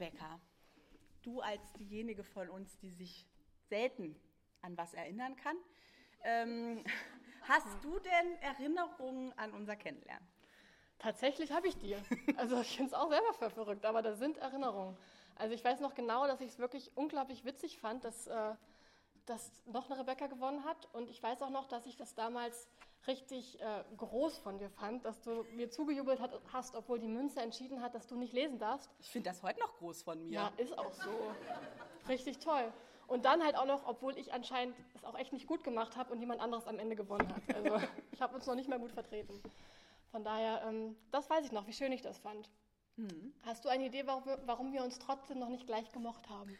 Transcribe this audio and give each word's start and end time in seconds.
Rebecca, 0.00 0.40
du 1.22 1.40
als 1.40 1.72
diejenige 1.74 2.24
von 2.24 2.48
uns, 2.48 2.78
die 2.78 2.90
sich 2.90 3.26
selten 3.68 4.16
an 4.62 4.76
was 4.78 4.94
erinnern 4.94 5.36
kann, 5.36 5.56
ähm, 6.24 6.82
hast 7.42 7.84
du 7.84 7.98
denn 7.98 8.36
Erinnerungen 8.40 9.32
an 9.38 9.52
unser 9.52 9.76
Kennenlernen? 9.76 10.26
Tatsächlich 10.98 11.52
habe 11.52 11.68
ich 11.68 11.76
die. 11.78 11.96
Also 12.36 12.60
ich 12.60 12.76
finde 12.76 12.92
es 12.92 12.94
auch 12.94 13.10
selber 13.10 13.34
für 13.34 13.50
verrückt, 13.50 13.84
aber 13.84 14.00
da 14.00 14.14
sind 14.14 14.38
Erinnerungen. 14.38 14.96
Also 15.36 15.54
ich 15.54 15.64
weiß 15.64 15.80
noch 15.80 15.94
genau, 15.94 16.26
dass 16.26 16.40
ich 16.40 16.48
es 16.48 16.58
wirklich 16.58 16.90
unglaublich 16.96 17.44
witzig 17.44 17.78
fand, 17.78 18.04
dass, 18.04 18.26
äh, 18.26 18.54
dass 19.26 19.50
noch 19.66 19.90
eine 19.90 20.00
Rebecca 20.00 20.26
gewonnen 20.26 20.64
hat. 20.64 20.88
Und 20.94 21.10
ich 21.10 21.22
weiß 21.22 21.42
auch 21.42 21.50
noch, 21.50 21.66
dass 21.66 21.84
ich 21.86 21.96
das 21.96 22.14
damals 22.14 22.68
richtig 23.06 23.60
äh, 23.60 23.84
groß 23.96 24.38
von 24.38 24.58
dir 24.58 24.70
fand, 24.70 25.04
dass 25.04 25.20
du 25.22 25.44
mir 25.54 25.70
zugejubelt 25.70 26.20
hat, 26.20 26.38
hast, 26.52 26.74
obwohl 26.74 26.98
die 26.98 27.08
Münze 27.08 27.40
entschieden 27.40 27.82
hat, 27.82 27.94
dass 27.94 28.06
du 28.06 28.16
nicht 28.16 28.32
lesen 28.32 28.58
darfst. 28.58 28.90
Ich 28.98 29.10
finde 29.10 29.30
das 29.30 29.42
heute 29.42 29.60
noch 29.60 29.76
groß 29.78 30.02
von 30.02 30.22
mir. 30.26 30.32
Ja, 30.32 30.52
ist 30.56 30.76
auch 30.78 30.92
so. 30.92 31.10
Richtig 32.08 32.38
toll. 32.38 32.72
Und 33.06 33.24
dann 33.24 33.42
halt 33.42 33.56
auch 33.56 33.66
noch, 33.66 33.86
obwohl 33.86 34.16
ich 34.16 34.32
anscheinend 34.32 34.76
es 34.94 35.04
auch 35.04 35.18
echt 35.18 35.32
nicht 35.32 35.46
gut 35.46 35.64
gemacht 35.64 35.96
habe 35.96 36.12
und 36.12 36.20
jemand 36.20 36.40
anderes 36.40 36.66
am 36.66 36.78
Ende 36.78 36.94
gewonnen 36.94 37.28
hat. 37.34 37.56
Also 37.56 37.80
ich 38.12 38.20
habe 38.20 38.34
uns 38.36 38.46
noch 38.46 38.54
nicht 38.54 38.68
mehr 38.68 38.78
gut 38.78 38.92
vertreten. 38.92 39.42
Von 40.10 40.22
daher, 40.24 40.62
ähm, 40.66 40.96
das 41.10 41.28
weiß 41.28 41.44
ich 41.44 41.52
noch, 41.52 41.66
wie 41.66 41.72
schön 41.72 41.92
ich 41.92 42.02
das 42.02 42.18
fand. 42.18 42.50
Mhm. 42.96 43.32
Hast 43.42 43.64
du 43.64 43.68
eine 43.68 43.86
Idee, 43.86 44.06
warum 44.06 44.24
wir, 44.26 44.40
warum 44.46 44.72
wir 44.72 44.84
uns 44.84 44.98
trotzdem 44.98 45.38
noch 45.38 45.48
nicht 45.48 45.66
gleich 45.66 45.90
gemocht 45.92 46.28
haben? 46.28 46.56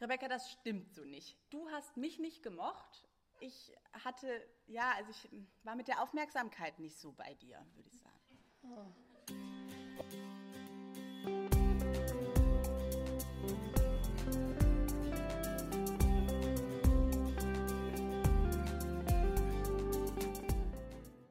Rebecca, 0.00 0.28
das 0.28 0.50
stimmt 0.50 0.94
so 0.94 1.04
nicht. 1.04 1.36
Du 1.50 1.68
hast 1.70 1.96
mich 1.96 2.18
nicht 2.18 2.42
gemocht. 2.42 3.06
Ich 3.44 3.72
hatte, 4.04 4.28
ja, 4.68 4.92
also 4.96 5.10
ich 5.10 5.28
war 5.64 5.74
mit 5.74 5.88
der 5.88 6.00
Aufmerksamkeit 6.00 6.78
nicht 6.78 6.96
so 6.96 7.10
bei 7.10 7.34
dir, 7.34 7.58
würde 7.74 7.88
ich 7.88 7.98
sagen. 7.98 8.38
Oh. 8.62 8.86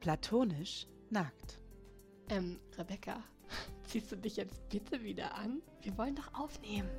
Platonisch 0.00 0.86
nackt. 1.08 1.60
Ähm, 2.28 2.60
Rebecca, 2.76 3.24
ziehst 3.84 4.12
du 4.12 4.16
dich 4.16 4.36
jetzt 4.36 4.68
bitte 4.68 5.02
wieder 5.02 5.34
an? 5.34 5.62
Wir 5.80 5.96
wollen 5.96 6.14
doch 6.14 6.34
aufnehmen. 6.34 6.90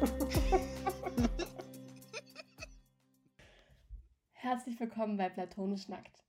Herzlich 4.50 4.80
willkommen 4.80 5.16
bei 5.16 5.28
Platonisch 5.28 5.86
Nackt. 5.86 6.24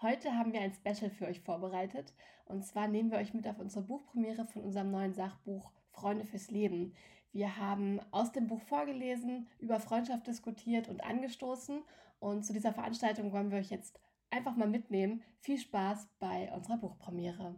Heute 0.00 0.38
haben 0.38 0.52
wir 0.52 0.60
ein 0.60 0.72
Special 0.72 1.10
für 1.10 1.26
euch 1.26 1.40
vorbereitet. 1.40 2.14
Und 2.44 2.64
zwar 2.64 2.86
nehmen 2.86 3.10
wir 3.10 3.18
euch 3.18 3.34
mit 3.34 3.48
auf 3.48 3.58
unsere 3.58 3.84
Buchpremiere 3.84 4.46
von 4.46 4.62
unserem 4.62 4.92
neuen 4.92 5.12
Sachbuch 5.12 5.72
Freunde 5.90 6.24
fürs 6.24 6.52
Leben. 6.52 6.94
Wir 7.32 7.56
haben 7.56 7.98
aus 8.12 8.30
dem 8.30 8.46
Buch 8.46 8.60
vorgelesen, 8.60 9.48
über 9.58 9.80
Freundschaft 9.80 10.28
diskutiert 10.28 10.86
und 10.86 11.02
angestoßen. 11.02 11.82
Und 12.20 12.44
zu 12.44 12.52
dieser 12.52 12.72
Veranstaltung 12.72 13.32
wollen 13.32 13.50
wir 13.50 13.58
euch 13.58 13.70
jetzt 13.70 13.98
einfach 14.30 14.54
mal 14.54 14.68
mitnehmen. 14.68 15.24
Viel 15.40 15.58
Spaß 15.58 16.06
bei 16.20 16.52
unserer 16.54 16.76
Buchpremiere. 16.76 17.56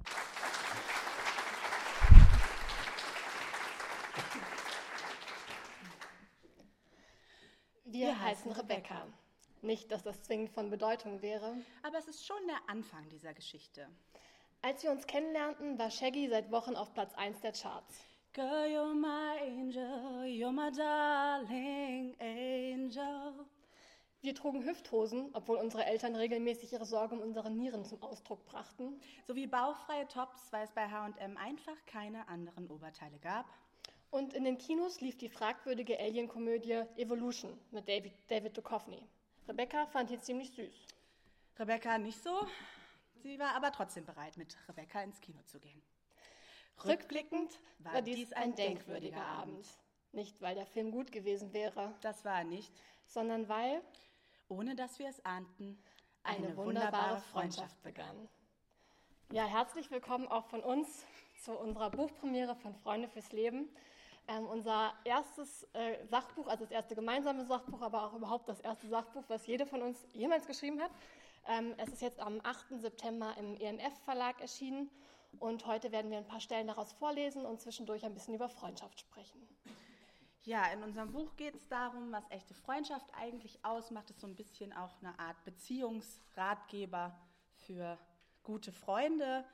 Wir, 7.85 8.01
Wir 8.01 8.19
heißen 8.19 8.51
Rebecca. 8.53 9.09
Nicht, 9.67 9.91
dass 9.91 10.05
das 10.05 10.23
zwingend 10.23 10.51
von 10.51 10.71
Bedeutung 10.71 11.23
wäre. 11.23 11.57
Aber 11.83 11.99
es 11.99 12.07
ist 12.07 12.25
schon 12.25 12.47
der 12.47 12.61
Anfang 12.69 13.09
dieser 13.09 13.35
Geschichte. 13.35 13.89
Als 14.63 14.85
wir 14.85 14.93
uns 14.93 15.09
kennenlernten, 15.09 15.77
war 15.77 15.91
Shaggy 15.91 16.29
seit 16.29 16.53
Wochen 16.53 16.77
auf 16.77 16.95
Platz 16.95 17.13
1 17.15 17.41
der 17.41 17.51
Charts. 17.51 18.05
Girl, 18.33 18.69
you're 18.69 18.95
my 18.95 19.41
angel, 19.41 20.23
you're 20.23 20.53
my 20.53 20.71
darling 20.71 22.15
angel. 22.21 23.45
Wir 24.21 24.37
trugen 24.37 24.65
Hüfthosen, 24.65 25.31
obwohl 25.33 25.57
unsere 25.57 25.85
Eltern 25.85 26.15
regelmäßig 26.15 26.73
ihre 26.73 26.87
Sorge 26.87 27.17
um 27.17 27.21
unsere 27.21 27.51
Nieren 27.51 27.85
zum 27.85 28.01
Ausdruck 28.05 28.47
brachten. 28.47 29.01
Sowie 29.27 29.49
bauchfreie 29.49 30.07
Tops, 30.07 30.53
weil 30.53 30.65
es 30.65 30.73
bei 30.75 30.89
H&M 30.89 31.37
einfach 31.37 31.77
keine 31.87 32.29
anderen 32.29 32.71
Oberteile 32.71 33.19
gab. 33.19 33.47
Und 34.13 34.33
in 34.33 34.45
den 34.45 34.59
Kinos 34.59 35.01
lief 35.01 35.19
die 35.19 35.29
fragwürdige 35.29 35.99
Alien-Komödie 35.99 36.85
Evolution 36.97 37.59
mit 37.73 37.89
David, 37.89 38.13
David 38.29 38.57
Duchovny. 38.57 39.03
Rebecca 39.49 39.87
fand 39.87 40.11
ihn 40.11 40.21
ziemlich 40.21 40.51
süß. 40.53 40.75
Rebecca 41.59 41.99
nicht 41.99 42.23
so. 42.23 42.47
Sie 43.23 43.39
war 43.39 43.55
aber 43.55 43.73
trotzdem 43.73 44.05
bereit, 44.05 44.37
mit 44.37 44.57
Rebecca 44.69 45.03
ins 45.03 45.21
Kino 45.21 45.41
zu 45.45 45.61
gehen. 45.61 45.83
Rückblickend 46.85 47.59
war 47.79 48.03
dies 48.03 48.33
ein 48.33 48.55
denkwürdiger 48.55 49.25
Abend. 49.25 49.67
Nicht, 50.13 50.41
weil 50.43 50.55
der 50.55 50.67
Film 50.67 50.91
gut 50.91 51.13
gewesen 51.13 51.53
wäre. 51.53 51.95
Das 52.01 52.25
war 52.25 52.39
er 52.39 52.45
nicht. 52.45 52.73
Sondern 53.07 53.49
weil 53.49 53.83
ohne 54.49 54.75
dass 54.75 54.99
wir 54.99 55.09
es 55.09 55.25
ahnten, 55.25 55.79
eine, 56.23 56.49
eine 56.49 56.57
wunderbare 56.57 57.21
Freundschaft 57.21 57.83
begann. 57.83 58.29
Ja, 59.33 59.45
herzlich 59.45 59.91
willkommen 59.91 60.29
auch 60.29 60.47
von 60.47 60.61
uns 60.61 61.05
zu 61.43 61.53
unserer 61.53 61.91
Buchpremiere 61.91 62.55
von 62.55 62.75
Freunde 62.75 63.09
fürs 63.09 63.33
Leben. 63.33 63.69
Ähm, 64.29 64.47
unser 64.47 64.93
erstes 65.05 65.63
äh, 65.73 66.05
Sachbuch, 66.07 66.49
also 66.49 66.65
das 66.65 66.73
erste 66.73 66.95
gemeinsame 66.97 67.45
Sachbuch, 67.45 67.81
aber 67.81 68.05
auch 68.05 68.15
überhaupt 68.15 68.49
das 68.49 68.61
erste 68.61 68.89
Sachbuch, 68.89 69.23
was 69.29 69.47
jede 69.47 69.67
von 69.67 69.83
uns 69.83 70.05
jemals 70.13 70.47
geschrieben 70.47 70.81
hat. 70.81 70.91
Ähm, 71.47 71.75
es 71.77 71.91
ist 71.91 72.03
jetzt 72.03 72.19
am 72.19 72.41
8. 72.43 72.81
September 72.81 73.35
im 73.39 73.55
ENF-Verlag 73.55 74.41
erschienen 74.41 74.91
und 75.39 75.67
heute 75.67 75.93
werden 75.93 76.11
wir 76.11 76.19
ein 76.19 76.27
paar 76.27 76.41
Stellen 76.41 76.67
daraus 76.67 76.93
vorlesen 76.93 77.47
und 77.47 77.61
zwischendurch 77.61 78.05
ein 78.05 78.15
bisschen 78.15 78.35
über 78.35 78.49
Freundschaft 78.49 78.99
sprechen. 78.99 79.47
Ja, 80.43 80.67
in 80.73 80.83
unserem 80.83 81.13
Buch 81.13 81.37
geht 81.37 81.55
es 81.55 81.67
darum, 81.69 82.13
was 82.13 82.25
echte 82.31 82.55
Freundschaft 82.55 83.07
eigentlich 83.15 83.65
ausmacht. 83.65 84.11
Es 84.11 84.17
ist 84.17 84.21
so 84.21 84.27
ein 84.29 84.37
bisschen 84.37 84.73
auch 84.73 84.97
eine 85.03 85.19
Art 85.19 85.43
Beziehungsratgeber 85.45 87.17
für 87.67 87.99
gute 88.45 88.71
Freunde. 88.71 89.45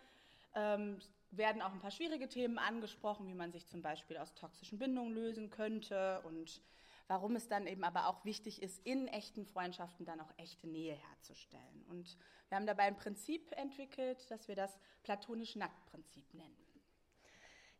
Ähm, 0.54 0.98
werden 1.37 1.62
auch 1.62 1.72
ein 1.72 1.81
paar 1.81 1.91
schwierige 1.91 2.28
Themen 2.28 2.59
angesprochen, 2.59 3.26
wie 3.26 3.34
man 3.34 3.53
sich 3.53 3.66
zum 3.66 3.82
Beispiel 3.82 4.19
aus 4.19 4.34
toxischen 4.34 4.78
Bindungen 4.78 5.12
lösen 5.12 5.50
könnte 5.50 6.20
und 6.25 6.62
warum 7.09 7.37
es 7.37 7.48
dann 7.48 7.66
eben 7.66 7.84
aber 7.84 8.09
auch 8.09 8.25
wichtig 8.25 8.62
ist, 8.62 8.87
in 8.87 9.09
echten 9.09 9.44
Freundschaften 9.44 10.06
dann 10.06 10.20
auch 10.20 10.32
echte 10.37 10.69
Nähe 10.69 10.94
herzustellen. 10.94 11.84
Und 11.88 12.16
wir 12.48 12.56
haben 12.56 12.66
dabei 12.66 12.84
ein 12.84 12.97
Prinzip 12.97 13.53
entwickelt, 13.53 14.31
das 14.31 14.48
wir 14.48 14.54
das 14.54 14.78
platonische 15.03 15.59
Nacktprinzip 15.59 16.32
nennen. 16.34 16.56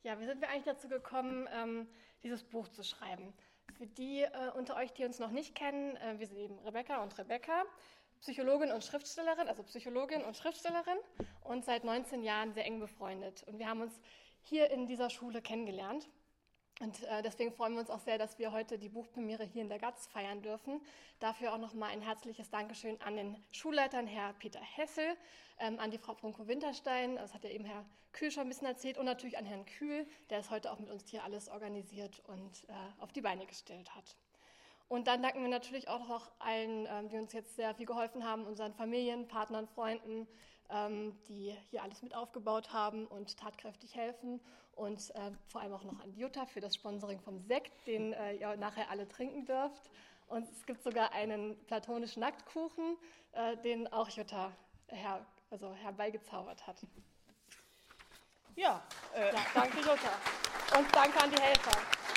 Ja, 0.03 0.19
wie 0.19 0.27
sind 0.27 0.41
wir 0.41 0.49
eigentlich 0.49 0.65
dazu 0.65 0.89
gekommen, 0.89 1.49
ähm, 1.53 1.89
dieses 2.23 2.43
Buch 2.43 2.69
zu 2.69 2.83
schreiben? 2.83 3.33
Für 3.75 3.87
die 3.87 4.23
äh, 4.23 4.51
unter 4.57 4.77
euch, 4.77 4.93
die 4.93 5.05
uns 5.05 5.19
noch 5.19 5.31
nicht 5.31 5.55
kennen, 5.55 5.97
äh, 5.97 6.19
wir 6.19 6.27
sind 6.27 6.39
eben 6.39 6.59
Rebecca 6.59 7.03
und 7.03 7.17
Rebecca, 7.17 7.65
Psychologin 8.23 8.71
und 8.71 8.85
Schriftstellerin, 8.85 9.49
also 9.49 9.65
Psychologin 9.65 10.23
und 10.23 10.37
Schriftstellerin 10.37 10.97
und 11.43 11.65
seit 11.65 11.83
19 11.83 12.23
Jahren 12.23 12.55
sehr 12.55 12.65
eng 12.65 12.79
befreundet. 12.79 13.43
Und 13.49 13.59
wir 13.59 13.69
haben 13.69 13.81
uns 13.81 14.01
hier 14.43 14.71
in 14.71 14.87
dieser 14.87 15.11
Schule 15.11 15.43
kennengelernt. 15.43 16.09
Und 16.81 17.03
äh, 17.03 17.23
deswegen 17.23 17.53
freuen 17.53 17.75
wir 17.75 17.81
uns 17.81 17.91
auch 17.91 17.99
sehr, 17.99 18.19
dass 18.19 18.39
wir 18.39 18.53
heute 18.53 18.79
die 18.79 18.89
Buchpremiere 18.89 19.45
hier 19.45 19.63
in 19.63 19.69
der 19.69 19.79
GATZ 19.79 20.07
feiern 20.07 20.41
dürfen. 20.41 20.81
Dafür 21.19 21.53
auch 21.53 21.59
nochmal 21.59 21.91
ein 21.91 22.01
herzliches 22.01 22.49
Dankeschön 22.49 23.01
an 23.03 23.17
den 23.17 23.37
Schulleitern, 23.51 24.07
Herr 24.07 24.33
Peter 24.35 24.61
Hessel, 24.61 25.17
ähm, 25.59 25.81
an 25.81 25.91
die 25.91 25.99
Frau 25.99 26.15
Brunko-Winterstein, 26.15 27.17
das 27.17 27.35
hat 27.35 27.43
ja 27.43 27.51
eben 27.51 27.65
Herr 27.65 27.85
Kühl 28.13 28.31
schon 28.31 28.45
ein 28.45 28.49
bisschen 28.49 28.69
erzählt, 28.69 28.99
und 28.99 29.05
natürlich 29.05 29.37
an 29.37 29.45
Herrn 29.45 29.67
Kühl, 29.67 30.07
der 30.31 30.39
es 30.39 30.51
heute 30.51 30.71
auch 30.71 30.79
mit 30.79 30.91
uns 30.91 31.09
hier 31.09 31.25
alles 31.25 31.49
organisiert 31.49 32.21
und 32.29 32.65
äh, 32.69 32.73
auf 33.01 33.13
die 33.13 33.21
Beine 33.21 33.47
gestellt 33.47 33.95
hat. 33.95 34.17
Und 34.93 35.07
dann 35.07 35.23
danken 35.23 35.41
wir 35.41 35.49
natürlich 35.49 35.89
auch 35.89 36.07
noch 36.07 36.31
allen, 36.39 36.87
ähm, 36.87 37.09
die 37.09 37.17
uns 37.17 37.33
jetzt 37.33 37.57
sehr 37.57 37.75
viel 37.75 37.87
geholfen 37.87 38.29
haben, 38.29 38.45
unseren 38.45 38.75
Familien, 38.75 39.27
Partnern, 39.27 39.67
Freunden, 39.67 40.29
ähm, 40.69 41.19
die 41.29 41.57
hier 41.71 41.83
alles 41.83 42.03
mit 42.03 42.15
aufgebaut 42.15 42.75
haben 42.75 43.07
und 43.07 43.39
tatkräftig 43.39 43.97
helfen. 43.97 44.39
Und 44.77 45.09
äh, 45.15 45.31
vor 45.49 45.63
allem 45.63 45.73
auch 45.73 45.85
noch 45.85 45.99
an 46.01 46.15
Jutta 46.15 46.45
für 46.45 46.61
das 46.61 46.75
Sponsoring 46.75 47.21
vom 47.21 47.41
Sekt, 47.41 47.73
den 47.87 48.13
äh, 48.13 48.35
ihr 48.35 48.55
nachher 48.59 48.91
alle 48.91 49.09
trinken 49.09 49.47
dürft. 49.47 49.89
Und 50.27 50.47
es 50.51 50.67
gibt 50.67 50.83
sogar 50.83 51.11
einen 51.13 51.57
platonischen 51.65 52.21
Nacktkuchen, 52.21 52.99
äh, 53.33 53.57
den 53.57 53.91
auch 53.95 54.11
Jutta 54.11 54.53
her, 54.89 55.25
also 55.51 55.73
herbeigezaubert 55.73 56.67
hat. 56.67 56.77
Ja, 58.57 58.83
äh. 59.15 59.33
ja, 59.33 59.41
danke 59.55 59.79
Jutta. 59.79 60.19
Und 60.77 60.95
danke 60.95 61.19
an 61.19 61.31
die 61.31 61.41
Helfer. 61.41 62.12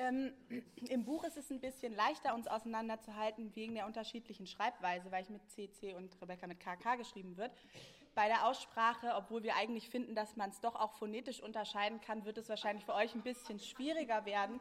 Ähm, 0.00 0.32
Im 0.88 1.04
Buch 1.04 1.24
ist 1.24 1.36
es 1.36 1.50
ein 1.50 1.60
bisschen 1.60 1.94
leichter, 1.94 2.34
uns 2.34 2.48
auseinanderzuhalten 2.48 3.54
wegen 3.54 3.74
der 3.74 3.86
unterschiedlichen 3.86 4.46
Schreibweise, 4.46 5.12
weil 5.12 5.22
ich 5.22 5.30
mit 5.30 5.48
CC 5.50 5.94
und 5.94 6.20
Rebecca 6.20 6.46
mit 6.46 6.58
KK 6.58 6.96
geschrieben 6.96 7.36
wird. 7.36 7.52
Bei 8.14 8.26
der 8.26 8.46
Aussprache, 8.46 9.12
obwohl 9.14 9.42
wir 9.42 9.54
eigentlich 9.56 9.88
finden, 9.88 10.14
dass 10.14 10.36
man 10.36 10.50
es 10.50 10.60
doch 10.60 10.74
auch 10.74 10.94
phonetisch 10.94 11.40
unterscheiden 11.42 12.00
kann, 12.00 12.24
wird 12.24 12.38
es 12.38 12.48
wahrscheinlich 12.48 12.84
für 12.84 12.94
euch 12.94 13.14
ein 13.14 13.22
bisschen 13.22 13.60
schwieriger 13.60 14.24
werden. 14.24 14.58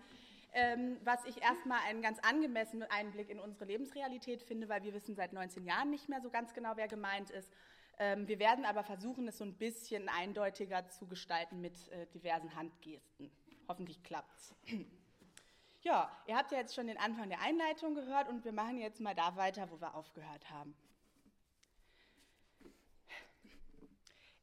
Ähm, 0.52 0.98
was 1.04 1.26
ich 1.26 1.42
erstmal 1.42 1.80
einen 1.88 2.02
ganz 2.02 2.20
angemessenen 2.20 2.90
Einblick 2.90 3.30
in 3.30 3.40
unsere 3.40 3.66
Lebensrealität 3.66 4.42
finde, 4.42 4.68
weil 4.68 4.84
wir 4.84 4.94
wissen 4.94 5.16
seit 5.16 5.32
19 5.32 5.64
Jahren 5.64 5.90
nicht 5.90 6.10
mehr 6.10 6.22
so 6.22 6.30
ganz 6.30 6.54
genau, 6.54 6.72
wer 6.76 6.88
gemeint 6.88 7.30
ist. 7.30 7.52
Ähm, 8.00 8.28
wir 8.28 8.40
werden 8.40 8.66
aber 8.66 8.84
versuchen, 8.84 9.28
es 9.28 9.38
so 9.38 9.44
ein 9.44 9.54
bisschen 9.54 10.10
eindeutiger 10.10 10.88
zu 10.90 11.06
gestalten 11.08 11.62
mit 11.62 11.88
äh, 11.90 12.08
diversen 12.08 12.56
Handgesten. 12.56 13.32
Hoffentlich 13.68 14.02
klappt's. 14.04 14.56
Ja, 15.82 16.12
ihr 16.28 16.36
habt 16.36 16.52
ja 16.52 16.58
jetzt 16.58 16.76
schon 16.76 16.88
den 16.88 16.98
Anfang 16.98 17.30
der 17.30 17.40
Einleitung 17.40 17.96
gehört 17.96 18.28
und 18.28 18.44
wir 18.44 18.52
machen 18.52 18.80
jetzt 18.80 19.00
mal 19.00 19.16
da 19.16 19.36
weiter, 19.38 19.72
wo 19.72 19.80
wir 19.80 19.96
aufgehört 19.96 20.50
haben. 20.50 20.76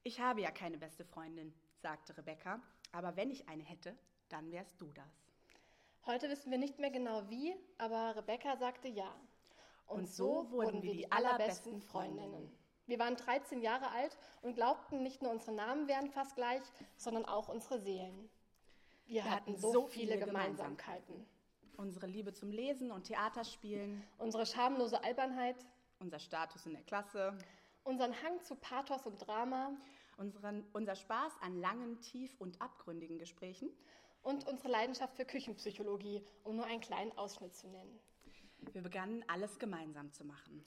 Ich 0.03 0.21
habe 0.21 0.41
ja 0.41 0.51
keine 0.51 0.79
beste 0.79 1.05
Freundin, 1.05 1.53
sagte 1.83 2.17
Rebecca, 2.17 2.61
aber 2.93 3.17
wenn 3.17 3.31
ich 3.31 3.49
eine 3.49 3.65
hätte, 3.65 3.99
dann 4.29 4.51
wärst 4.51 4.81
du 4.81 4.87
das. 4.93 5.27
Heute 6.07 6.31
wissen 6.31 6.51
wir 6.51 6.59
nicht 6.59 6.79
mehr 6.79 6.91
genau 6.91 7.29
wie, 7.29 7.55
aber 7.79 8.15
Rebecca 8.17 8.57
sagte 8.57 8.89
ja. 8.89 9.13
Und, 9.87 9.99
und 9.99 10.09
so 10.09 10.51
wurden 10.51 10.83
wir 10.83 10.93
die 10.93 11.11
allerbesten 11.11 11.83
Freundinnen. 11.83 12.57
Wir 12.87 13.01
waren 13.01 13.17
13 13.17 13.61
Jahre 13.61 13.91
alt 13.91 14.17
und 14.43 14.55
glaubten, 14.55 15.03
nicht 15.03 15.21
nur 15.21 15.33
unsere 15.33 15.53
Namen 15.53 15.89
wären 15.89 16.09
fast 16.09 16.37
gleich, 16.37 16.63
sondern 16.97 17.25
auch 17.25 17.49
unsere 17.49 17.81
Seelen. 17.81 18.31
Wir, 19.07 19.25
Wir 19.25 19.31
hatten 19.31 19.57
so, 19.57 19.73
so 19.73 19.87
viele, 19.87 20.15
viele 20.15 20.27
Gemeinsamkeiten. 20.27 21.27
Unsere 21.77 22.07
Liebe 22.07 22.33
zum 22.33 22.51
Lesen 22.51 22.91
und 22.91 23.05
Theaterspielen. 23.05 24.03
Unsere 24.19 24.47
schamlose 24.47 25.03
Albernheit. 25.05 25.57
Unser 26.01 26.19
Status 26.19 26.67
in 26.67 26.73
der 26.73 26.83
Klasse. 26.83 27.37
Unseren 27.85 28.21
Hang 28.23 28.43
zu 28.43 28.57
Pathos 28.57 29.07
und 29.07 29.25
Drama. 29.27 29.71
Unseren, 30.17 30.65
unser 30.73 30.97
Spaß 30.97 31.35
an 31.41 31.61
langen, 31.61 32.01
tief 32.01 32.35
und 32.41 32.61
abgründigen 32.61 33.19
Gesprächen. 33.19 33.71
Und 34.23 34.49
unsere 34.49 34.71
Leidenschaft 34.71 35.15
für 35.15 35.25
Küchenpsychologie, 35.25 36.25
um 36.43 36.57
nur 36.57 36.67
einen 36.67 36.81
kleinen 36.81 37.17
Ausschnitt 37.17 37.55
zu 37.55 37.69
nennen. 37.69 38.01
Wir 38.73 38.83
begannen 38.83 39.25
alles 39.29 39.59
gemeinsam 39.59 40.11
zu 40.13 40.25
machen. 40.25 40.65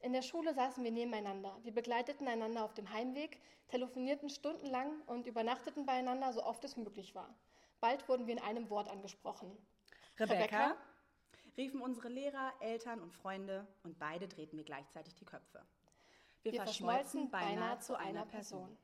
In 0.00 0.12
der 0.12 0.22
Schule 0.22 0.54
saßen 0.54 0.82
wir 0.82 0.90
nebeneinander. 0.90 1.58
Wir 1.62 1.72
begleiteten 1.74 2.26
einander 2.26 2.64
auf 2.64 2.72
dem 2.72 2.90
Heimweg, 2.90 3.38
telefonierten 3.68 4.30
stundenlang 4.30 5.02
und 5.06 5.26
übernachteten 5.26 5.84
beieinander, 5.84 6.32
so 6.32 6.42
oft 6.42 6.64
es 6.64 6.76
möglich 6.76 7.14
war. 7.14 7.36
Bald 7.82 8.08
wurden 8.08 8.28
wir 8.28 8.34
in 8.34 8.42
einem 8.42 8.70
Wort 8.70 8.88
angesprochen. 8.88 9.50
Rebecca, 10.16 10.44
Rebecca 10.44 10.76
riefen 11.56 11.82
unsere 11.82 12.08
Lehrer, 12.08 12.52
Eltern 12.60 13.00
und 13.00 13.12
Freunde 13.12 13.66
und 13.82 13.98
beide 13.98 14.28
drehten 14.28 14.56
wir 14.56 14.64
gleichzeitig 14.64 15.16
die 15.16 15.24
Köpfe. 15.24 15.66
Wir, 16.42 16.52
wir 16.52 16.62
verschmolzen 16.62 17.28
beinahe 17.28 17.80
zu 17.80 17.96
einer 17.96 18.24
Person. 18.24 18.78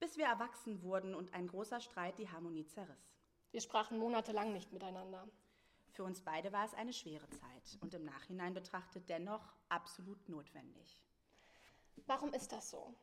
Bis 0.00 0.16
wir 0.16 0.24
erwachsen 0.24 0.80
wurden 0.80 1.14
und 1.14 1.34
ein 1.34 1.48
großer 1.48 1.80
Streit 1.80 2.18
die 2.18 2.30
Harmonie 2.30 2.66
zerriss. 2.66 3.14
Wir 3.50 3.60
sprachen 3.60 3.98
monatelang 3.98 4.54
nicht 4.54 4.72
miteinander. 4.72 5.28
Für 5.90 6.04
uns 6.04 6.22
beide 6.22 6.52
war 6.52 6.64
es 6.64 6.72
eine 6.72 6.94
schwere 6.94 7.28
Zeit 7.28 7.78
und 7.82 7.92
im 7.92 8.04
Nachhinein 8.06 8.54
betrachtet 8.54 9.10
dennoch 9.10 9.52
absolut 9.68 10.26
notwendig. 10.30 10.98
Warum 12.06 12.32
ist 12.32 12.52
das 12.52 12.70
so? 12.70 12.94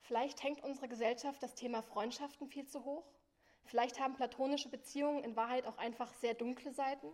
Vielleicht 0.00 0.42
hängt 0.42 0.64
unsere 0.64 0.88
Gesellschaft 0.88 1.40
das 1.40 1.54
Thema 1.54 1.82
Freundschaften 1.82 2.48
viel 2.48 2.66
zu 2.66 2.84
hoch? 2.84 3.17
Vielleicht 3.68 4.00
haben 4.00 4.14
platonische 4.14 4.70
Beziehungen 4.70 5.22
in 5.22 5.36
Wahrheit 5.36 5.66
auch 5.66 5.76
einfach 5.76 6.10
sehr 6.14 6.32
dunkle 6.32 6.72
Seiten. 6.72 7.08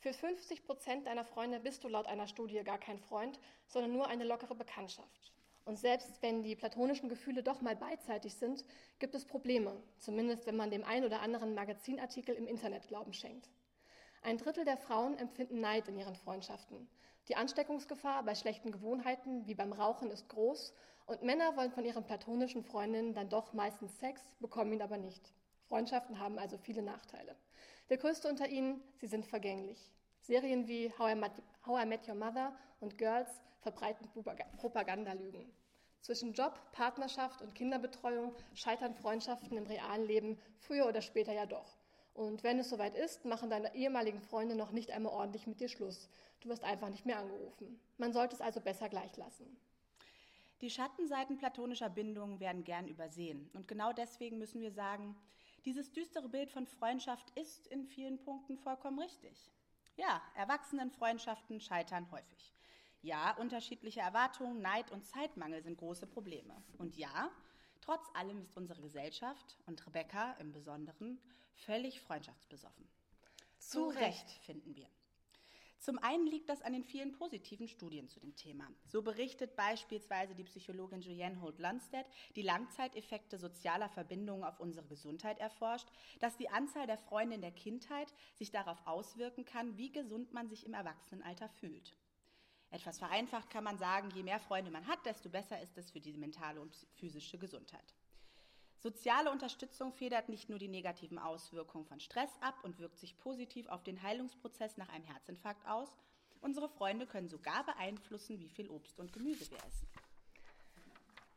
Für 0.00 0.12
50 0.12 0.64
Prozent 0.64 1.06
deiner 1.06 1.24
Freunde 1.24 1.60
bist 1.60 1.84
du 1.84 1.88
laut 1.88 2.08
einer 2.08 2.26
Studie 2.26 2.60
gar 2.64 2.78
kein 2.78 2.98
Freund, 2.98 3.38
sondern 3.68 3.92
nur 3.92 4.08
eine 4.08 4.24
lockere 4.24 4.56
Bekanntschaft. 4.56 5.32
Und 5.64 5.78
selbst 5.78 6.20
wenn 6.22 6.42
die 6.42 6.56
platonischen 6.56 7.08
Gefühle 7.08 7.44
doch 7.44 7.60
mal 7.60 7.76
beidseitig 7.76 8.34
sind, 8.34 8.64
gibt 8.98 9.14
es 9.14 9.24
Probleme, 9.24 9.80
zumindest 9.98 10.44
wenn 10.46 10.56
man 10.56 10.72
dem 10.72 10.82
ein 10.82 11.04
oder 11.04 11.20
anderen 11.20 11.54
Magazinartikel 11.54 12.34
im 12.34 12.48
Internet 12.48 12.88
Glauben 12.88 13.12
schenkt. 13.12 13.48
Ein 14.22 14.38
Drittel 14.38 14.64
der 14.64 14.78
Frauen 14.78 15.16
empfinden 15.16 15.60
Neid 15.60 15.86
in 15.86 15.98
ihren 15.98 16.16
Freundschaften. 16.16 16.88
Die 17.28 17.36
Ansteckungsgefahr 17.36 18.24
bei 18.24 18.34
schlechten 18.34 18.72
Gewohnheiten 18.72 19.46
wie 19.46 19.54
beim 19.54 19.72
Rauchen 19.72 20.10
ist 20.10 20.28
groß 20.30 20.74
und 21.06 21.22
Männer 21.22 21.56
wollen 21.56 21.70
von 21.70 21.84
ihren 21.84 22.02
platonischen 22.02 22.64
Freundinnen 22.64 23.14
dann 23.14 23.28
doch 23.28 23.52
meistens 23.52 23.96
Sex, 24.00 24.20
bekommen 24.40 24.72
ihn 24.72 24.82
aber 24.82 24.98
nicht. 24.98 25.32
Freundschaften 25.68 26.18
haben 26.18 26.38
also 26.38 26.56
viele 26.58 26.82
Nachteile. 26.82 27.36
Der 27.90 27.98
größte 27.98 28.28
unter 28.28 28.48
ihnen, 28.48 28.82
sie 28.96 29.06
sind 29.06 29.26
vergänglich. 29.26 29.92
Serien 30.20 30.66
wie 30.66 30.92
How 30.98 31.12
I, 31.12 31.14
Met, 31.14 31.32
How 31.66 31.82
I 31.82 31.86
Met 31.86 32.08
Your 32.08 32.14
Mother 32.14 32.56
und 32.80 32.98
Girls 32.98 33.30
verbreiten 33.60 34.08
Propagandalügen. 34.58 35.52
Zwischen 36.00 36.32
Job, 36.34 36.60
Partnerschaft 36.72 37.42
und 37.42 37.54
Kinderbetreuung 37.54 38.32
scheitern 38.54 38.94
Freundschaften 38.94 39.56
im 39.56 39.66
realen 39.66 40.06
Leben 40.06 40.38
früher 40.58 40.86
oder 40.86 41.02
später 41.02 41.32
ja 41.32 41.46
doch. 41.46 41.76
Und 42.14 42.44
wenn 42.44 42.58
es 42.58 42.70
soweit 42.70 42.94
ist, 42.94 43.24
machen 43.24 43.50
deine 43.50 43.74
ehemaligen 43.74 44.20
Freunde 44.20 44.54
noch 44.54 44.70
nicht 44.70 44.90
einmal 44.90 45.12
ordentlich 45.12 45.46
mit 45.46 45.60
dir 45.60 45.68
Schluss. 45.68 46.08
Du 46.40 46.48
wirst 46.48 46.64
einfach 46.64 46.88
nicht 46.88 47.06
mehr 47.06 47.18
angerufen. 47.18 47.80
Man 47.98 48.12
sollte 48.12 48.36
es 48.36 48.40
also 48.40 48.60
besser 48.60 48.88
gleich 48.88 49.16
lassen. 49.16 49.56
Die 50.62 50.70
Schattenseiten 50.70 51.36
platonischer 51.36 51.90
Bindungen 51.90 52.40
werden 52.40 52.64
gern 52.64 52.88
übersehen. 52.88 53.50
Und 53.52 53.68
genau 53.68 53.92
deswegen 53.92 54.38
müssen 54.38 54.62
wir 54.62 54.70
sagen, 54.70 55.14
dieses 55.66 55.92
düstere 55.92 56.28
Bild 56.28 56.50
von 56.50 56.66
Freundschaft 56.66 57.30
ist 57.30 57.66
in 57.66 57.84
vielen 57.84 58.18
Punkten 58.22 58.56
vollkommen 58.56 58.98
richtig. 59.00 59.50
Ja, 59.96 60.22
Erwachsenenfreundschaften 60.36 61.60
scheitern 61.60 62.10
häufig. 62.12 62.54
Ja, 63.02 63.32
unterschiedliche 63.36 64.00
Erwartungen, 64.00 64.62
Neid 64.62 64.90
und 64.90 65.04
Zeitmangel 65.04 65.62
sind 65.62 65.76
große 65.76 66.06
Probleme. 66.06 66.62
Und 66.78 66.96
ja, 66.96 67.30
trotz 67.80 68.06
allem 68.14 68.40
ist 68.40 68.56
unsere 68.56 68.80
Gesellschaft 68.80 69.58
und 69.66 69.84
Rebecca 69.86 70.32
im 70.34 70.52
Besonderen 70.52 71.20
völlig 71.52 72.00
freundschaftsbesoffen. 72.00 72.88
Zu 73.58 73.88
Recht, 73.88 74.30
finden 74.42 74.76
wir. 74.76 74.88
Zum 75.78 75.98
einen 75.98 76.26
liegt 76.26 76.48
das 76.48 76.62
an 76.62 76.72
den 76.72 76.84
vielen 76.84 77.12
positiven 77.12 77.68
Studien 77.68 78.08
zu 78.08 78.18
dem 78.18 78.34
Thema. 78.34 78.66
So 78.86 79.02
berichtet 79.02 79.56
beispielsweise 79.56 80.34
die 80.34 80.44
Psychologin 80.44 81.00
Julianne 81.00 81.40
Holt-Lunstead, 81.40 82.06
die 82.34 82.42
Langzeiteffekte 82.42 83.38
sozialer 83.38 83.88
Verbindungen 83.88 84.44
auf 84.44 84.58
unsere 84.58 84.86
Gesundheit 84.86 85.38
erforscht, 85.38 85.88
dass 86.20 86.36
die 86.36 86.48
Anzahl 86.48 86.86
der 86.86 86.98
Freunde 86.98 87.36
in 87.36 87.42
der 87.42 87.52
Kindheit 87.52 88.12
sich 88.34 88.50
darauf 88.50 88.78
auswirken 88.86 89.44
kann, 89.44 89.76
wie 89.76 89.92
gesund 89.92 90.32
man 90.32 90.48
sich 90.48 90.66
im 90.66 90.74
Erwachsenenalter 90.74 91.48
fühlt. 91.48 91.94
Etwas 92.70 92.98
vereinfacht 92.98 93.50
kann 93.50 93.64
man 93.64 93.78
sagen, 93.78 94.10
je 94.10 94.22
mehr 94.22 94.40
Freunde 94.40 94.70
man 94.70 94.86
hat, 94.86 95.04
desto 95.06 95.28
besser 95.28 95.60
ist 95.62 95.78
es 95.78 95.90
für 95.90 96.00
die 96.00 96.16
mentale 96.16 96.60
und 96.60 96.74
physische 96.94 97.38
Gesundheit. 97.38 97.94
Soziale 98.78 99.30
Unterstützung 99.30 99.92
federt 99.92 100.28
nicht 100.28 100.48
nur 100.48 100.58
die 100.58 100.68
negativen 100.68 101.18
Auswirkungen 101.18 101.86
von 101.86 102.00
Stress 102.00 102.30
ab 102.40 102.56
und 102.62 102.78
wirkt 102.78 102.98
sich 102.98 103.18
positiv 103.18 103.68
auf 103.68 103.82
den 103.82 104.02
Heilungsprozess 104.02 104.76
nach 104.76 104.88
einem 104.90 105.04
Herzinfarkt 105.04 105.66
aus. 105.66 105.96
Unsere 106.40 106.68
Freunde 106.68 107.06
können 107.06 107.28
sogar 107.28 107.64
beeinflussen, 107.64 108.38
wie 108.38 108.50
viel 108.50 108.68
Obst 108.68 109.00
und 109.00 109.12
Gemüse 109.12 109.50
wir 109.50 109.58
essen. 109.58 109.88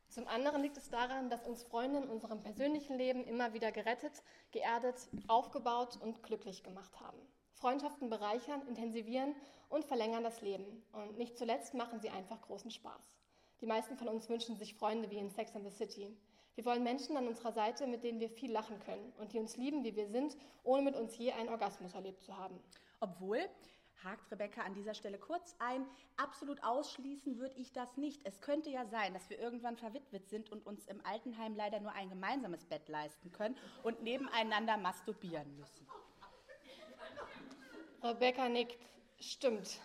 Zum 0.10 0.28
anderen 0.28 0.62
liegt 0.64 0.78
es 0.78 0.90
daran, 0.90 1.30
dass 1.30 1.46
uns 1.46 1.64
Freunde 1.64 2.00
in 2.00 2.10
unserem 2.10 2.42
persönlichen 2.42 2.98
Leben 2.98 3.24
immer 3.26 3.54
wieder 3.54 3.72
gerettet, 3.72 4.24
geerdet, 4.52 5.08
aufgebaut 5.28 5.98
und 6.02 6.24
glücklich 6.24 6.64
gemacht 6.64 7.00
haben. 7.00 7.20
Freundschaften 7.54 8.10
bereichern, 8.10 8.68
intensivieren 8.68 9.36
und 9.70 9.86
verlängern 9.86 10.24
das 10.24 10.42
Leben. 10.42 10.84
Und 10.92 11.18
nicht 11.18 11.38
zuletzt 11.38 11.74
machen 11.74 12.00
sie 12.00 12.10
einfach 12.10 12.42
großen 12.42 12.72
Spaß. 12.72 13.18
Die 13.62 13.66
meisten 13.66 13.98
von 13.98 14.08
uns 14.08 14.30
wünschen 14.30 14.56
sich 14.56 14.74
Freunde 14.76 15.10
wie 15.12 15.18
in 15.18 15.30
Sex 15.30 15.56
and 15.56 15.66
the 15.66 15.72
City. 15.72 16.18
Wir 16.60 16.66
wollen 16.66 16.84
Menschen 16.84 17.16
an 17.16 17.26
unserer 17.26 17.54
Seite, 17.54 17.88
mit 17.88 18.04
denen 18.04 18.20
wir 18.20 18.30
viel 18.30 18.52
lachen 18.52 18.78
können 18.82 19.14
und 19.18 19.32
die 19.32 19.40
uns 19.40 19.56
lieben, 19.56 19.86
wie 19.86 19.96
wir 19.96 20.10
sind, 20.10 20.36
ohne 20.66 20.82
mit 20.82 20.94
uns 20.94 21.18
je 21.18 21.32
einen 21.32 21.48
Orgasmus 21.48 21.94
erlebt 21.94 22.22
zu 22.22 22.38
haben. 22.38 22.60
Obwohl, 23.00 23.40
hakt 24.04 24.30
Rebecca 24.30 24.64
an 24.64 24.74
dieser 24.74 24.94
Stelle 24.94 25.18
kurz 25.18 25.56
ein, 25.60 25.86
absolut 26.18 26.62
ausschließen 26.62 27.38
würde 27.38 27.56
ich 27.56 27.72
das 27.72 27.96
nicht. 27.96 28.26
Es 28.26 28.42
könnte 28.42 28.70
ja 28.70 28.86
sein, 28.88 29.14
dass 29.14 29.30
wir 29.30 29.40
irgendwann 29.40 29.78
verwitwet 29.78 30.28
sind 30.28 30.52
und 30.52 30.66
uns 30.66 30.86
im 30.88 31.00
Altenheim 31.06 31.56
leider 31.56 31.80
nur 31.80 31.94
ein 31.94 32.10
gemeinsames 32.10 32.66
Bett 32.66 32.90
leisten 32.90 33.32
können 33.32 33.56
und 33.84 34.04
nebeneinander 34.04 34.76
masturbieren 34.76 35.56
müssen. 35.56 35.88
Rebecca 38.04 38.50
nickt. 38.50 38.86
Stimmt. 39.22 39.80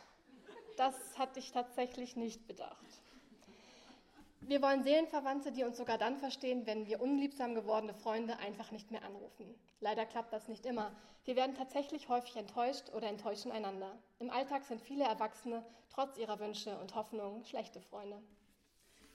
Das 0.76 1.16
hatte 1.20 1.38
ich 1.38 1.52
tatsächlich 1.52 2.16
nicht 2.16 2.48
bedacht. 2.48 2.93
Wir 4.46 4.60
wollen 4.60 4.82
Seelenverwandte, 4.82 5.52
die 5.52 5.64
uns 5.64 5.78
sogar 5.78 5.96
dann 5.96 6.18
verstehen, 6.18 6.66
wenn 6.66 6.86
wir 6.86 7.00
unliebsam 7.00 7.54
gewordene 7.54 7.94
Freunde 7.94 8.38
einfach 8.40 8.72
nicht 8.72 8.90
mehr 8.90 9.02
anrufen. 9.02 9.54
Leider 9.80 10.04
klappt 10.04 10.34
das 10.34 10.48
nicht 10.48 10.66
immer. 10.66 10.94
Wir 11.24 11.34
werden 11.34 11.54
tatsächlich 11.54 12.10
häufig 12.10 12.36
enttäuscht 12.36 12.90
oder 12.94 13.08
enttäuschen 13.08 13.52
einander. 13.52 13.98
Im 14.18 14.28
Alltag 14.28 14.64
sind 14.64 14.82
viele 14.82 15.04
Erwachsene 15.04 15.64
trotz 15.88 16.18
ihrer 16.18 16.38
Wünsche 16.40 16.78
und 16.78 16.94
Hoffnungen 16.94 17.42
schlechte 17.46 17.80
Freunde. 17.80 18.22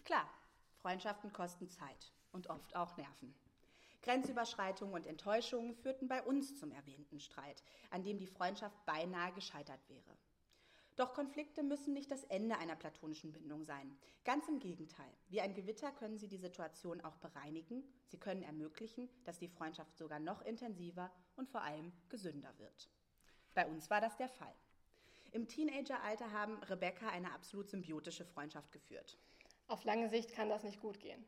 Klar, 0.03 0.27
Freundschaften 0.81 1.31
kosten 1.31 1.69
Zeit 1.69 2.11
und 2.31 2.49
oft 2.49 2.75
auch 2.75 2.97
Nerven. 2.97 3.35
Grenzüberschreitungen 4.01 4.95
und 4.95 5.05
Enttäuschungen 5.05 5.75
führten 5.75 6.07
bei 6.07 6.23
uns 6.23 6.57
zum 6.57 6.71
erwähnten 6.71 7.19
Streit, 7.19 7.61
an 7.91 8.03
dem 8.03 8.17
die 8.17 8.25
Freundschaft 8.25 8.83
beinahe 8.87 9.31
gescheitert 9.33 9.87
wäre. 9.89 10.17
Doch 10.99 11.13
Konflikte 11.13 11.63
müssen 11.63 11.93
nicht 11.93 12.11
das 12.11 12.25
Ende 12.25 12.57
einer 12.57 12.75
platonischen 12.75 13.31
Bindung 13.31 13.63
sein. 13.63 13.97
Ganz 14.25 14.49
im 14.49 14.59
Gegenteil. 14.59 15.09
Wie 15.29 15.39
ein 15.39 15.53
Gewitter 15.53 15.93
können 15.93 16.17
sie 16.17 16.27
die 16.27 16.35
Situation 16.35 16.99
auch 16.99 17.15
bereinigen. 17.15 17.85
Sie 18.07 18.17
können 18.17 18.43
ermöglichen, 18.43 19.07
dass 19.23 19.39
die 19.39 19.47
Freundschaft 19.47 19.97
sogar 19.97 20.19
noch 20.19 20.41
intensiver 20.41 21.09
und 21.37 21.47
vor 21.47 21.61
allem 21.61 21.93
gesünder 22.09 22.53
wird. 22.57 22.89
Bei 23.55 23.65
uns 23.65 23.89
war 23.89 24.01
das 24.01 24.17
der 24.17 24.27
Fall. 24.27 24.53
Im 25.31 25.47
Teenageralter 25.47 26.33
haben 26.33 26.61
Rebecca 26.63 27.07
eine 27.07 27.31
absolut 27.31 27.69
symbiotische 27.69 28.25
Freundschaft 28.25 28.73
geführt. 28.73 29.17
Auf 29.67 29.85
lange 29.85 30.09
Sicht 30.09 30.33
kann 30.33 30.49
das 30.49 30.65
nicht 30.65 30.81
gut 30.81 30.99
gehen. 30.99 31.23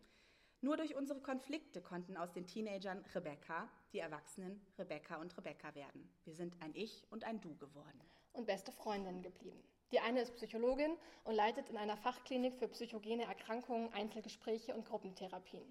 Nur 0.59 0.75
durch 0.75 0.97
unsere 0.97 1.21
Konflikte 1.21 1.81
konnten 1.81 2.17
aus 2.17 2.33
den 2.33 2.45
Teenagern 2.45 3.05
Rebecca, 3.15 3.69
die 3.93 3.99
Erwachsenen 3.99 4.59
Rebecca 4.77 5.15
und 5.15 5.37
Rebecca 5.37 5.73
werden. 5.75 6.11
Wir 6.25 6.35
sind 6.35 6.61
ein 6.61 6.75
Ich 6.75 7.09
und 7.09 7.23
ein 7.23 7.39
Du 7.39 7.55
geworden. 7.55 8.01
Und 8.33 8.45
beste 8.45 8.71
Freundinnen 8.71 9.21
geblieben. 9.21 9.61
Die 9.91 10.00
eine 10.00 10.21
ist 10.21 10.35
Psychologin 10.35 10.95
und 11.25 11.35
leitet 11.35 11.69
in 11.69 11.77
einer 11.77 11.97
Fachklinik 11.97 12.55
für 12.55 12.69
psychogene 12.69 13.25
Erkrankungen 13.25 13.91
Einzelgespräche 13.93 14.73
und 14.73 14.85
Gruppentherapien. 14.85 15.65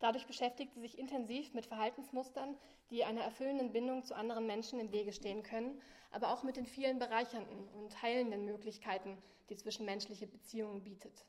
Dadurch 0.00 0.26
beschäftigt 0.26 0.72
sie 0.74 0.80
sich 0.80 0.98
intensiv 0.98 1.52
mit 1.54 1.66
Verhaltensmustern, 1.66 2.56
die 2.90 3.04
einer 3.04 3.22
erfüllenden 3.22 3.72
Bindung 3.72 4.04
zu 4.04 4.14
anderen 4.14 4.46
Menschen 4.46 4.80
im 4.80 4.92
Wege 4.92 5.12
stehen 5.12 5.42
können, 5.42 5.82
aber 6.10 6.32
auch 6.32 6.42
mit 6.42 6.56
den 6.56 6.66
vielen 6.66 6.98
bereichernden 6.98 7.68
und 7.68 8.00
heilenden 8.00 8.44
Möglichkeiten, 8.44 9.20
die 9.50 9.56
zwischenmenschliche 9.56 10.26
Beziehungen 10.26 10.82
bietet. 10.82 11.26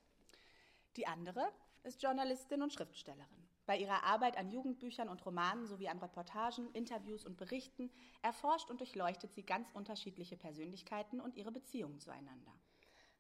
Die 0.96 1.08
andere 1.08 1.52
ist 1.84 2.02
Journalistin 2.02 2.62
und 2.62 2.72
Schriftstellerin. 2.72 3.49
Bei 3.70 3.78
ihrer 3.78 4.04
Arbeit 4.04 4.36
an 4.36 4.50
Jugendbüchern 4.50 5.10
und 5.10 5.24
Romanen 5.28 5.68
sowie 5.68 5.90
an 5.90 6.00
Reportagen, 6.00 6.72
Interviews 6.72 7.24
und 7.24 7.38
Berichten 7.38 7.92
erforscht 8.24 8.72
und 8.72 8.80
durchleuchtet 8.80 9.32
sie 9.36 9.44
ganz 9.44 9.70
unterschiedliche 9.76 10.38
Persönlichkeiten 10.38 11.22
und 11.22 11.36
ihre 11.36 11.52
Beziehungen 11.52 12.00
zueinander. 12.00 12.52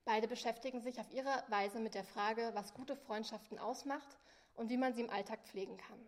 Beide 0.05 0.27
beschäftigen 0.27 0.81
sich 0.81 0.99
auf 0.99 1.11
ihre 1.11 1.43
Weise 1.49 1.79
mit 1.79 1.93
der 1.93 2.03
Frage, 2.03 2.49
was 2.55 2.73
gute 2.73 2.95
Freundschaften 2.95 3.59
ausmacht 3.59 4.17
und 4.55 4.71
wie 4.71 4.77
man 4.77 4.95
sie 4.95 5.01
im 5.01 5.11
Alltag 5.11 5.45
pflegen 5.45 5.77
kann. 5.77 5.99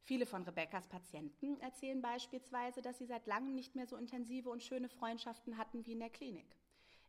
Viele 0.00 0.24
von 0.24 0.42
Rebekkas 0.44 0.88
Patienten 0.88 1.60
erzählen 1.60 2.00
beispielsweise, 2.00 2.80
dass 2.80 2.96
sie 2.96 3.04
seit 3.06 3.26
langem 3.26 3.54
nicht 3.54 3.76
mehr 3.76 3.86
so 3.86 3.98
intensive 3.98 4.48
und 4.48 4.62
schöne 4.62 4.88
Freundschaften 4.88 5.58
hatten 5.58 5.84
wie 5.84 5.92
in 5.92 6.00
der 6.00 6.08
Klinik. 6.08 6.56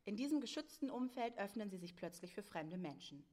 In 0.03 0.17
diesem 0.17 0.41
geschützten 0.41 0.89
Umfeld 0.89 1.37
öffnen 1.37 1.69
sie 1.69 1.77
sich 1.77 1.95
plötzlich 1.95 2.33
für 2.33 2.43
fremde 2.43 2.77
Menschen. 2.77 3.23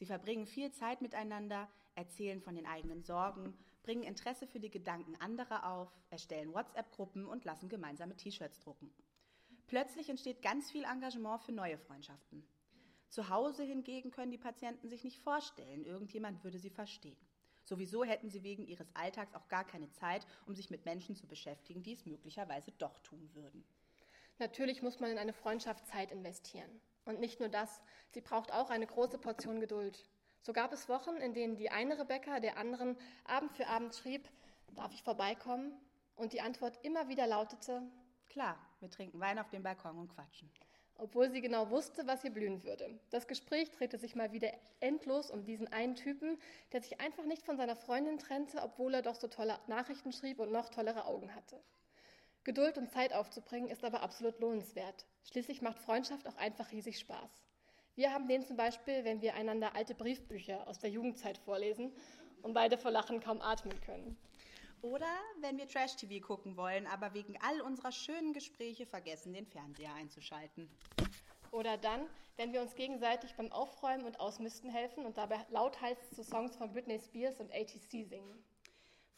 Sie 0.00 0.06
verbringen 0.06 0.46
viel 0.48 0.72
Zeit 0.72 1.00
miteinander, 1.00 1.68
erzählen 1.94 2.40
von 2.40 2.54
den 2.54 2.66
eigenen 2.66 3.02
Sorgen, 3.02 3.56
bringen 3.82 4.02
Interesse 4.02 4.46
für 4.46 4.60
die 4.60 4.70
Gedanken 4.70 5.14
anderer 5.20 5.70
auf, 5.70 5.90
erstellen 6.10 6.52
WhatsApp-Gruppen 6.52 7.26
und 7.26 7.44
lassen 7.44 7.68
gemeinsame 7.68 8.16
T-Shirts 8.16 8.60
drucken. 8.60 8.90
Plötzlich 9.66 10.08
entsteht 10.08 10.42
ganz 10.42 10.70
viel 10.70 10.84
Engagement 10.84 11.42
für 11.42 11.52
neue 11.52 11.78
Freundschaften. 11.78 12.46
Zu 13.08 13.28
Hause 13.28 13.62
hingegen 13.62 14.10
können 14.10 14.32
die 14.32 14.38
Patienten 14.38 14.88
sich 14.88 15.04
nicht 15.04 15.20
vorstellen, 15.20 15.84
irgendjemand 15.84 16.42
würde 16.42 16.58
sie 16.58 16.70
verstehen. 16.70 17.16
Sowieso 17.64 18.04
hätten 18.04 18.28
sie 18.28 18.42
wegen 18.42 18.66
ihres 18.66 18.94
Alltags 18.94 19.34
auch 19.34 19.48
gar 19.48 19.64
keine 19.64 19.90
Zeit, 19.90 20.26
um 20.46 20.54
sich 20.54 20.70
mit 20.70 20.84
Menschen 20.84 21.16
zu 21.16 21.26
beschäftigen, 21.26 21.82
die 21.82 21.92
es 21.92 22.04
möglicherweise 22.04 22.72
doch 22.72 22.98
tun 23.00 23.30
würden. 23.34 23.64
Natürlich 24.38 24.82
muss 24.82 25.00
man 25.00 25.10
in 25.10 25.18
eine 25.18 25.32
Freundschaft 25.32 25.86
Zeit 25.86 26.10
investieren. 26.10 26.70
Und 27.04 27.20
nicht 27.20 27.40
nur 27.40 27.48
das, 27.48 27.80
sie 28.10 28.20
braucht 28.20 28.52
auch 28.52 28.70
eine 28.70 28.86
große 28.86 29.18
Portion 29.18 29.60
Geduld. 29.60 30.08
So 30.44 30.52
gab 30.52 30.74
es 30.74 30.90
Wochen, 30.90 31.16
in 31.16 31.32
denen 31.32 31.56
die 31.56 31.70
eine 31.70 31.98
Rebecca 31.98 32.38
der 32.38 32.58
anderen 32.58 32.98
Abend 33.24 33.50
für 33.52 33.66
Abend 33.66 33.94
schrieb, 33.94 34.28
darf 34.74 34.92
ich 34.92 35.02
vorbeikommen? 35.02 35.72
Und 36.16 36.34
die 36.34 36.42
Antwort 36.42 36.78
immer 36.82 37.08
wieder 37.08 37.26
lautete, 37.26 37.80
klar, 38.28 38.58
wir 38.80 38.90
trinken 38.90 39.18
Wein 39.20 39.38
auf 39.38 39.48
dem 39.48 39.62
Balkon 39.62 39.98
und 39.98 40.14
quatschen. 40.14 40.50
Obwohl 40.96 41.30
sie 41.30 41.40
genau 41.40 41.70
wusste, 41.70 42.06
was 42.06 42.24
ihr 42.24 42.30
blühen 42.30 42.62
würde. 42.62 43.00
Das 43.08 43.26
Gespräch 43.26 43.70
drehte 43.70 43.96
sich 43.96 44.14
mal 44.14 44.32
wieder 44.32 44.52
endlos 44.80 45.30
um 45.30 45.44
diesen 45.44 45.72
einen 45.72 45.94
Typen, 45.94 46.38
der 46.72 46.82
sich 46.82 47.00
einfach 47.00 47.24
nicht 47.24 47.42
von 47.46 47.56
seiner 47.56 47.74
Freundin 47.74 48.18
trennte, 48.18 48.60
obwohl 48.60 48.92
er 48.92 49.02
doch 49.02 49.16
so 49.16 49.28
tolle 49.28 49.58
Nachrichten 49.66 50.12
schrieb 50.12 50.40
und 50.40 50.52
noch 50.52 50.68
tollere 50.68 51.06
Augen 51.06 51.34
hatte. 51.34 51.58
Geduld 52.44 52.76
und 52.76 52.90
Zeit 52.90 53.14
aufzubringen 53.14 53.70
ist 53.70 53.82
aber 53.82 54.02
absolut 54.02 54.38
lohnenswert. 54.40 55.06
Schließlich 55.24 55.62
macht 55.62 55.78
Freundschaft 55.78 56.28
auch 56.28 56.36
einfach 56.36 56.70
riesig 56.70 56.98
Spaß. 56.98 57.43
Wir 57.96 58.12
haben 58.12 58.26
den 58.26 58.42
zum 58.42 58.56
Beispiel, 58.56 59.04
wenn 59.04 59.22
wir 59.22 59.34
einander 59.34 59.76
alte 59.76 59.94
Briefbücher 59.94 60.66
aus 60.66 60.80
der 60.80 60.90
Jugendzeit 60.90 61.38
vorlesen 61.38 61.92
und 62.42 62.52
beide 62.52 62.76
vor 62.76 62.90
Lachen 62.90 63.20
kaum 63.20 63.40
atmen 63.40 63.80
können. 63.82 64.16
Oder 64.82 65.06
wenn 65.40 65.56
wir 65.58 65.68
Trash-TV 65.68 66.26
gucken 66.26 66.56
wollen, 66.56 66.88
aber 66.88 67.14
wegen 67.14 67.38
all 67.40 67.60
unserer 67.60 67.92
schönen 67.92 68.32
Gespräche 68.32 68.84
vergessen, 68.84 69.32
den 69.32 69.46
Fernseher 69.46 69.94
einzuschalten. 69.94 70.68
Oder 71.52 71.78
dann, 71.78 72.06
wenn 72.36 72.52
wir 72.52 72.60
uns 72.62 72.74
gegenseitig 72.74 73.36
beim 73.36 73.52
Aufräumen 73.52 74.04
und 74.04 74.18
Ausmisten 74.18 74.70
helfen 74.70 75.06
und 75.06 75.16
dabei 75.16 75.46
lauthals 75.50 76.10
zu 76.10 76.24
Songs 76.24 76.56
von 76.56 76.72
Britney 76.72 76.98
Spears 76.98 77.38
und 77.38 77.52
ATC 77.52 78.08
singen. 78.08 78.44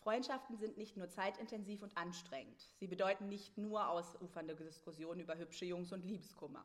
Freundschaften 0.03 0.59
sind 0.59 0.77
nicht 0.77 0.99
nur 0.99 1.09
zeitintensiv 1.09 1.83
und 1.83 1.97
anstrengend. 1.97 2.69
Sie 2.79 2.87
bedeuten 2.87 3.31
nicht 3.31 3.57
nur 3.57 3.89
ausufernde 3.89 4.55
Diskussionen 4.55 5.21
über 5.21 5.37
hübsche 5.39 5.65
Jungs 5.65 5.93
und 5.93 6.05
Liebeskummer. 6.05 6.65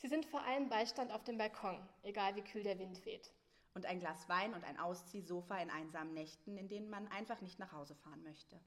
Sie 0.00 0.08
sind 0.08 0.24
vor 0.24 0.42
allem 0.44 0.70
Beistand 0.70 1.12
auf 1.12 1.24
dem 1.24 1.36
Balkon, 1.36 1.78
egal 2.02 2.34
wie 2.34 2.40
kühl 2.40 2.62
der 2.62 2.78
Wind 2.78 3.04
weht. 3.04 3.30
Und 3.74 3.84
ein 3.84 4.00
Glas 4.00 4.30
Wein 4.30 4.54
und 4.54 4.64
ein 4.64 4.78
Ausziehsofa 4.78 5.58
in 5.58 5.70
einsamen 5.70 6.14
Nächten, 6.14 6.56
in 6.56 6.68
denen 6.68 6.88
man 6.88 7.06
einfach 7.08 7.42
nicht 7.42 7.58
nach 7.58 7.72
Hause 7.72 7.94
fahren 7.94 8.22
möchte. 8.22 8.58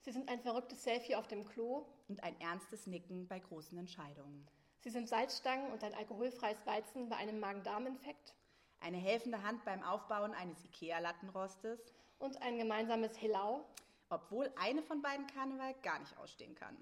Sie 0.00 0.10
sind 0.10 0.30
ein 0.30 0.40
verrücktes 0.40 0.82
Selfie 0.82 1.16
auf 1.16 1.28
dem 1.28 1.44
Klo. 1.44 1.86
Und 2.08 2.24
ein 2.24 2.40
ernstes 2.40 2.86
Nicken 2.86 3.28
bei 3.28 3.38
großen 3.38 3.76
Entscheidungen. 3.76 4.48
Sie 4.80 4.90
sind 4.90 5.08
Salzstangen 5.08 5.70
und 5.70 5.84
ein 5.84 5.94
alkoholfreies 5.94 6.66
Weizen 6.66 7.10
bei 7.10 7.16
einem 7.16 7.38
Magen-Darm-Infekt. 7.38 8.34
Eine 8.80 8.96
helfende 8.96 9.42
Hand 9.42 9.64
beim 9.66 9.82
Aufbauen 9.82 10.32
eines 10.32 10.64
Ikea-Lattenrostes 10.64 11.78
und 12.18 12.40
ein 12.40 12.58
gemeinsames 12.58 13.20
Helau. 13.20 13.66
Obwohl 14.08 14.50
eine 14.58 14.82
von 14.82 15.02
beiden 15.02 15.26
Karneval 15.26 15.74
gar 15.82 15.98
nicht 15.98 16.16
ausstehen 16.16 16.54
kann. 16.54 16.76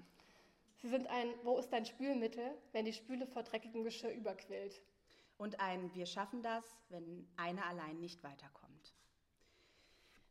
Sie 0.80 0.88
sind 0.88 1.08
ein 1.08 1.34
Wo 1.42 1.58
ist 1.58 1.70
dein 1.70 1.84
Spülmittel, 1.84 2.56
wenn 2.72 2.84
die 2.84 2.92
Spüle 2.92 3.26
vor 3.26 3.42
dreckigem 3.42 3.82
Geschirr 3.82 4.12
überquillt. 4.12 4.80
Und 5.36 5.60
ein 5.60 5.92
Wir 5.94 6.06
schaffen 6.06 6.42
das, 6.42 6.64
wenn 6.88 7.28
einer 7.36 7.64
allein 7.66 8.00
nicht 8.00 8.22
weiterkommt. 8.22 8.94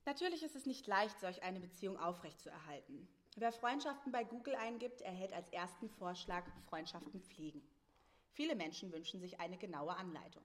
Natürlich 0.06 0.44
ist 0.44 0.56
es 0.56 0.66
nicht 0.66 0.88
leicht, 0.88 1.20
solch 1.20 1.44
eine 1.44 1.60
Beziehung 1.60 1.98
aufrechtzuerhalten. 1.98 3.10
Wer 3.36 3.52
Freundschaften 3.52 4.12
bei 4.12 4.24
Google 4.24 4.56
eingibt, 4.56 5.02
erhält 5.02 5.34
als 5.34 5.50
ersten 5.50 5.90
Vorschlag 5.90 6.46
Freundschaften 6.70 7.22
pflegen. 7.22 7.62
Viele 8.32 8.56
Menschen 8.56 8.92
wünschen 8.92 9.20
sich 9.20 9.40
eine 9.40 9.58
genaue 9.58 9.96
Anleitung. 9.96 10.44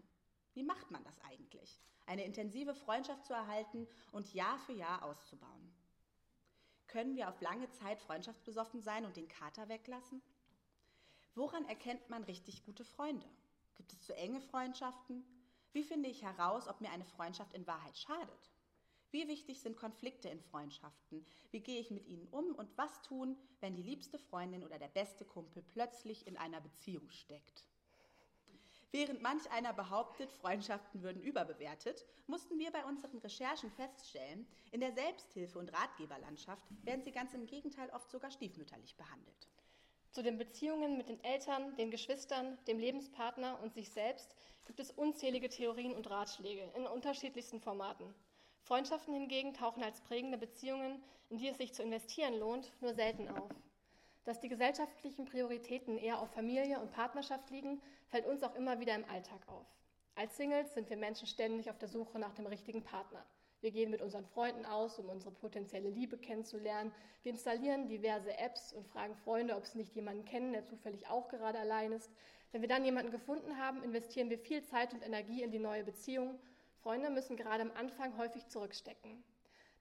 Wie 0.54 0.64
macht 0.64 0.90
man 0.90 1.04
das 1.04 1.20
eigentlich? 1.22 1.80
Eine 2.06 2.24
intensive 2.24 2.74
Freundschaft 2.74 3.24
zu 3.24 3.32
erhalten 3.32 3.86
und 4.10 4.34
Jahr 4.34 4.58
für 4.58 4.72
Jahr 4.72 5.04
auszubauen. 5.04 5.71
Können 6.92 7.16
wir 7.16 7.30
auf 7.30 7.40
lange 7.40 7.70
Zeit 7.70 8.02
freundschaftsbesoffen 8.02 8.82
sein 8.82 9.06
und 9.06 9.16
den 9.16 9.26
Kater 9.26 9.66
weglassen? 9.70 10.20
Woran 11.34 11.66
erkennt 11.66 12.10
man 12.10 12.22
richtig 12.24 12.66
gute 12.66 12.84
Freunde? 12.84 13.26
Gibt 13.76 13.94
es 13.94 14.02
zu 14.02 14.14
enge 14.14 14.42
Freundschaften? 14.42 15.24
Wie 15.72 15.84
finde 15.84 16.10
ich 16.10 16.22
heraus, 16.22 16.68
ob 16.68 16.82
mir 16.82 16.90
eine 16.90 17.06
Freundschaft 17.06 17.54
in 17.54 17.66
Wahrheit 17.66 17.96
schadet? 17.96 18.52
Wie 19.10 19.26
wichtig 19.26 19.62
sind 19.62 19.78
Konflikte 19.78 20.28
in 20.28 20.42
Freundschaften? 20.42 21.24
Wie 21.50 21.60
gehe 21.60 21.80
ich 21.80 21.90
mit 21.90 22.06
ihnen 22.08 22.28
um 22.28 22.54
und 22.54 22.76
was 22.76 23.00
tun, 23.00 23.38
wenn 23.60 23.74
die 23.74 23.82
liebste 23.82 24.18
Freundin 24.18 24.62
oder 24.62 24.78
der 24.78 24.88
beste 24.88 25.24
Kumpel 25.24 25.62
plötzlich 25.62 26.26
in 26.26 26.36
einer 26.36 26.60
Beziehung 26.60 27.08
steckt? 27.08 27.64
Während 28.94 29.22
manch 29.22 29.50
einer 29.50 29.72
behauptet, 29.72 30.30
Freundschaften 30.30 31.02
würden 31.02 31.22
überbewertet, 31.22 32.04
mussten 32.26 32.58
wir 32.58 32.70
bei 32.70 32.84
unseren 32.84 33.16
Recherchen 33.18 33.70
feststellen, 33.70 34.46
in 34.70 34.80
der 34.80 34.92
Selbsthilfe- 34.92 35.58
und 35.58 35.72
Ratgeberlandschaft 35.72 36.62
werden 36.84 37.02
sie 37.02 37.10
ganz 37.10 37.32
im 37.32 37.46
Gegenteil 37.46 37.88
oft 37.90 38.10
sogar 38.10 38.30
stiefmütterlich 38.30 38.94
behandelt. 38.96 39.48
Zu 40.10 40.22
den 40.22 40.36
Beziehungen 40.36 40.98
mit 40.98 41.08
den 41.08 41.24
Eltern, 41.24 41.74
den 41.76 41.90
Geschwistern, 41.90 42.58
dem 42.66 42.78
Lebenspartner 42.78 43.58
und 43.62 43.72
sich 43.72 43.88
selbst 43.88 44.36
gibt 44.66 44.78
es 44.78 44.90
unzählige 44.90 45.48
Theorien 45.48 45.94
und 45.94 46.10
Ratschläge 46.10 46.70
in 46.76 46.86
unterschiedlichsten 46.86 47.60
Formaten. 47.60 48.14
Freundschaften 48.60 49.14
hingegen 49.14 49.54
tauchen 49.54 49.82
als 49.82 50.02
prägende 50.02 50.36
Beziehungen, 50.36 51.02
in 51.30 51.38
die 51.38 51.48
es 51.48 51.56
sich 51.56 51.72
zu 51.72 51.82
investieren 51.82 52.38
lohnt, 52.38 52.70
nur 52.82 52.92
selten 52.92 53.28
auf. 53.28 53.50
Dass 54.24 54.40
die 54.40 54.48
gesellschaftlichen 54.48 55.24
Prioritäten 55.24 55.98
eher 55.98 56.20
auf 56.20 56.30
Familie 56.30 56.80
und 56.80 56.92
Partnerschaft 56.92 57.50
liegen, 57.50 57.80
fällt 58.06 58.26
uns 58.26 58.42
auch 58.42 58.54
immer 58.54 58.78
wieder 58.78 58.94
im 58.94 59.04
Alltag 59.06 59.40
auf. 59.48 59.66
Als 60.14 60.36
Singles 60.36 60.74
sind 60.74 60.90
wir 60.90 60.96
Menschen 60.96 61.26
ständig 61.26 61.70
auf 61.70 61.78
der 61.78 61.88
Suche 61.88 62.18
nach 62.18 62.34
dem 62.34 62.46
richtigen 62.46 62.84
Partner. 62.84 63.24
Wir 63.62 63.70
gehen 63.70 63.90
mit 63.90 64.02
unseren 64.02 64.26
Freunden 64.26 64.66
aus, 64.66 64.98
um 64.98 65.08
unsere 65.08 65.32
potenzielle 65.32 65.88
Liebe 65.88 66.18
kennenzulernen. 66.18 66.92
Wir 67.22 67.32
installieren 67.32 67.88
diverse 67.88 68.36
Apps 68.36 68.72
und 68.72 68.86
fragen 68.88 69.14
Freunde, 69.14 69.56
ob 69.56 69.66
sie 69.66 69.78
nicht 69.78 69.94
jemanden 69.94 70.24
kennen, 70.24 70.52
der 70.52 70.66
zufällig 70.66 71.08
auch 71.08 71.28
gerade 71.28 71.58
allein 71.58 71.92
ist. 71.92 72.10
Wenn 72.50 72.60
wir 72.60 72.68
dann 72.68 72.84
jemanden 72.84 73.10
gefunden 73.10 73.58
haben, 73.58 73.82
investieren 73.82 74.30
wir 74.30 74.38
viel 74.38 74.62
Zeit 74.64 74.92
und 74.92 75.04
Energie 75.04 75.42
in 75.42 75.50
die 75.50 75.58
neue 75.58 75.84
Beziehung. 75.84 76.38
Freunde 76.82 77.10
müssen 77.10 77.36
gerade 77.36 77.62
am 77.62 77.72
Anfang 77.72 78.16
häufig 78.18 78.48
zurückstecken. 78.48 79.22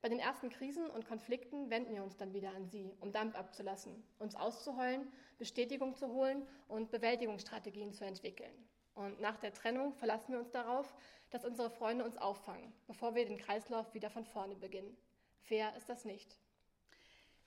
Bei 0.02 0.10
den 0.10 0.20
ersten 0.20 0.50
Krisen 0.50 0.88
und 0.90 1.06
Konflikten 1.06 1.70
wenden 1.70 1.94
wir 1.94 2.04
uns 2.04 2.18
dann 2.18 2.34
wieder 2.34 2.50
an 2.56 2.68
sie, 2.68 2.92
um 3.02 3.12
Dampf 3.12 3.36
abzulassen, 3.36 4.04
uns 4.18 4.36
auszuheulen, 4.36 5.08
Bestätigung 5.38 5.96
zu 5.96 6.08
holen 6.08 6.48
und 6.68 6.90
Bewältigungsstrategien 6.90 7.94
zu 7.94 8.04
entwickeln. 8.04 8.54
Und 8.96 9.22
nach 9.22 9.38
der 9.38 9.54
Trennung 9.54 9.94
verlassen 9.94 10.34
wir 10.34 10.40
uns 10.40 10.50
darauf, 10.50 10.96
dass 11.30 11.46
unsere 11.46 11.70
Freunde 11.70 12.04
uns 12.04 12.18
auffangen, 12.18 12.74
bevor 12.88 13.14
wir 13.14 13.26
den 13.26 13.38
Kreislauf 13.38 13.94
wieder 13.94 14.10
von 14.10 14.26
vorne 14.26 14.56
beginnen. 14.56 14.98
Fair 15.44 15.76
ist 15.78 15.88
das 15.88 16.04
nicht. 16.04 16.40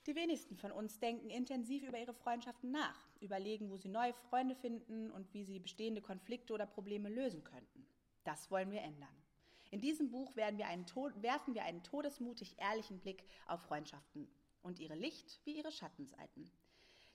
Die 0.07 0.15
wenigsten 0.15 0.57
von 0.57 0.71
uns 0.71 1.01
denken 1.01 1.31
intensiv 1.31 1.83
über 1.83 1.99
ihre 1.99 2.15
Freundschaften 2.15 2.71
nach, 2.71 3.09
überlegen, 3.21 3.71
wo 3.71 3.77
sie 3.77 3.89
neue 3.89 4.13
Freunde 4.13 4.55
finden 4.55 5.11
und 5.11 5.33
wie 5.35 5.45
sie 5.45 5.59
bestehende 5.59 6.03
Konflikte 6.03 6.53
oder 6.53 6.67
Probleme 6.67 7.09
lösen 7.09 7.43
könnten. 7.43 7.87
Das 8.23 8.51
wollen 8.51 8.71
wir 8.71 8.83
ändern. 8.83 9.24
In 9.75 9.81
diesem 9.81 10.09
Buch 10.09 10.37
wir 10.37 10.45
werfen 10.47 11.53
wir 11.53 11.65
einen 11.65 11.83
todesmutig 11.83 12.57
ehrlichen 12.61 13.01
Blick 13.01 13.25
auf 13.49 13.61
Freundschaften 13.63 14.29
und 14.63 14.79
ihre 14.79 14.95
Licht- 14.95 15.41
wie 15.43 15.57
ihre 15.57 15.73
Schattenseiten. 15.73 16.49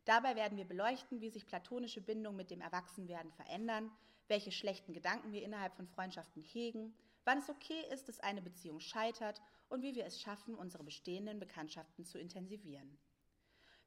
Dabei 0.04 0.36
werden 0.36 0.58
wir 0.58 0.66
beleuchten, 0.66 1.22
wie 1.22 1.30
sich 1.30 1.46
platonische 1.46 2.02
Bindungen 2.02 2.36
mit 2.36 2.52
dem 2.52 2.60
Erwachsenwerden 2.60 3.32
verändern, 3.32 3.90
welche 4.28 4.52
schlechten 4.52 4.92
Gedanken 4.92 5.32
wir 5.32 5.42
innerhalb 5.42 5.74
von 5.74 5.88
Freundschaften 5.88 6.44
hegen, 6.44 6.94
wann 7.24 7.38
es 7.38 7.50
okay 7.50 7.82
ist, 7.94 8.10
dass 8.10 8.20
eine 8.20 8.42
Beziehung 8.42 8.82
scheitert 8.82 9.42
und 9.70 9.82
wie 9.82 9.96
wir 9.96 10.06
es 10.06 10.20
schaffen, 10.20 10.54
unsere 10.54 10.84
bestehenden 10.84 11.40
Bekanntschaften 11.40 12.04
zu 12.04 12.20
intensivieren. 12.20 13.00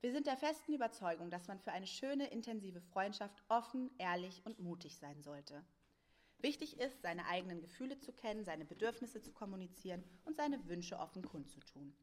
Wir 0.01 0.13
sind 0.13 0.27
der 0.27 0.39
festen 0.39 0.73
Überzeugung, 0.73 1.29
dass 1.29 1.47
man 1.47 1.59
für 1.59 1.73
eine 1.73 1.87
schöne, 1.87 2.27
intensive 2.29 2.81
Freundschaft 2.81 3.43
offen, 3.51 3.91
ehrlich 3.99 4.41
und 4.47 4.61
mutig 4.61 4.97
sein 4.97 5.21
sollte. 5.21 5.63
Wichtig 6.43 6.81
ist, 6.81 7.03
seine 7.03 7.27
eigenen 7.27 7.61
Gefühle 7.61 8.01
zu 8.01 8.13
kennen, 8.13 8.45
seine 8.45 8.65
Bedürfnisse 8.65 9.23
zu 9.23 9.33
kommunizieren 9.33 10.03
und 10.25 10.37
seine 10.37 10.67
Wünsche 10.67 10.99
offen 10.99 11.23
kundzutun. 11.23 11.95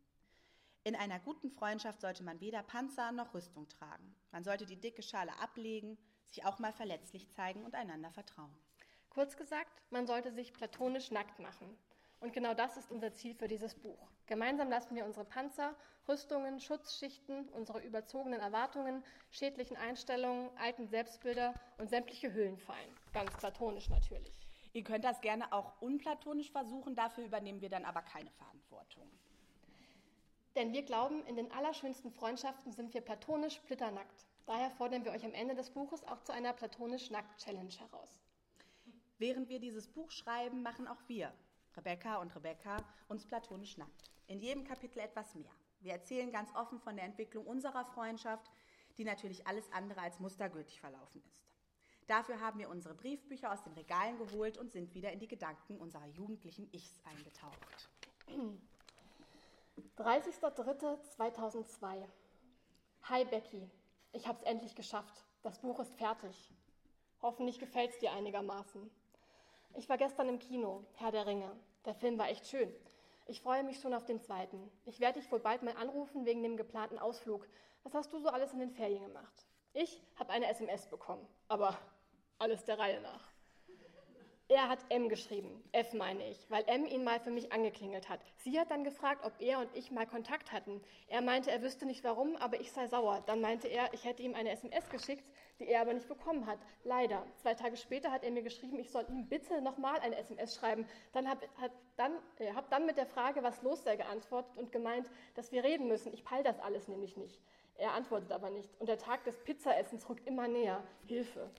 In 0.86 0.96
einer 0.96 1.20
guten 1.20 1.52
Freundschaft 1.52 2.00
sollte 2.00 2.24
man 2.24 2.40
weder 2.40 2.64
Panzer 2.64 3.12
noch 3.12 3.34
Rüstung 3.34 3.68
tragen. 3.68 4.16
Man 4.32 4.46
sollte 4.46 4.66
die 4.66 4.80
dicke 4.80 5.04
Schale 5.04 5.38
ablegen, 5.40 5.98
sich 6.26 6.46
auch 6.46 6.58
mal 6.58 6.72
verletzlich 6.72 7.30
zeigen 7.32 7.66
und 7.66 7.76
einander 7.76 8.12
vertrauen. 8.12 8.58
Kurz 9.10 9.36
gesagt, 9.36 9.82
man 9.90 10.08
sollte 10.08 10.32
sich 10.32 10.54
platonisch 10.54 11.12
nackt 11.12 11.40
machen. 11.40 11.78
Und 12.22 12.32
genau 12.32 12.54
das 12.54 12.78
ist 12.78 12.92
unser 12.92 13.14
Ziel 13.14 13.36
für 13.36 13.50
dieses 13.50 13.76
Buch. 13.76 14.10
Gemeinsam 14.26 14.70
lassen 14.70 14.96
wir 14.96 15.06
unsere 15.06 15.26
Panzer, 15.26 15.76
Rüstungen, 16.08 16.62
Schutzschichten, 16.62 17.50
unsere 17.50 17.82
überzogenen 17.82 18.40
Erwartungen, 18.40 19.04
schädlichen 19.32 19.76
Einstellungen, 19.76 20.50
alten 20.58 20.88
Selbstbilder 20.88 21.54
und 21.78 21.90
sämtliche 21.90 22.34
Hüllen 22.34 22.58
fallen. 22.58 22.99
Ganz 23.12 23.36
platonisch 23.38 23.90
natürlich. 23.90 24.48
Ihr 24.74 24.84
könnt 24.84 25.04
das 25.04 25.20
gerne 25.22 25.52
auch 25.52 25.82
unplatonisch 25.82 26.52
versuchen, 26.52 26.96
dafür 26.96 27.26
übernehmen 27.26 27.62
wir 27.62 27.70
dann 27.70 27.86
aber 27.86 28.02
keine 28.02 28.30
Verantwortung. 28.32 29.10
Denn 30.56 30.74
wir 30.74 30.84
glauben, 30.84 31.26
in 31.26 31.36
den 31.36 31.52
allerschönsten 31.52 32.12
Freundschaften 32.12 32.72
sind 32.72 32.94
wir 32.94 33.02
platonisch 33.02 33.56
splitternackt. 33.56 34.28
Daher 34.46 34.70
fordern 34.72 35.06
wir 35.06 35.12
euch 35.12 35.24
am 35.24 35.34
Ende 35.34 35.56
des 35.56 35.72
Buches 35.72 36.04
auch 36.08 36.22
zu 36.22 36.34
einer 36.34 36.54
platonisch 36.54 37.10
Nackt-Challenge 37.10 37.74
heraus. 37.74 38.20
Während 39.18 39.50
wir 39.50 39.60
dieses 39.60 39.88
Buch 39.88 40.12
schreiben, 40.12 40.62
machen 40.62 40.88
auch 40.88 41.02
wir, 41.08 41.34
Rebecca 41.76 42.18
und 42.18 42.36
Rebecca, 42.36 42.78
uns 43.08 43.26
platonisch 43.26 43.78
nackt. 43.78 44.12
In 44.28 44.40
jedem 44.40 44.64
Kapitel 44.64 45.00
etwas 45.00 45.34
mehr. 45.36 45.52
Wir 45.82 45.94
erzählen 45.94 46.32
ganz 46.32 46.54
offen 46.56 46.80
von 46.80 46.96
der 46.96 47.06
Entwicklung 47.06 47.46
unserer 47.46 47.86
Freundschaft, 47.86 48.52
die 48.98 49.04
natürlich 49.04 49.48
alles 49.48 49.72
andere 49.72 50.02
als 50.02 50.20
mustergültig 50.20 50.80
verlaufen 50.80 51.24
ist. 51.24 51.49
Dafür 52.10 52.42
haben 52.42 52.58
wir 52.58 52.70
unsere 52.70 52.96
Briefbücher 52.96 53.54
aus 53.54 53.62
den 53.62 53.74
Regalen 53.74 54.18
geholt 54.18 54.58
und 54.58 54.72
sind 54.72 54.96
wieder 54.96 55.12
in 55.12 55.20
die 55.20 55.28
Gedanken 55.28 55.78
unserer 55.78 56.08
jugendlichen 56.08 56.68
Ichs 56.74 57.00
eingetaucht. 57.06 57.88
30.03.2002. 59.96 62.08
Hi 63.04 63.26
Becky, 63.26 63.70
ich 64.12 64.28
habe 64.28 64.40
es 64.40 64.44
endlich 64.44 64.74
geschafft. 64.74 65.24
Das 65.44 65.60
Buch 65.60 65.80
ist 65.80 65.94
fertig. 65.98 66.52
Hoffentlich 67.22 67.60
gefällt 67.60 67.92
es 67.92 68.00
dir 68.00 68.12
einigermaßen. 68.12 68.90
Ich 69.76 69.88
war 69.88 70.00
gestern 70.00 70.30
im 70.30 70.40
Kino, 70.40 70.84
Herr 70.96 71.12
der 71.12 71.28
Ringe. 71.28 71.56
Der 71.86 71.94
Film 71.94 72.18
war 72.18 72.30
echt 72.30 72.48
schön. 72.48 72.74
Ich 73.28 73.40
freue 73.40 73.64
mich 73.64 73.82
schon 73.82 73.94
auf 73.94 74.06
den 74.06 74.20
zweiten. 74.20 74.72
Ich 74.86 75.00
werde 75.00 75.20
dich 75.20 75.32
wohl 75.32 75.42
bald 75.42 75.62
mal 75.62 75.78
anrufen 75.78 76.26
wegen 76.26 76.42
dem 76.42 76.58
geplanten 76.58 76.98
Ausflug. 76.98 77.48
Was 77.84 77.94
hast 77.94 78.12
du 78.12 78.18
so 78.18 78.30
alles 78.30 78.52
in 78.52 78.58
den 78.58 78.72
Ferien 78.72 79.04
gemacht? 79.04 79.46
Ich 79.74 80.02
habe 80.16 80.32
eine 80.32 80.48
SMS 80.48 80.88
bekommen, 80.88 81.28
aber 81.48 81.78
alles 82.40 82.64
der 82.66 82.80
Reihe 82.80 83.02
nach. 83.02 83.30
Er 84.52 84.68
hat 84.68 84.80
M 84.90 85.10
geschrieben, 85.10 85.64
F 85.74 85.94
meine 85.94 86.28
ich, 86.28 86.50
weil 86.50 86.64
M 86.66 86.88
ihn 86.88 87.04
mal 87.04 87.20
für 87.20 87.30
mich 87.30 87.52
angeklingelt 87.52 88.10
hat. 88.10 88.20
Sie 88.38 88.60
hat 88.60 88.72
dann 88.72 88.84
gefragt, 88.84 89.24
ob 89.24 89.40
er 89.40 89.60
und 89.60 89.70
ich 89.76 89.92
mal 89.92 90.08
Kontakt 90.08 90.52
hatten. 90.52 90.82
Er 91.08 91.22
meinte, 91.22 91.52
er 91.52 91.62
wüsste 91.62 91.86
nicht 91.86 92.04
warum, 92.04 92.36
aber 92.36 92.60
ich 92.60 92.72
sei 92.72 92.88
sauer. 92.88 93.22
Dann 93.28 93.42
meinte 93.42 93.68
er, 93.68 93.94
ich 93.94 94.06
hätte 94.06 94.24
ihm 94.24 94.34
eine 94.34 94.50
SMS 94.50 94.90
geschickt, 94.90 95.24
die 95.60 95.68
er 95.68 95.82
aber 95.82 95.94
nicht 95.94 96.08
bekommen 96.08 96.48
hat. 96.48 96.58
Leider. 96.84 97.28
Zwei 97.36 97.54
Tage 97.54 97.78
später 97.78 98.12
hat 98.12 98.24
er 98.24 98.32
mir 98.32 98.42
geschrieben, 98.42 98.80
ich 98.80 98.90
soll 98.90 99.06
ihm 99.08 99.28
bitte 99.30 99.62
nochmal 99.62 100.00
eine 100.00 100.16
SMS 100.16 100.56
schreiben. 100.56 100.88
Dann 101.12 101.30
habe 101.30 101.48
dann, 101.96 102.14
äh, 102.40 102.52
hab 102.54 102.72
dann 102.72 102.88
mit 102.88 102.98
der 102.98 103.06
Frage, 103.06 103.44
was 103.44 103.62
los 103.62 103.84
sei, 103.84 103.98
geantwortet 103.98 104.58
und 104.58 104.72
gemeint, 104.72 105.12
dass 105.36 105.52
wir 105.52 105.64
reden 105.64 105.88
müssen. 105.88 106.12
Ich 106.12 106.26
peil 106.26 106.42
das 106.42 106.60
alles 106.60 106.88
nämlich 106.88 107.18
nicht. 107.18 107.40
Er 107.76 107.94
antwortet 107.94 108.32
aber 108.32 108.50
nicht. 108.50 108.70
Und 108.80 108.90
der 108.90 108.98
Tag 108.98 109.26
des 109.26 109.38
Pizzaessens 109.44 110.10
rückt 110.10 110.26
immer 110.26 110.48
näher. 110.48 110.84
Hilfe. 111.06 111.52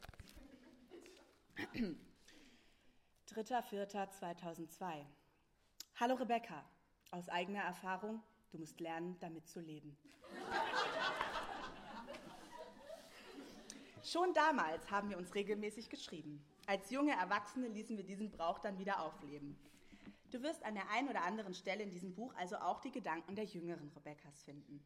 3.4.2002. 3.29 5.05
Hallo 5.97 6.15
Rebecca, 6.15 6.65
aus 7.11 7.29
eigener 7.29 7.61
Erfahrung, 7.61 8.23
du 8.51 8.59
musst 8.59 8.81
lernen, 8.81 9.19
damit 9.21 9.47
zu 9.47 9.61
leben. 9.61 9.95
Schon 14.03 14.33
damals 14.33 14.91
haben 14.91 15.11
wir 15.11 15.19
uns 15.19 15.35
regelmäßig 15.35 15.91
geschrieben. 15.91 16.43
Als 16.67 16.91
junge 16.91 17.13
Erwachsene 17.13 17.69
ließen 17.69 17.97
wir 17.97 18.05
diesen 18.05 18.31
Brauch 18.31 18.59
dann 18.59 18.79
wieder 18.79 19.03
aufleben. 19.03 19.59
Du 20.31 20.43
wirst 20.43 20.65
an 20.65 20.75
der 20.75 20.89
einen 20.91 21.09
oder 21.09 21.25
anderen 21.25 21.53
Stelle 21.55 21.83
in 21.83 21.91
diesem 21.91 22.15
Buch 22.15 22.33
also 22.37 22.57
auch 22.57 22.81
die 22.81 22.93
Gedanken 22.93 23.35
der 23.35 23.45
jüngeren 23.45 23.91
Rebekkas 23.91 24.43
finden. 24.45 24.83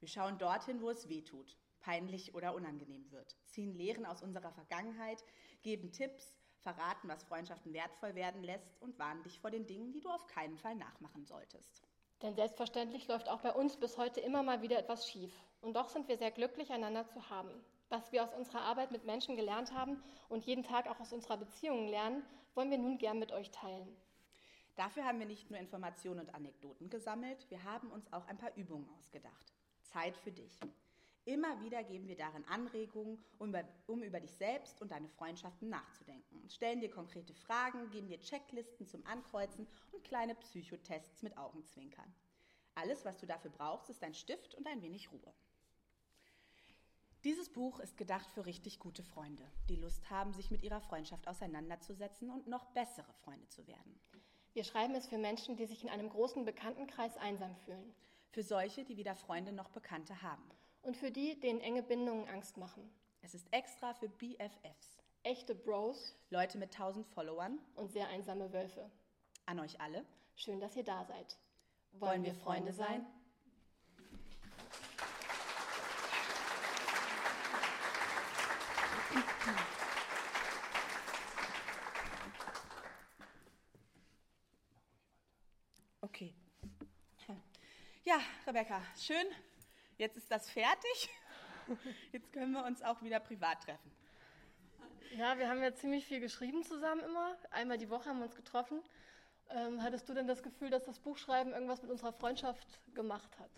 Wir 0.00 0.08
schauen 0.08 0.38
dorthin, 0.38 0.80
wo 0.80 0.90
es 0.90 1.08
weh 1.08 1.22
tut, 1.22 1.56
peinlich 1.80 2.34
oder 2.34 2.54
unangenehm 2.54 3.10
wird, 3.10 3.36
ziehen 3.46 3.74
Lehren 3.74 4.06
aus 4.06 4.22
unserer 4.22 4.52
Vergangenheit, 4.52 5.24
geben 5.62 5.92
Tipps, 5.92 6.34
verraten, 6.60 7.08
was 7.08 7.24
Freundschaften 7.24 7.72
wertvoll 7.72 8.14
werden 8.14 8.42
lässt 8.42 8.80
und 8.80 8.98
warnen 8.98 9.22
dich 9.22 9.40
vor 9.40 9.50
den 9.50 9.66
Dingen, 9.66 9.92
die 9.92 10.00
du 10.00 10.10
auf 10.10 10.26
keinen 10.26 10.58
Fall 10.58 10.74
nachmachen 10.74 11.24
solltest. 11.24 11.82
Denn 12.22 12.34
selbstverständlich 12.34 13.06
läuft 13.06 13.28
auch 13.28 13.40
bei 13.40 13.52
uns 13.52 13.76
bis 13.76 13.96
heute 13.96 14.20
immer 14.20 14.42
mal 14.42 14.60
wieder 14.60 14.78
etwas 14.78 15.08
schief. 15.08 15.32
Und 15.60 15.74
doch 15.76 15.88
sind 15.88 16.08
wir 16.08 16.18
sehr 16.18 16.32
glücklich, 16.32 16.70
einander 16.70 17.06
zu 17.06 17.30
haben. 17.30 17.50
Was 17.90 18.10
wir 18.12 18.24
aus 18.24 18.34
unserer 18.34 18.62
Arbeit 18.62 18.90
mit 18.90 19.04
Menschen 19.04 19.36
gelernt 19.36 19.72
haben 19.72 20.02
und 20.28 20.44
jeden 20.44 20.64
Tag 20.64 20.88
auch 20.88 21.00
aus 21.00 21.12
unserer 21.12 21.36
Beziehung 21.36 21.86
lernen, 21.86 22.22
wollen 22.54 22.70
wir 22.70 22.78
nun 22.78 22.98
gern 22.98 23.18
mit 23.18 23.32
euch 23.32 23.50
teilen. 23.50 23.96
Dafür 24.74 25.04
haben 25.04 25.18
wir 25.18 25.26
nicht 25.26 25.50
nur 25.50 25.58
Informationen 25.58 26.20
und 26.20 26.34
Anekdoten 26.34 26.90
gesammelt, 26.90 27.50
wir 27.50 27.64
haben 27.64 27.90
uns 27.90 28.12
auch 28.12 28.26
ein 28.26 28.38
paar 28.38 28.54
Übungen 28.56 28.88
ausgedacht. 28.98 29.52
Zeit 29.82 30.16
für 30.16 30.30
dich. 30.30 30.60
Immer 31.28 31.60
wieder 31.60 31.84
geben 31.84 32.08
wir 32.08 32.16
darin 32.16 32.42
Anregungen, 32.46 33.22
um 33.36 33.50
über, 33.50 33.62
um 33.86 34.02
über, 34.02 34.18
dich 34.18 34.32
selbst 34.32 34.80
und 34.80 34.90
deine 34.90 35.10
Freundschaften 35.10 35.68
nachzudenken. 35.68 36.48
Stellen 36.48 36.80
dir 36.80 36.88
konkrete 36.88 37.34
Fragen, 37.34 37.90
geben 37.90 38.08
dir 38.08 38.18
Checklisten 38.18 38.86
zum 38.86 39.04
Ankreuzen 39.04 39.66
und 39.92 40.02
kleine 40.04 40.34
Psychotests 40.36 41.22
mit 41.22 41.36
Augenzwinkern. 41.36 42.14
Alles, 42.76 43.04
was 43.04 43.18
du 43.18 43.26
dafür 43.26 43.50
brauchst, 43.50 43.90
ist 43.90 44.02
ein 44.02 44.14
Stift 44.14 44.54
und 44.54 44.66
ein 44.66 44.80
wenig 44.80 45.12
Ruhe. 45.12 45.34
Dieses 47.24 47.52
Buch 47.52 47.78
ist 47.78 47.98
gedacht 47.98 48.30
für 48.30 48.46
richtig 48.46 48.78
gute 48.78 49.02
Freunde, 49.02 49.44
die 49.68 49.76
Lust 49.76 50.08
haben, 50.08 50.32
sich 50.32 50.50
mit 50.50 50.62
ihrer 50.62 50.80
Freundschaft 50.80 51.28
auseinanderzusetzen 51.28 52.30
und 52.30 52.46
noch 52.46 52.64
bessere 52.72 53.12
Freunde 53.12 53.46
zu 53.48 53.66
werden. 53.66 54.00
Wir 54.54 54.64
schreiben 54.64 54.94
es 54.94 55.06
für 55.06 55.18
Menschen, 55.18 55.58
die 55.58 55.66
sich 55.66 55.82
in 55.82 55.90
einem 55.90 56.08
großen 56.08 56.46
Bekanntenkreis 56.46 57.18
einsam 57.18 57.54
fühlen. 57.54 57.94
Für 58.30 58.42
solche, 58.42 58.82
die 58.82 58.96
weder 58.96 59.14
Freunde 59.14 59.52
noch 59.52 59.68
Bekannte 59.68 60.22
haben 60.22 60.50
und 60.82 60.96
für 60.96 61.10
die, 61.10 61.38
denen 61.38 61.60
enge 61.60 61.82
Bindungen 61.82 62.28
Angst 62.28 62.56
machen. 62.56 62.90
Es 63.22 63.34
ist 63.34 63.46
extra 63.52 63.94
für 63.94 64.08
BFFs. 64.08 65.02
Echte 65.22 65.54
Bros. 65.54 66.14
Leute 66.30 66.58
mit 66.58 66.72
tausend 66.72 67.06
Followern. 67.08 67.58
Und 67.74 67.90
sehr 67.92 68.08
einsame 68.08 68.52
Wölfe. 68.52 68.90
An 69.46 69.60
euch 69.60 69.80
alle. 69.80 70.04
Schön, 70.36 70.60
dass 70.60 70.76
ihr 70.76 70.84
da 70.84 71.04
seid. 71.04 71.36
Wollen, 71.92 72.12
Wollen 72.12 72.24
wir 72.24 72.34
Freunde 72.34 72.72
sein? 72.72 73.04
Okay. 86.00 86.34
Ja, 88.04 88.18
Rebecca, 88.46 88.80
schön, 88.96 89.26
jetzt 89.98 90.16
ist 90.16 90.30
das 90.30 90.48
fertig. 90.50 91.10
Jetzt 92.12 92.32
können 92.32 92.52
wir 92.52 92.64
uns 92.64 92.82
auch 92.82 93.02
wieder 93.02 93.20
privat 93.20 93.62
treffen. 93.62 93.92
Ja, 95.18 95.36
wir 95.36 95.50
haben 95.50 95.62
ja 95.62 95.74
ziemlich 95.74 96.06
viel 96.06 96.18
geschrieben 96.18 96.62
zusammen 96.62 97.02
immer. 97.02 97.36
Einmal 97.50 97.76
die 97.76 97.90
Woche 97.90 98.08
haben 98.08 98.20
wir 98.20 98.24
uns 98.24 98.36
getroffen. 98.36 98.82
Ähm, 99.50 99.82
hattest 99.82 100.08
du 100.08 100.14
denn 100.14 100.26
das 100.26 100.42
Gefühl, 100.42 100.70
dass 100.70 100.84
das 100.84 100.98
Buchschreiben 100.98 101.52
irgendwas 101.52 101.82
mit 101.82 101.90
unserer 101.90 102.12
Freundschaft 102.12 102.80
gemacht 102.94 103.38
hat? 103.38 103.50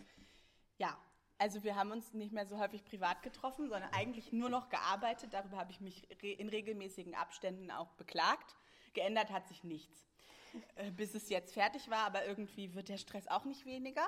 Ja, 0.77 0.97
also 1.37 1.63
wir 1.63 1.75
haben 1.75 1.91
uns 1.91 2.13
nicht 2.13 2.31
mehr 2.31 2.45
so 2.45 2.59
häufig 2.59 2.83
privat 2.85 3.23
getroffen, 3.23 3.67
sondern 3.67 3.91
eigentlich 3.93 4.31
nur 4.31 4.49
noch 4.49 4.69
gearbeitet. 4.69 5.33
Darüber 5.33 5.57
habe 5.57 5.71
ich 5.71 5.81
mich 5.81 6.07
in 6.21 6.49
regelmäßigen 6.49 7.15
Abständen 7.15 7.71
auch 7.71 7.91
beklagt. 7.93 8.55
Geändert 8.93 9.31
hat 9.31 9.47
sich 9.47 9.63
nichts, 9.63 10.05
äh, 10.75 10.91
bis 10.91 11.13
es 11.15 11.29
jetzt 11.29 11.53
fertig 11.53 11.89
war, 11.89 12.05
aber 12.05 12.25
irgendwie 12.25 12.73
wird 12.73 12.89
der 12.89 12.97
Stress 12.97 13.27
auch 13.27 13.45
nicht 13.45 13.65
weniger. 13.65 14.07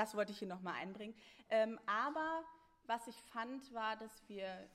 Das 0.00 0.14
wollte 0.14 0.32
ich 0.32 0.38
hier 0.38 0.48
nochmal 0.48 0.76
einbringen. 0.76 1.14
Ähm, 1.50 1.78
aber 1.84 2.42
was 2.84 3.06
ich 3.06 3.16
fand, 3.16 3.70
war, 3.74 3.96
dass 3.96 4.26
wir 4.30 4.66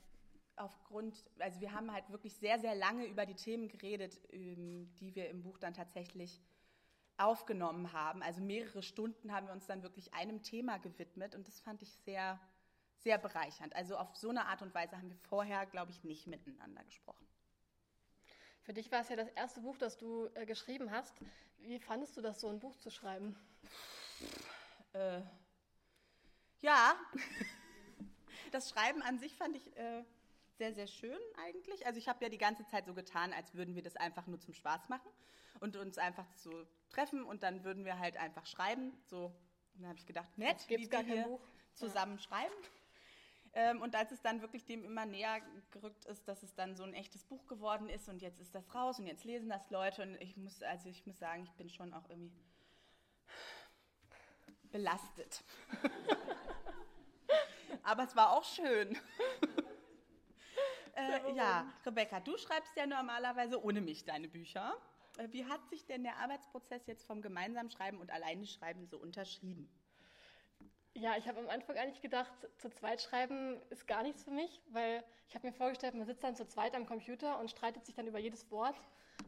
aufgrund, 0.54 1.24
also 1.40 1.60
wir 1.60 1.72
haben 1.72 1.92
halt 1.92 2.08
wirklich 2.10 2.36
sehr, 2.36 2.60
sehr 2.60 2.76
lange 2.76 3.06
über 3.06 3.26
die 3.26 3.34
Themen 3.34 3.66
geredet, 3.66 4.20
ähm, 4.30 4.88
die 5.00 5.16
wir 5.16 5.28
im 5.28 5.42
Buch 5.42 5.58
dann 5.58 5.74
tatsächlich 5.74 6.40
aufgenommen 7.16 7.92
haben. 7.92 8.22
Also 8.22 8.40
mehrere 8.40 8.84
Stunden 8.84 9.32
haben 9.32 9.48
wir 9.48 9.52
uns 9.52 9.66
dann 9.66 9.82
wirklich 9.82 10.14
einem 10.14 10.44
Thema 10.44 10.78
gewidmet 10.78 11.34
und 11.34 11.48
das 11.48 11.58
fand 11.58 11.82
ich 11.82 11.90
sehr, 12.04 12.38
sehr 12.98 13.18
bereichernd. 13.18 13.74
Also 13.74 13.96
auf 13.96 14.16
so 14.16 14.28
eine 14.28 14.46
Art 14.46 14.62
und 14.62 14.72
Weise 14.76 14.96
haben 14.96 15.10
wir 15.10 15.18
vorher, 15.28 15.66
glaube 15.66 15.90
ich, 15.90 16.04
nicht 16.04 16.28
miteinander 16.28 16.84
gesprochen. 16.84 17.26
Für 18.62 18.74
dich 18.74 18.92
war 18.92 19.00
es 19.00 19.08
ja 19.08 19.16
das 19.16 19.30
erste 19.30 19.60
Buch, 19.60 19.76
das 19.76 19.96
du 19.96 20.28
äh, 20.34 20.46
geschrieben 20.46 20.92
hast. 20.92 21.16
Wie 21.58 21.80
fandest 21.80 22.16
du 22.16 22.20
das, 22.20 22.40
so 22.40 22.48
ein 22.48 22.60
Buch 22.60 22.76
zu 22.76 22.90
schreiben? 22.90 23.36
Äh, 24.96 25.22
ja, 26.60 26.96
das 28.52 28.70
Schreiben 28.70 29.02
an 29.02 29.18
sich 29.18 29.36
fand 29.36 29.56
ich 29.56 29.76
äh, 29.76 30.04
sehr, 30.56 30.72
sehr 30.72 30.86
schön 30.86 31.18
eigentlich. 31.44 31.86
Also 31.86 31.98
ich 31.98 32.08
habe 32.08 32.24
ja 32.24 32.30
die 32.30 32.38
ganze 32.38 32.64
Zeit 32.66 32.86
so 32.86 32.94
getan, 32.94 33.32
als 33.32 33.54
würden 33.54 33.74
wir 33.74 33.82
das 33.82 33.96
einfach 33.96 34.26
nur 34.26 34.40
zum 34.40 34.54
Spaß 34.54 34.88
machen 34.88 35.10
und 35.60 35.76
uns 35.76 35.98
einfach 35.98 36.26
so 36.34 36.50
treffen 36.88 37.24
und 37.24 37.42
dann 37.42 37.62
würden 37.64 37.84
wir 37.84 37.98
halt 37.98 38.16
einfach 38.16 38.46
schreiben. 38.46 38.92
So, 39.04 39.26
und 39.74 39.82
dann 39.82 39.88
habe 39.88 39.98
ich 39.98 40.06
gedacht, 40.06 40.38
nett, 40.38 40.64
wie 40.68 40.90
wir 40.90 41.00
hier 41.00 41.24
Buch. 41.24 41.46
zusammen 41.74 42.16
ja. 42.16 42.22
schreiben. 42.22 42.54
Ähm, 43.52 43.82
und 43.82 43.94
als 43.94 44.12
es 44.12 44.22
dann 44.22 44.40
wirklich 44.40 44.64
dem 44.64 44.82
immer 44.84 45.04
näher 45.04 45.40
gerückt 45.70 46.06
ist, 46.06 46.26
dass 46.26 46.42
es 46.42 46.54
dann 46.54 46.74
so 46.74 46.84
ein 46.84 46.94
echtes 46.94 47.24
Buch 47.24 47.46
geworden 47.46 47.88
ist 47.88 48.08
und 48.08 48.22
jetzt 48.22 48.40
ist 48.40 48.54
das 48.54 48.74
raus 48.74 48.98
und 48.98 49.06
jetzt 49.06 49.24
lesen 49.24 49.48
das 49.48 49.70
Leute 49.70 50.02
und 50.02 50.20
ich 50.20 50.36
muss, 50.36 50.62
also 50.62 50.88
ich 50.88 51.06
muss 51.06 51.18
sagen, 51.18 51.44
ich 51.44 51.52
bin 51.52 51.70
schon 51.70 51.94
auch 51.94 52.08
irgendwie 52.08 52.44
belastet. 54.76 55.42
Aber 57.82 58.04
es 58.04 58.14
war 58.14 58.32
auch 58.32 58.44
schön. 58.44 58.92
äh, 60.94 61.32
ja, 61.34 61.66
Rebecca, 61.86 62.20
du 62.20 62.36
schreibst 62.36 62.76
ja 62.76 62.86
normalerweise 62.86 63.62
ohne 63.62 63.80
mich 63.80 64.04
deine 64.04 64.28
Bücher. 64.28 64.76
Äh, 65.16 65.28
wie 65.30 65.46
hat 65.46 65.66
sich 65.70 65.86
denn 65.86 66.02
der 66.02 66.18
Arbeitsprozess 66.18 66.86
jetzt 66.86 67.06
vom 67.06 67.22
gemeinsamen 67.22 67.70
Schreiben 67.70 68.00
und 68.00 68.10
alleine 68.10 68.46
Schreiben 68.46 68.86
so 68.86 68.98
unterschieden? 68.98 69.70
Ja, 70.92 71.16
ich 71.16 71.26
habe 71.26 71.40
am 71.40 71.48
Anfang 71.48 71.76
eigentlich 71.76 72.02
gedacht, 72.02 72.32
zu 72.56 72.70
zweit 72.70 73.00
schreiben 73.00 73.60
ist 73.70 73.86
gar 73.86 74.02
nichts 74.02 74.24
für 74.24 74.30
mich, 74.30 74.60
weil 74.68 75.02
ich 75.28 75.34
habe 75.34 75.46
mir 75.46 75.52
vorgestellt, 75.52 75.94
man 75.94 76.06
sitzt 76.06 76.24
dann 76.24 76.36
zu 76.36 76.46
zweit 76.46 76.74
am 76.74 76.86
Computer 76.86 77.38
und 77.38 77.50
streitet 77.50 77.86
sich 77.86 77.94
dann 77.94 78.06
über 78.06 78.18
jedes 78.18 78.50
Wort. 78.50 78.76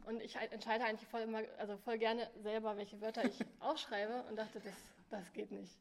Und 0.05 0.21
ich 0.21 0.35
entscheide 0.35 0.85
eigentlich 0.85 1.07
voll 1.07 1.21
immer, 1.21 1.41
also 1.57 1.77
voll 1.77 1.97
gerne 1.97 2.29
selber, 2.37 2.77
welche 2.77 3.01
Wörter 3.01 3.25
ich 3.25 3.39
aufschreibe 3.59 4.23
und 4.29 4.35
dachte, 4.35 4.59
das, 4.59 4.73
das 5.09 5.31
geht 5.33 5.51
nicht. 5.51 5.77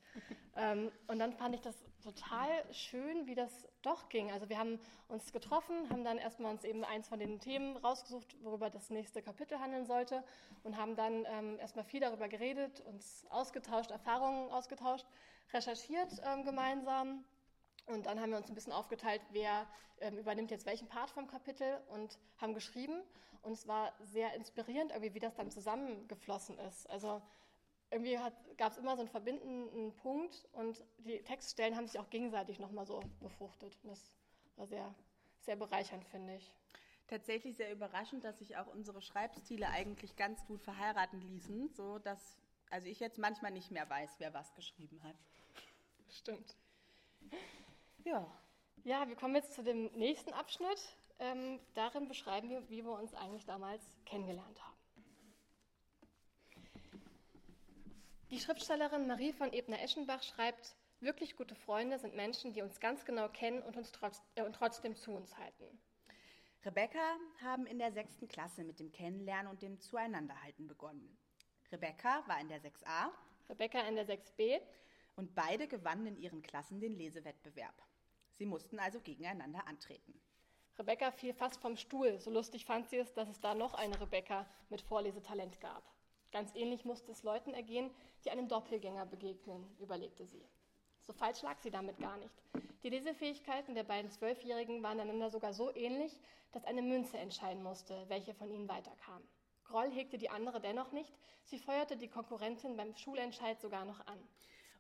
ähm, 0.57 0.91
und 1.07 1.19
dann 1.19 1.33
fand 1.33 1.55
ich 1.55 1.61
das 1.61 1.77
total 2.03 2.49
schön, 2.73 3.27
wie 3.27 3.35
das 3.35 3.69
doch 3.83 4.09
ging. 4.09 4.31
Also 4.31 4.49
wir 4.49 4.59
haben 4.59 4.81
uns 5.09 5.33
getroffen, 5.33 5.88
haben 5.91 6.05
dann 6.05 6.19
erstmal 6.19 6.53
uns 6.53 6.64
eben 6.64 6.85
eins 6.85 7.09
von 7.09 7.19
den 7.19 7.38
Themen 7.38 7.77
rausgesucht, 7.77 8.37
worüber 8.43 8.71
das 8.71 8.91
nächste 8.91 9.23
Kapitel 9.23 9.59
handeln 9.59 9.87
sollte 9.87 10.25
und 10.62 10.77
haben 10.77 10.97
dann 10.97 11.27
ähm, 11.27 11.59
erstmal 11.59 11.85
viel 11.85 12.01
darüber 12.01 12.29
geredet, 12.29 12.81
uns 12.83 13.27
ausgetauscht, 13.31 13.91
Erfahrungen 13.91 14.51
ausgetauscht 14.51 15.07
recherchiert 15.53 16.12
ähm, 16.25 16.45
gemeinsam 16.45 17.25
und 17.88 18.05
dann 18.05 18.21
haben 18.21 18.31
wir 18.31 18.37
uns 18.37 18.49
ein 18.49 18.55
bisschen 18.55 18.73
aufgeteilt, 18.73 19.23
wer 19.31 19.67
ähm, 20.01 20.19
übernimmt 20.19 20.51
jetzt 20.51 20.67
welchen 20.67 20.88
Part 20.88 21.11
vom 21.11 21.27
Kapitel 21.27 21.81
und 21.88 22.19
haben 22.37 22.53
geschrieben. 22.53 23.01
Und 23.43 23.53
es 23.53 23.67
war 23.67 23.93
sehr 24.01 24.35
inspirierend, 24.35 24.91
irgendwie, 24.91 25.14
wie 25.14 25.21
das 25.21 25.35
dann 25.35 25.51
zusammengeflossen 25.51 26.59
ist. 26.59 26.88
Also 26.91 27.23
irgendwie 27.90 28.18
gab 28.57 28.72
es 28.72 28.79
immer 28.79 28.96
so 28.96 29.03
einen 29.03 29.09
verbindenden 29.09 29.94
Punkt 29.96 30.46
und 30.53 30.85
die 30.98 31.22
Textstellen 31.22 31.77
haben 31.77 31.87
sich 31.87 31.98
auch 31.98 32.11
gegenseitig 32.11 32.59
nochmal 32.59 32.87
so 32.87 33.01
befruchtet. 33.20 33.77
Und 33.83 33.90
das 33.90 34.12
war 34.57 34.66
sehr, 34.66 34.94
sehr 35.40 35.57
bereichernd, 35.57 36.05
finde 36.05 36.37
ich. 36.37 36.53
Tatsächlich 37.07 37.57
sehr 37.57 37.72
überraschend, 37.72 38.24
dass 38.24 38.38
sich 38.38 38.57
auch 38.59 38.66
unsere 38.66 39.01
Schreibstile 39.01 39.68
eigentlich 39.68 40.16
ganz 40.16 40.44
gut 40.46 40.62
verheiraten 40.62 41.20
ließen, 41.22 41.70
so 41.70 41.98
dass 41.98 42.38
also 42.70 42.87
ich 42.87 43.01
jetzt 43.01 43.18
manchmal 43.18 43.51
nicht 43.51 43.70
mehr 43.70 43.88
weiß, 43.88 44.16
wer 44.18 44.35
was 44.35 44.55
geschrieben 44.55 45.03
hat. 45.03 45.16
Stimmt. 46.11 46.57
Ja. 48.05 48.27
Ja, 48.85 49.09
wir 49.09 49.16
kommen 49.16 49.35
jetzt 49.35 49.55
zu 49.55 49.62
dem 49.62 49.87
nächsten 49.92 50.33
Abschnitt. 50.33 50.96
Ähm, 51.18 51.59
darin 51.74 52.09
beschreiben 52.09 52.48
wir, 52.48 52.68
wie 52.68 52.85
wir 52.85 52.92
uns 52.92 53.14
eigentlich 53.14 53.44
damals 53.44 53.83
kennengelernt 54.05 54.62
haben. 54.62 54.68
Die 58.31 58.41
Schriftstellerin 58.41 59.07
Marie 59.07 59.33
von 59.33 59.55
Ebner-Eschenbach 59.55 60.23
schreibt, 60.23 60.77
wirklich 61.01 61.35
gute 61.35 61.55
Freunde 61.55 61.99
sind 61.99 62.14
Menschen, 62.14 62.53
die 62.53 62.61
uns 62.61 62.79
ganz 62.79 63.07
genau 63.07 63.31
kennen 63.31 63.62
und 63.62 63.75
uns 63.79 63.91
trotz, 63.91 64.21
äh, 64.35 64.43
und 64.43 64.53
trotzdem 64.53 64.97
zu 64.97 65.12
uns 65.12 65.38
halten. 65.38 65.64
Rebecca 66.62 67.17
haben 67.41 67.64
in 67.64 67.79
der 67.79 67.91
sechsten 67.91 68.29
Klasse 68.29 68.64
mit 68.64 68.81
dem 68.81 68.93
Kennenlernen 68.93 69.51
und 69.51 69.62
dem 69.62 69.81
Zueinanderhalten 69.81 70.67
begonnen. 70.67 71.17
Rebecca 71.73 72.23
war 72.27 72.38
in 72.38 72.49
der 72.49 72.61
6a. 72.61 73.11
Rebecca 73.49 73.81
in 73.81 73.95
der 73.95 74.07
6b. 74.07 74.61
Und 75.17 75.35
beide 75.35 75.67
gewannen 75.67 76.07
in 76.07 76.19
ihren 76.19 76.43
Klassen 76.43 76.81
den 76.81 76.99
Lesewettbewerb. 76.99 77.83
Sie 78.35 78.45
mussten 78.45 78.79
also 78.79 79.01
gegeneinander 79.01 79.67
antreten. 79.67 80.21
Rebecca 80.79 81.12
fiel 81.12 81.33
fast 81.33 81.62
vom 81.62 81.79
Stuhl, 81.79 82.21
so 82.21 82.31
lustig 82.31 82.67
fand 82.67 82.91
sie 82.91 82.99
es, 82.99 83.14
dass 83.14 83.31
es 83.31 83.41
da 83.41 83.55
noch 83.55 83.73
eine 83.73 83.99
Rebecca 83.99 84.47
mit 84.69 84.83
Vorlesetalent 84.83 85.61
gab. 85.61 85.98
Ganz 86.31 86.55
ähnlich 86.55 86.85
musste 86.85 87.12
es 87.12 87.23
Leuten 87.23 87.55
ergehen, 87.55 87.91
die 88.25 88.31
einem 88.31 88.49
Doppelgänger 88.49 89.07
begegnen, 89.07 89.67
überlegte 89.79 90.27
sie. 90.27 90.45
So 91.01 91.12
falsch 91.12 91.41
lag 91.43 91.59
sie 91.61 91.71
damit 91.71 91.99
gar 91.99 92.19
nicht. 92.19 92.35
Die 92.83 92.91
Lesefähigkeiten 92.91 93.75
der 93.75 93.85
beiden 93.85 94.11
Zwölfjährigen 94.11 94.83
waren 94.83 95.01
einander 95.01 95.31
sogar 95.31 95.55
so 95.55 95.75
ähnlich, 95.75 96.21
dass 96.53 96.64
eine 96.64 96.83
Münze 96.83 97.17
entscheiden 97.19 97.62
musste, 97.62 98.05
welche 98.09 98.35
von 98.35 98.51
ihnen 98.51 98.69
weiterkam. 98.69 99.23
Groll 99.64 99.91
hegte 99.91 100.19
die 100.19 100.31
andere 100.31 100.61
dennoch 100.61 100.93
nicht. 100.93 101.12
Sie 101.45 101.59
feuerte 101.59 101.97
die 101.97 102.09
Konkurrentin 102.09 102.77
beim 102.77 102.95
Schulentscheid 102.95 103.61
sogar 103.61 103.85
noch 103.85 104.07
an. 104.07 104.19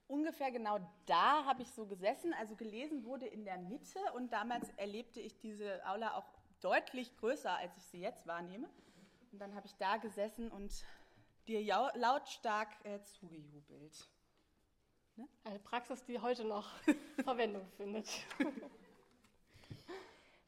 Ungefähr 0.06 0.50
genau 0.50 0.78
da 1.06 1.44
habe 1.44 1.62
ich 1.62 1.70
so 1.72 1.86
gesessen. 1.86 2.34
Also 2.34 2.56
gelesen 2.56 3.04
wurde 3.04 3.26
in 3.26 3.44
der 3.44 3.58
Mitte 3.58 3.98
und 4.14 4.32
damals 4.32 4.68
erlebte 4.76 5.20
ich 5.20 5.38
diese 5.38 5.86
Aula 5.86 6.16
auch 6.16 6.26
deutlich 6.60 7.16
größer, 7.16 7.54
als 7.56 7.76
ich 7.76 7.84
sie 7.84 8.00
jetzt 8.00 8.26
wahrnehme. 8.26 8.68
Und 9.32 9.38
dann 9.38 9.54
habe 9.54 9.66
ich 9.66 9.74
da 9.76 9.98
gesessen 9.98 10.50
und 10.50 10.84
dir 11.48 11.90
lautstark 11.94 12.68
äh, 12.84 13.02
zugejubelt. 13.02 14.08
Ne? 15.16 15.28
Eine 15.44 15.58
Praxis, 15.58 16.04
die 16.04 16.20
heute 16.20 16.44
noch 16.44 16.70
Verwendung 17.24 17.66
findet. 17.76 18.08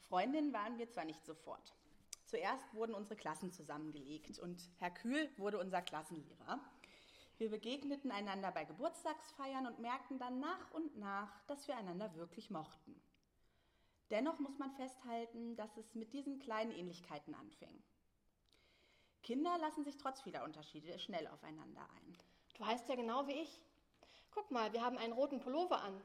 Freundin 0.08 0.52
waren 0.52 0.78
wir 0.78 0.90
zwar 0.90 1.04
nicht 1.04 1.24
sofort. 1.24 1.74
Zuerst 2.26 2.74
wurden 2.74 2.94
unsere 2.94 3.16
Klassen 3.16 3.50
zusammengelegt 3.50 4.38
und 4.38 4.70
Herr 4.78 4.90
Kühl 4.90 5.28
wurde 5.36 5.58
unser 5.58 5.82
Klassenlehrer. 5.82 6.60
Wir 7.38 7.50
begegneten 7.50 8.10
einander 8.10 8.52
bei 8.52 8.64
Geburtstagsfeiern 8.64 9.66
und 9.66 9.78
merkten 9.78 10.18
dann 10.18 10.38
nach 10.38 10.70
und 10.72 10.96
nach, 10.98 11.40
dass 11.46 11.66
wir 11.66 11.76
einander 11.76 12.14
wirklich 12.14 12.50
mochten. 12.50 13.00
Dennoch 14.10 14.38
muss 14.38 14.58
man 14.58 14.72
festhalten, 14.72 15.56
dass 15.56 15.76
es 15.76 15.94
mit 15.94 16.12
diesen 16.12 16.38
kleinen 16.38 16.72
Ähnlichkeiten 16.72 17.34
anfing. 17.34 17.82
Kinder 19.22 19.58
lassen 19.58 19.84
sich 19.84 19.96
trotz 19.96 20.22
vieler 20.22 20.44
Unterschiede 20.44 20.98
schnell 20.98 21.26
aufeinander 21.28 21.86
ein. 21.96 22.18
Du 22.54 22.64
heißt 22.64 22.88
ja 22.88 22.94
genau 22.94 23.26
wie 23.26 23.32
ich. 23.32 23.60
Guck 24.30 24.50
mal, 24.50 24.72
wir 24.72 24.82
haben 24.82 24.98
einen 24.98 25.12
roten 25.12 25.40
Pullover 25.40 25.82
an. 25.82 26.00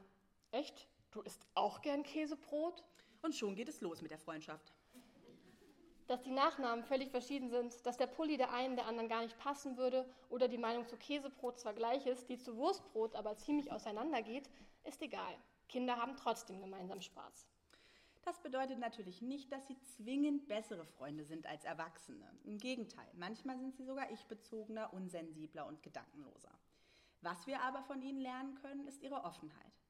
Echt? 0.50 0.88
Du 1.10 1.22
isst 1.22 1.46
auch 1.54 1.82
gern 1.82 2.02
Käsebrot? 2.02 2.84
Und 3.22 3.34
schon 3.34 3.54
geht 3.54 3.68
es 3.68 3.80
los 3.80 4.02
mit 4.02 4.10
der 4.10 4.18
Freundschaft 4.18 4.72
dass 6.06 6.22
die 6.22 6.30
Nachnamen 6.30 6.84
völlig 6.84 7.10
verschieden 7.10 7.50
sind, 7.50 7.84
dass 7.84 7.96
der 7.96 8.06
Pulli 8.06 8.36
der 8.36 8.52
einen 8.52 8.76
der 8.76 8.86
anderen 8.86 9.08
gar 9.08 9.22
nicht 9.22 9.38
passen 9.38 9.76
würde 9.76 10.08
oder 10.28 10.48
die 10.48 10.58
Meinung 10.58 10.86
zu 10.86 10.96
Käsebrot 10.96 11.58
zwar 11.58 11.74
gleich 11.74 12.06
ist, 12.06 12.28
die 12.28 12.38
zu 12.38 12.56
Wurstbrot 12.56 13.14
aber 13.16 13.36
ziemlich 13.36 13.72
auseinandergeht, 13.72 14.48
ist 14.84 15.02
egal. 15.02 15.36
Kinder 15.68 15.96
haben 15.96 16.16
trotzdem 16.16 16.60
gemeinsam 16.60 17.00
Spaß. 17.00 17.48
Das 18.26 18.40
bedeutet 18.40 18.80
natürlich 18.80 19.22
nicht, 19.22 19.52
dass 19.52 19.68
sie 19.68 19.78
zwingend 19.78 20.48
bessere 20.48 20.84
Freunde 20.84 21.24
sind 21.24 21.46
als 21.46 21.64
Erwachsene. 21.64 22.28
Im 22.42 22.58
Gegenteil, 22.58 23.06
manchmal 23.14 23.56
sind 23.56 23.76
sie 23.76 23.84
sogar 23.84 24.10
ich-bezogener, 24.10 24.92
unsensibler 24.92 25.64
und 25.64 25.80
gedankenloser. 25.84 26.50
Was 27.20 27.46
wir 27.46 27.62
aber 27.62 27.84
von 27.84 28.02
ihnen 28.02 28.18
lernen 28.18 28.56
können, 28.56 28.88
ist 28.88 29.00
ihre 29.00 29.22
Offenheit. 29.22 29.80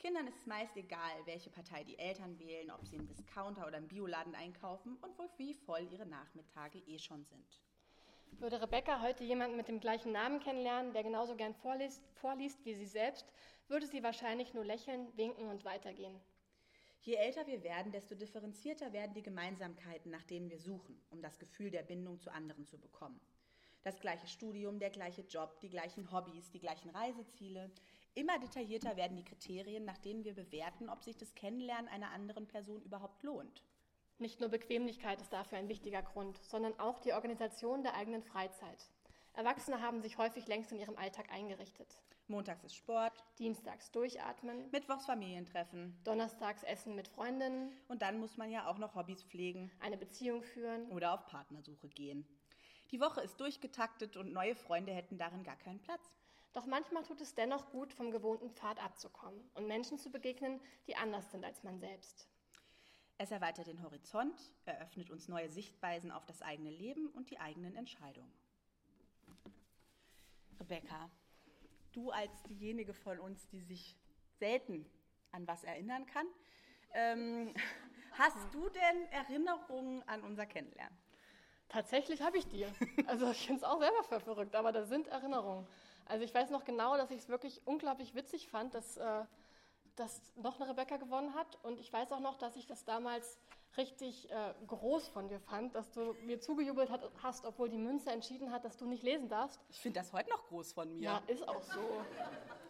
Kindern 0.00 0.26
ist 0.26 0.38
es 0.38 0.46
meist 0.46 0.76
egal, 0.76 1.12
welche 1.26 1.48
Partei 1.50 1.84
die 1.84 1.96
Eltern 1.96 2.40
wählen, 2.40 2.72
ob 2.72 2.84
sie 2.88 2.96
im 2.96 3.06
Discounter 3.06 3.68
oder 3.68 3.78
im 3.78 3.86
Bioladen 3.86 4.34
einkaufen 4.34 4.96
und 4.96 5.16
wohl 5.16 5.30
wie 5.36 5.54
voll 5.54 5.86
ihre 5.92 6.06
Nachmittage 6.06 6.80
eh 6.80 6.98
schon 6.98 7.24
sind. 7.24 7.60
Würde 8.40 8.60
Rebecca 8.60 9.00
heute 9.00 9.22
jemanden 9.22 9.56
mit 9.56 9.68
dem 9.68 9.78
gleichen 9.78 10.10
Namen 10.10 10.40
kennenlernen, 10.40 10.92
der 10.92 11.04
genauso 11.04 11.36
gern 11.36 11.54
vorliest, 11.54 12.02
vorliest 12.14 12.64
wie 12.64 12.74
sie 12.74 12.86
selbst, 12.86 13.32
würde 13.68 13.86
sie 13.86 14.02
wahrscheinlich 14.02 14.54
nur 14.54 14.64
lächeln, 14.64 15.16
winken 15.16 15.46
und 15.48 15.64
weitergehen. 15.64 16.20
Je 17.00 17.14
älter 17.14 17.46
wir 17.46 17.62
werden, 17.62 17.92
desto 17.92 18.14
differenzierter 18.14 18.92
werden 18.92 19.14
die 19.14 19.22
Gemeinsamkeiten, 19.22 20.10
nach 20.10 20.24
denen 20.24 20.50
wir 20.50 20.58
suchen, 20.58 21.00
um 21.10 21.22
das 21.22 21.38
Gefühl 21.38 21.70
der 21.70 21.82
Bindung 21.82 22.20
zu 22.20 22.30
anderen 22.30 22.66
zu 22.66 22.78
bekommen. 22.78 23.20
Das 23.82 24.00
gleiche 24.00 24.26
Studium, 24.26 24.78
der 24.78 24.90
gleiche 24.90 25.22
Job, 25.22 25.58
die 25.60 25.70
gleichen 25.70 26.12
Hobbys, 26.12 26.50
die 26.50 26.60
gleichen 26.60 26.90
Reiseziele, 26.90 27.70
Immer 28.14 28.38
detaillierter 28.40 28.96
werden 28.96 29.16
die 29.16 29.24
Kriterien, 29.24 29.84
nach 29.84 29.98
denen 29.98 30.24
wir 30.24 30.34
bewerten, 30.34 30.88
ob 30.88 31.02
sich 31.04 31.16
das 31.16 31.34
Kennenlernen 31.34 31.88
einer 31.88 32.10
anderen 32.10 32.46
Person 32.46 32.82
überhaupt 32.82 33.22
lohnt. 33.22 33.62
Nicht 34.18 34.40
nur 34.40 34.48
Bequemlichkeit 34.48 35.20
ist 35.20 35.32
dafür 35.32 35.58
ein 35.58 35.68
wichtiger 35.68 36.02
Grund, 36.02 36.36
sondern 36.42 36.78
auch 36.80 36.98
die 36.98 37.12
Organisation 37.12 37.82
der 37.82 37.94
eigenen 37.94 38.22
Freizeit. 38.22 38.90
Erwachsene 39.34 39.80
haben 39.80 40.02
sich 40.02 40.18
häufig 40.18 40.46
längst 40.48 40.72
in 40.72 40.78
ihrem 40.78 40.96
Alltag 40.96 41.30
eingerichtet. 41.30 41.98
Montags 42.26 42.64
ist 42.64 42.76
Sport, 42.76 43.24
Dienstags 43.38 43.90
durchatmen, 43.90 44.70
Mittwochs 44.70 45.06
Familientreffen 45.06 45.98
Donnerstags 46.04 46.62
Essen 46.62 46.94
mit 46.94 47.08
Freundinnen, 47.08 47.72
und 47.88 48.02
dann 48.02 48.20
muss 48.20 48.36
man 48.36 48.50
ja 48.50 48.68
auch 48.68 48.78
noch 48.78 48.94
Hobbys 48.94 49.22
pflegen 49.24 49.70
eine 49.80 49.96
Beziehung 49.96 50.42
führen. 50.42 50.88
oder 50.90 51.12
auf 51.12 51.26
Partnersuche 51.26 51.88
gehen. 51.88 52.26
Die 52.90 53.00
Woche 53.00 53.20
ist 53.20 53.40
durchgetaktet 53.40 54.16
und 54.16 54.32
neue 54.32 54.54
Freunde 54.54 54.92
hätten 54.92 55.18
darin 55.18 55.44
gar 55.44 55.56
keinen 55.56 55.80
Platz. 55.80 56.10
Doch 56.52 56.66
manchmal 56.66 57.04
tut 57.04 57.20
es 57.20 57.34
dennoch 57.34 57.70
gut, 57.70 57.92
vom 57.92 58.10
gewohnten 58.10 58.50
Pfad 58.50 58.82
abzukommen 58.82 59.48
und 59.54 59.68
Menschen 59.68 59.98
zu 59.98 60.10
begegnen, 60.10 60.60
die 60.88 60.96
anders 60.96 61.30
sind 61.30 61.44
als 61.44 61.62
man 61.62 61.78
selbst. 61.78 62.28
Es 63.18 63.30
erweitert 63.30 63.68
den 63.68 63.82
Horizont, 63.82 64.52
eröffnet 64.64 65.10
uns 65.10 65.28
neue 65.28 65.50
Sichtweisen 65.50 66.10
auf 66.10 66.26
das 66.26 66.42
eigene 66.42 66.70
Leben 66.70 67.08
und 67.08 67.30
die 67.30 67.38
eigenen 67.38 67.76
Entscheidungen. 67.76 68.32
Rebecca, 70.60 71.10
du 71.92 72.10
als 72.10 72.42
diejenige 72.44 72.94
von 72.94 73.18
uns, 73.18 73.48
die 73.48 73.60
sich 73.60 73.96
selten 74.38 74.86
an 75.32 75.46
was 75.46 75.64
erinnern 75.64 76.06
kann, 76.06 76.26
ähm, 76.92 77.54
hast 78.12 78.52
du 78.52 78.68
denn 78.68 79.06
Erinnerungen 79.10 80.06
an 80.08 80.22
unser 80.22 80.46
Kennenlernen? 80.46 80.96
Tatsächlich 81.68 82.20
habe 82.20 82.36
ich 82.36 82.46
die. 82.48 82.66
Also 83.06 83.30
ich 83.30 83.46
finde 83.46 83.62
es 83.62 83.64
auch 83.64 83.78
selber 83.78 84.02
für 84.02 84.20
verrückt, 84.20 84.56
aber 84.56 84.72
da 84.72 84.84
sind 84.84 85.06
Erinnerungen. 85.06 85.66
Also 86.04 86.24
ich 86.24 86.34
weiß 86.34 86.50
noch 86.50 86.64
genau, 86.64 86.96
dass 86.96 87.10
ich 87.12 87.20
es 87.20 87.28
wirklich 87.28 87.64
unglaublich 87.64 88.14
witzig 88.14 88.48
fand, 88.48 88.74
dass, 88.74 88.96
äh, 88.96 89.24
dass 89.94 90.20
noch 90.36 90.60
eine 90.60 90.68
Rebecca 90.68 90.96
gewonnen 90.96 91.34
hat. 91.34 91.58
Und 91.62 91.78
ich 91.78 91.92
weiß 91.92 92.10
auch 92.10 92.20
noch, 92.20 92.36
dass 92.36 92.56
ich 92.56 92.66
das 92.66 92.84
damals 92.84 93.38
richtig 93.76 94.30
äh, 94.30 94.54
groß 94.66 95.08
von 95.08 95.28
dir 95.28 95.40
fand, 95.40 95.74
dass 95.74 95.90
du 95.92 96.14
mir 96.24 96.40
zugejubelt 96.40 96.90
hat, 96.90 97.08
hast, 97.22 97.44
obwohl 97.44 97.68
die 97.68 97.78
Münze 97.78 98.10
entschieden 98.10 98.50
hat, 98.52 98.64
dass 98.64 98.76
du 98.76 98.86
nicht 98.86 99.02
lesen 99.02 99.28
darfst. 99.28 99.60
Ich 99.68 99.80
finde 99.80 100.00
das 100.00 100.12
heute 100.12 100.30
noch 100.30 100.46
groß 100.48 100.72
von 100.72 100.96
mir. 100.96 101.02
Ja, 101.02 101.22
ist 101.26 101.46
auch 101.48 101.62
so. 101.62 101.80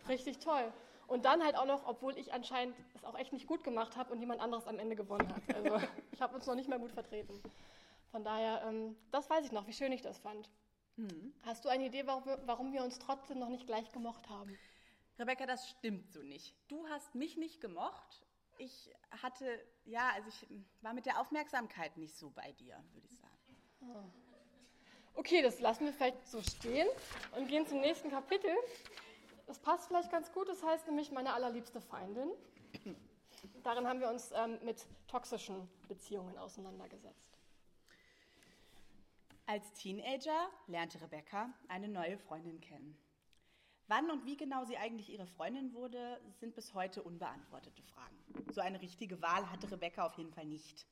Richtig 0.08 0.38
toll. 0.38 0.72
Und 1.06 1.24
dann 1.24 1.42
halt 1.42 1.56
auch 1.56 1.66
noch, 1.66 1.86
obwohl 1.86 2.16
ich 2.16 2.32
anscheinend 2.32 2.76
es 2.94 3.04
auch 3.04 3.18
echt 3.18 3.32
nicht 3.32 3.46
gut 3.46 3.64
gemacht 3.64 3.96
habe 3.96 4.12
und 4.12 4.20
jemand 4.20 4.40
anderes 4.40 4.66
am 4.66 4.78
Ende 4.78 4.94
gewonnen 4.94 5.28
hat. 5.34 5.56
Also 5.56 5.76
ich 6.12 6.20
habe 6.20 6.34
uns 6.34 6.46
noch 6.46 6.54
nicht 6.54 6.68
mehr 6.68 6.78
gut 6.78 6.92
vertreten. 6.92 7.42
Von 8.12 8.24
daher, 8.24 8.62
ähm, 8.66 8.96
das 9.10 9.28
weiß 9.28 9.44
ich 9.44 9.52
noch, 9.52 9.66
wie 9.66 9.72
schön 9.72 9.92
ich 9.92 10.02
das 10.02 10.18
fand. 10.18 10.50
Hast 11.42 11.64
du 11.64 11.68
eine 11.68 11.86
Idee, 11.86 12.06
warum 12.06 12.26
wir, 12.26 12.40
warum 12.46 12.72
wir 12.72 12.82
uns 12.84 12.98
trotzdem 12.98 13.38
noch 13.38 13.48
nicht 13.48 13.66
gleich 13.66 13.90
gemocht 13.92 14.28
haben? 14.28 14.58
Rebecca, 15.18 15.46
das 15.46 15.68
stimmt 15.68 16.10
so 16.12 16.22
nicht. 16.22 16.54
Du 16.68 16.86
hast 16.88 17.14
mich 17.14 17.36
nicht 17.36 17.60
gemocht. 17.60 18.24
Ich 18.60 18.90
hatte, 19.22 19.58
ja, 19.86 20.10
also 20.10 20.28
ich 20.28 20.46
war 20.82 20.92
mit 20.92 21.06
der 21.06 21.18
Aufmerksamkeit 21.18 21.96
nicht 21.96 22.14
so 22.14 22.28
bei 22.28 22.52
dir, 22.52 22.76
würde 22.92 23.06
ich 23.06 23.18
sagen. 23.18 24.12
Okay, 25.14 25.40
das 25.40 25.60
lassen 25.60 25.86
wir 25.86 25.94
vielleicht 25.94 26.28
so 26.28 26.42
stehen 26.42 26.86
und 27.36 27.48
gehen 27.48 27.66
zum 27.66 27.80
nächsten 27.80 28.10
Kapitel. 28.10 28.50
Das 29.46 29.58
passt 29.58 29.88
vielleicht 29.88 30.10
ganz 30.10 30.30
gut, 30.32 30.46
das 30.50 30.62
heißt 30.62 30.86
nämlich 30.88 31.10
meine 31.10 31.32
allerliebste 31.32 31.80
Feindin. 31.80 32.30
Darin 33.62 33.86
haben 33.86 34.00
wir 34.00 34.10
uns 34.10 34.30
ähm, 34.32 34.58
mit 34.62 34.86
toxischen 35.08 35.66
Beziehungen 35.88 36.36
auseinandergesetzt. 36.36 37.38
Als 39.46 39.72
Teenager 39.72 40.50
lernte 40.66 41.00
Rebecca 41.00 41.48
eine 41.68 41.88
neue 41.88 42.18
Freundin 42.18 42.60
kennen. 42.60 42.94
Wann 43.90 44.08
und 44.08 44.24
wie 44.24 44.36
genau 44.36 44.64
sie 44.64 44.76
eigentlich 44.76 45.10
ihre 45.10 45.26
Freundin 45.26 45.74
wurde, 45.74 46.20
sind 46.38 46.54
bis 46.54 46.74
heute 46.74 47.02
unbeantwortete 47.02 47.82
Fragen. 47.82 48.16
So 48.52 48.60
eine 48.60 48.80
richtige 48.80 49.20
Wahl 49.20 49.50
hatte 49.50 49.68
Rebecca 49.68 50.06
auf 50.06 50.16
jeden 50.16 50.32
Fall 50.32 50.46
nicht. 50.46 50.86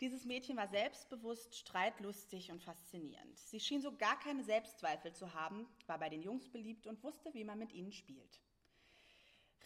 Dieses 0.00 0.24
Mädchen 0.24 0.56
war 0.56 0.68
selbstbewusst, 0.68 1.54
streitlustig 1.54 2.50
und 2.50 2.62
faszinierend. 2.62 3.38
Sie 3.38 3.60
schien 3.60 3.82
so 3.82 3.94
gar 3.94 4.18
keine 4.18 4.42
Selbstzweifel 4.42 5.12
zu 5.12 5.34
haben, 5.34 5.68
war 5.86 5.98
bei 5.98 6.08
den 6.08 6.22
Jungs 6.22 6.48
beliebt 6.48 6.86
und 6.86 7.02
wusste, 7.04 7.34
wie 7.34 7.44
man 7.44 7.58
mit 7.58 7.74
ihnen 7.74 7.92
spielt. 7.92 8.40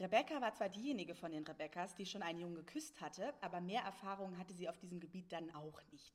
Rebecca 0.01 0.40
war 0.40 0.53
zwar 0.53 0.68
diejenige 0.68 1.14
von 1.14 1.31
den 1.31 1.47
Rebeccas, 1.47 1.94
die 1.94 2.07
schon 2.07 2.23
einen 2.23 2.40
Jungen 2.40 2.57
geküsst 2.57 3.01
hatte, 3.01 3.35
aber 3.40 3.61
mehr 3.61 3.83
Erfahrung 3.83 4.37
hatte 4.37 4.53
sie 4.53 4.68
auf 4.68 4.79
diesem 4.79 4.99
Gebiet 4.99 5.31
dann 5.31 5.55
auch 5.55 5.81
nicht. 5.92 6.12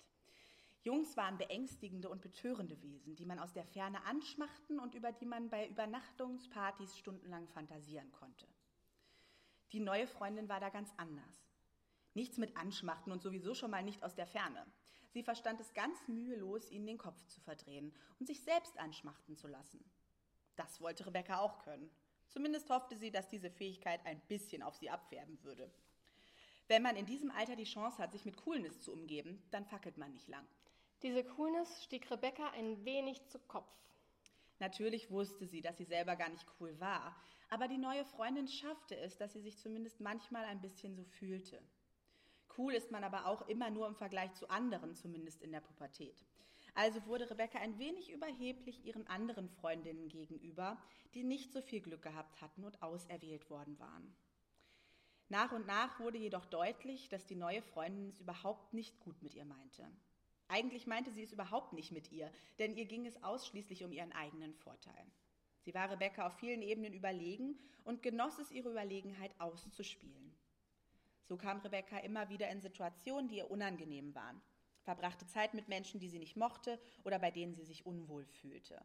Jungs 0.83 1.15
waren 1.15 1.37
beängstigende 1.37 2.09
und 2.09 2.21
betörende 2.21 2.81
Wesen, 2.81 3.15
die 3.15 3.25
man 3.25 3.39
aus 3.39 3.53
der 3.53 3.65
Ferne 3.65 4.03
anschmachten 4.05 4.79
und 4.79 4.95
über 4.95 5.13
die 5.13 5.25
man 5.25 5.49
bei 5.49 5.67
Übernachtungspartys 5.69 6.97
stundenlang 6.97 7.47
fantasieren 7.47 8.11
konnte. 8.11 8.45
Die 9.71 9.79
neue 9.79 10.07
Freundin 10.07 10.49
war 10.49 10.59
da 10.59 10.67
ganz 10.67 10.91
anders. 10.97 11.47
Nichts 12.13 12.37
mit 12.37 12.57
Anschmachten 12.57 13.13
und 13.13 13.21
sowieso 13.21 13.55
schon 13.55 13.71
mal 13.71 13.81
nicht 13.81 14.03
aus 14.03 14.13
der 14.13 14.27
Ferne. 14.27 14.65
Sie 15.11 15.23
verstand 15.23 15.61
es 15.61 15.73
ganz 15.73 15.97
mühelos, 16.07 16.69
ihnen 16.69 16.85
den 16.85 16.97
Kopf 16.97 17.25
zu 17.27 17.39
verdrehen 17.39 17.95
und 18.19 18.27
sich 18.27 18.41
selbst 18.41 18.77
anschmachten 18.77 19.37
zu 19.37 19.47
lassen. 19.47 19.83
Das 20.57 20.81
wollte 20.81 21.05
Rebecca 21.05 21.39
auch 21.39 21.59
können. 21.59 21.89
Zumindest 22.27 22.69
hoffte 22.69 22.97
sie, 22.97 23.09
dass 23.09 23.29
diese 23.29 23.49
Fähigkeit 23.49 24.05
ein 24.05 24.19
bisschen 24.27 24.61
auf 24.61 24.75
sie 24.75 24.89
abfärben 24.89 25.41
würde. 25.43 25.71
Wenn 26.67 26.83
man 26.83 26.97
in 26.97 27.05
diesem 27.05 27.31
Alter 27.31 27.55
die 27.55 27.63
Chance 27.63 27.99
hat, 27.99 28.11
sich 28.11 28.25
mit 28.25 28.37
Coolness 28.37 28.81
zu 28.81 28.91
umgeben, 28.91 29.41
dann 29.51 29.65
fackelt 29.65 29.97
man 29.97 30.11
nicht 30.11 30.27
lang. 30.27 30.45
Diese 31.03 31.25
Coolness 31.25 31.83
stieg 31.83 32.09
Rebecca 32.09 32.49
ein 32.51 32.85
wenig 32.85 33.25
zu 33.25 33.37
Kopf. 33.37 33.69
Natürlich 34.59 35.11
wusste 35.11 35.45
sie, 35.45 35.61
dass 35.61 35.77
sie 35.77 35.83
selber 35.83 36.15
gar 36.15 36.29
nicht 36.29 36.45
cool 36.61 36.79
war, 36.79 37.13
aber 37.49 37.67
die 37.67 37.77
neue 37.77 38.05
Freundin 38.05 38.47
schaffte 38.47 38.95
es, 38.95 39.17
dass 39.17 39.33
sie 39.33 39.41
sich 39.41 39.57
zumindest 39.57 39.99
manchmal 39.99 40.45
ein 40.45 40.61
bisschen 40.61 40.95
so 40.95 41.03
fühlte. 41.03 41.61
Cool 42.57 42.73
ist 42.73 42.89
man 42.89 43.03
aber 43.03 43.25
auch 43.25 43.49
immer 43.49 43.69
nur 43.69 43.85
im 43.87 43.95
Vergleich 43.95 44.33
zu 44.35 44.49
anderen, 44.49 44.95
zumindest 44.95 45.41
in 45.41 45.51
der 45.51 45.59
Pubertät. 45.59 46.23
Also 46.73 47.05
wurde 47.05 47.29
Rebecca 47.29 47.59
ein 47.59 47.77
wenig 47.79 48.09
überheblich 48.09 48.85
ihren 48.85 49.05
anderen 49.07 49.49
Freundinnen 49.49 50.07
gegenüber, 50.07 50.81
die 51.15 51.25
nicht 51.25 51.51
so 51.51 51.61
viel 51.61 51.81
Glück 51.81 52.01
gehabt 52.01 52.41
hatten 52.41 52.63
und 52.63 52.81
auserwählt 52.81 53.49
worden 53.49 53.77
waren. 53.77 54.15
Nach 55.27 55.51
und 55.51 55.67
nach 55.67 55.99
wurde 55.99 56.17
jedoch 56.17 56.45
deutlich, 56.45 57.09
dass 57.09 57.25
die 57.25 57.35
neue 57.35 57.61
Freundin 57.61 58.07
es 58.07 58.21
überhaupt 58.21 58.73
nicht 58.73 58.99
gut 59.01 59.21
mit 59.21 59.35
ihr 59.35 59.45
meinte. 59.45 59.85
Eigentlich 60.47 60.87
meinte 60.87 61.11
sie 61.11 61.23
es 61.23 61.33
überhaupt 61.33 61.73
nicht 61.73 61.91
mit 61.91 62.11
ihr, 62.11 62.31
denn 62.59 62.75
ihr 62.75 62.85
ging 62.85 63.05
es 63.05 63.23
ausschließlich 63.23 63.83
um 63.83 63.91
ihren 63.91 64.11
eigenen 64.11 64.53
Vorteil. 64.53 65.05
Sie 65.61 65.73
war 65.73 65.89
Rebecca 65.89 66.27
auf 66.27 66.37
vielen 66.37 66.61
Ebenen 66.61 66.93
überlegen 66.93 67.57
und 67.83 68.03
genoss 68.03 68.37
es, 68.39 68.51
ihre 68.51 68.69
Überlegenheit 68.69 69.39
auszuspielen. 69.39 70.35
So 71.23 71.37
kam 71.37 71.59
Rebecca 71.59 71.97
immer 71.99 72.29
wieder 72.29 72.49
in 72.49 72.61
Situationen, 72.61 73.29
die 73.29 73.37
ihr 73.37 73.49
unangenehm 73.49 74.13
waren, 74.13 74.41
verbrachte 74.81 75.25
Zeit 75.27 75.53
mit 75.53 75.69
Menschen, 75.69 75.99
die 75.99 76.09
sie 76.09 76.19
nicht 76.19 76.35
mochte 76.35 76.79
oder 77.05 77.17
bei 77.17 77.31
denen 77.31 77.53
sie 77.53 77.63
sich 77.63 77.85
unwohl 77.85 78.25
fühlte. 78.25 78.81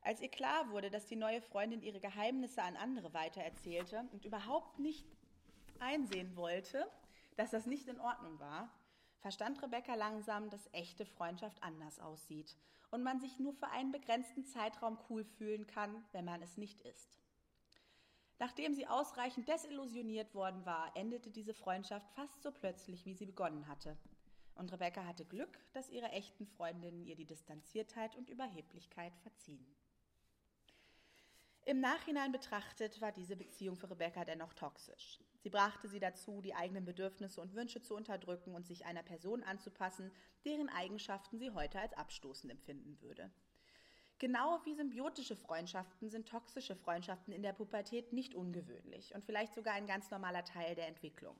Als 0.00 0.22
ihr 0.22 0.30
klar 0.30 0.70
wurde, 0.70 0.88
dass 0.88 1.06
die 1.06 1.16
neue 1.16 1.42
Freundin 1.42 1.82
ihre 1.82 2.00
Geheimnisse 2.00 2.62
an 2.62 2.76
andere 2.76 3.12
weitererzählte 3.12 4.08
und 4.12 4.24
überhaupt 4.24 4.78
nicht 4.78 5.06
einsehen 5.78 6.36
wollte, 6.36 6.90
dass 7.36 7.50
das 7.50 7.66
nicht 7.66 7.86
in 7.86 8.00
Ordnung 8.00 8.38
war, 8.40 8.72
verstand 9.20 9.62
Rebecca 9.62 9.94
langsam, 9.94 10.50
dass 10.50 10.68
echte 10.72 11.06
Freundschaft 11.06 11.62
anders 11.62 12.00
aussieht 12.00 12.56
und 12.90 13.02
man 13.02 13.20
sich 13.20 13.38
nur 13.38 13.52
für 13.52 13.68
einen 13.68 13.92
begrenzten 13.92 14.44
Zeitraum 14.44 14.98
cool 15.08 15.24
fühlen 15.24 15.66
kann, 15.66 16.04
wenn 16.12 16.24
man 16.24 16.42
es 16.42 16.56
nicht 16.56 16.80
ist. 16.82 17.18
Nachdem 18.38 18.74
sie 18.74 18.86
ausreichend 18.86 19.48
desillusioniert 19.48 20.34
worden 20.34 20.64
war, 20.64 20.96
endete 20.96 21.30
diese 21.30 21.52
Freundschaft 21.52 22.10
fast 22.14 22.42
so 22.42 22.50
plötzlich, 22.50 23.04
wie 23.04 23.14
sie 23.14 23.26
begonnen 23.26 23.68
hatte. 23.68 23.96
Und 24.54 24.72
Rebecca 24.72 25.04
hatte 25.04 25.26
Glück, 25.26 25.58
dass 25.72 25.90
ihre 25.90 26.10
echten 26.10 26.46
Freundinnen 26.46 27.04
ihr 27.04 27.16
die 27.16 27.26
Distanziertheit 27.26 28.16
und 28.16 28.30
Überheblichkeit 28.30 29.14
verziehen. 29.18 29.66
Im 31.66 31.80
Nachhinein 31.80 32.32
betrachtet 32.32 33.00
war 33.00 33.12
diese 33.12 33.36
Beziehung 33.36 33.76
für 33.76 33.90
Rebecca 33.90 34.24
dennoch 34.24 34.54
toxisch. 34.54 35.20
Sie 35.38 35.50
brachte 35.50 35.88
sie 35.88 36.00
dazu, 36.00 36.40
die 36.40 36.54
eigenen 36.54 36.84
Bedürfnisse 36.84 37.40
und 37.40 37.54
Wünsche 37.54 37.82
zu 37.82 37.94
unterdrücken 37.94 38.54
und 38.54 38.66
sich 38.66 38.86
einer 38.86 39.02
Person 39.02 39.42
anzupassen, 39.42 40.10
deren 40.44 40.68
Eigenschaften 40.68 41.38
sie 41.38 41.50
heute 41.50 41.78
als 41.78 41.92
abstoßend 41.92 42.50
empfinden 42.50 43.00
würde. 43.00 43.30
Genau 44.18 44.60
wie 44.64 44.74
symbiotische 44.74 45.36
Freundschaften 45.36 46.10
sind 46.10 46.28
toxische 46.28 46.76
Freundschaften 46.76 47.32
in 47.32 47.42
der 47.42 47.52
Pubertät 47.54 48.12
nicht 48.12 48.34
ungewöhnlich 48.34 49.14
und 49.14 49.24
vielleicht 49.24 49.54
sogar 49.54 49.74
ein 49.74 49.86
ganz 49.86 50.10
normaler 50.10 50.44
Teil 50.44 50.74
der 50.74 50.88
Entwicklung. 50.88 51.36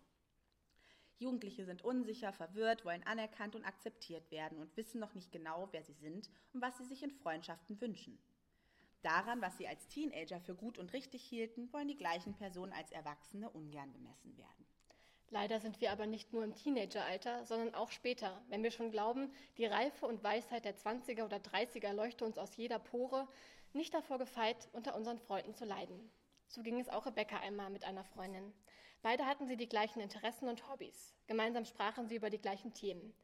Jugendliche 1.18 1.66
sind 1.66 1.82
unsicher, 1.82 2.32
verwirrt, 2.32 2.86
wollen 2.86 3.02
anerkannt 3.02 3.54
und 3.54 3.64
akzeptiert 3.64 4.30
werden 4.30 4.58
und 4.58 4.74
wissen 4.78 4.98
noch 4.98 5.12
nicht 5.14 5.30
genau, 5.30 5.68
wer 5.72 5.82
sie 5.82 5.92
sind 5.92 6.30
und 6.54 6.62
was 6.62 6.78
sie 6.78 6.86
sich 6.86 7.02
in 7.02 7.10
Freundschaften 7.10 7.78
wünschen. 7.82 8.18
Daran, 9.02 9.40
was 9.40 9.56
sie 9.56 9.66
als 9.66 9.88
Teenager 9.88 10.40
für 10.40 10.54
gut 10.54 10.78
und 10.78 10.92
richtig 10.92 11.22
hielten, 11.22 11.72
wollen 11.72 11.88
die 11.88 11.96
gleichen 11.96 12.34
Personen 12.34 12.72
als 12.72 12.92
Erwachsene 12.92 13.48
ungern 13.50 13.92
bemessen 13.92 14.36
werden. 14.36 14.66
Leider 15.30 15.60
sind 15.60 15.80
wir 15.80 15.92
aber 15.92 16.06
nicht 16.06 16.32
nur 16.32 16.42
im 16.42 16.56
Teenageralter, 16.56 17.46
sondern 17.46 17.74
auch 17.74 17.90
später, 17.92 18.42
wenn 18.48 18.64
wir 18.64 18.72
schon 18.72 18.90
glauben, 18.90 19.32
die 19.58 19.66
Reife 19.66 20.06
und 20.06 20.24
Weisheit 20.24 20.64
der 20.64 20.76
20er 20.76 21.24
oder 21.24 21.36
30er 21.36 21.92
leuchte 21.92 22.24
uns 22.24 22.36
aus 22.36 22.56
jeder 22.56 22.80
Pore, 22.80 23.28
nicht 23.72 23.94
davor 23.94 24.18
gefeit, 24.18 24.68
unter 24.72 24.96
unseren 24.96 25.20
Freunden 25.20 25.54
zu 25.54 25.64
leiden. 25.64 26.10
So 26.48 26.62
ging 26.62 26.80
es 26.80 26.88
auch 26.88 27.06
Rebecca 27.06 27.38
einmal 27.38 27.70
mit 27.70 27.84
einer 27.84 28.02
Freundin. 28.02 28.52
Beide 29.02 29.24
hatten 29.24 29.46
sie 29.46 29.56
die 29.56 29.68
gleichen 29.68 30.00
Interessen 30.00 30.48
und 30.48 30.68
Hobbys. 30.68 31.14
Gemeinsam 31.26 31.64
sprachen 31.64 32.06
sie 32.06 32.16
über 32.16 32.28
die 32.28 32.40
gleichen 32.40 32.74
Themen. 32.74 33.14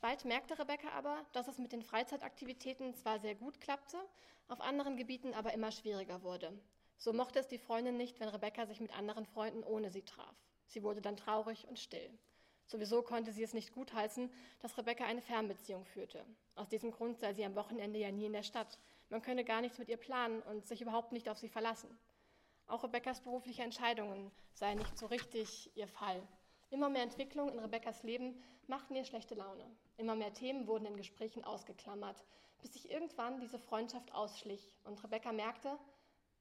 Bald 0.00 0.26
merkte 0.26 0.58
Rebecca 0.58 0.90
aber, 0.90 1.24
dass 1.32 1.48
es 1.48 1.58
mit 1.58 1.72
den 1.72 1.82
Freizeitaktivitäten 1.82 2.94
zwar 2.94 3.18
sehr 3.18 3.34
gut 3.34 3.60
klappte, 3.60 3.96
auf 4.48 4.60
anderen 4.60 4.96
Gebieten 4.98 5.32
aber 5.32 5.54
immer 5.54 5.70
schwieriger 5.70 6.22
wurde. 6.22 6.52
So 6.98 7.14
mochte 7.14 7.38
es 7.38 7.48
die 7.48 7.58
Freundin 7.58 7.96
nicht, 7.96 8.20
wenn 8.20 8.28
Rebecca 8.28 8.66
sich 8.66 8.80
mit 8.80 8.96
anderen 8.96 9.24
Freunden 9.24 9.64
ohne 9.64 9.90
sie 9.90 10.02
traf. 10.02 10.36
Sie 10.66 10.82
wurde 10.82 11.00
dann 11.00 11.16
traurig 11.16 11.66
und 11.66 11.78
still. 11.78 12.10
Sowieso 12.66 13.02
konnte 13.02 13.32
sie 13.32 13.42
es 13.42 13.54
nicht 13.54 13.72
gutheißen, 13.72 14.30
dass 14.60 14.76
Rebecca 14.76 15.04
eine 15.04 15.22
Fernbeziehung 15.22 15.84
führte. 15.84 16.24
Aus 16.56 16.68
diesem 16.68 16.90
Grund 16.90 17.18
sei 17.18 17.32
sie 17.32 17.44
am 17.44 17.54
Wochenende 17.54 17.98
ja 17.98 18.10
nie 18.10 18.26
in 18.26 18.32
der 18.32 18.42
Stadt. 18.42 18.78
Man 19.08 19.22
könne 19.22 19.44
gar 19.44 19.62
nichts 19.62 19.78
mit 19.78 19.88
ihr 19.88 19.96
planen 19.96 20.42
und 20.42 20.66
sich 20.66 20.80
überhaupt 20.80 21.12
nicht 21.12 21.28
auf 21.28 21.38
sie 21.38 21.48
verlassen. 21.48 21.98
Auch 22.72 22.84
Rebeccas 22.84 23.20
berufliche 23.20 23.62
Entscheidungen 23.62 24.30
seien 24.54 24.78
nicht 24.78 24.96
so 24.96 25.04
richtig 25.04 25.70
ihr 25.76 25.86
Fall. 25.86 26.26
Immer 26.70 26.88
mehr 26.88 27.02
Entwicklungen 27.02 27.52
in 27.52 27.58
Rebeccas 27.58 28.02
Leben 28.02 28.42
machten 28.66 28.94
ihr 28.94 29.04
schlechte 29.04 29.34
Laune. 29.34 29.66
Immer 29.98 30.14
mehr 30.14 30.32
Themen 30.32 30.66
wurden 30.66 30.86
in 30.86 30.96
Gesprächen 30.96 31.44
ausgeklammert, 31.44 32.24
bis 32.62 32.72
sich 32.72 32.90
irgendwann 32.90 33.40
diese 33.40 33.58
Freundschaft 33.58 34.14
ausschlich 34.14 34.74
und 34.84 35.04
Rebecca 35.04 35.32
merkte, 35.32 35.78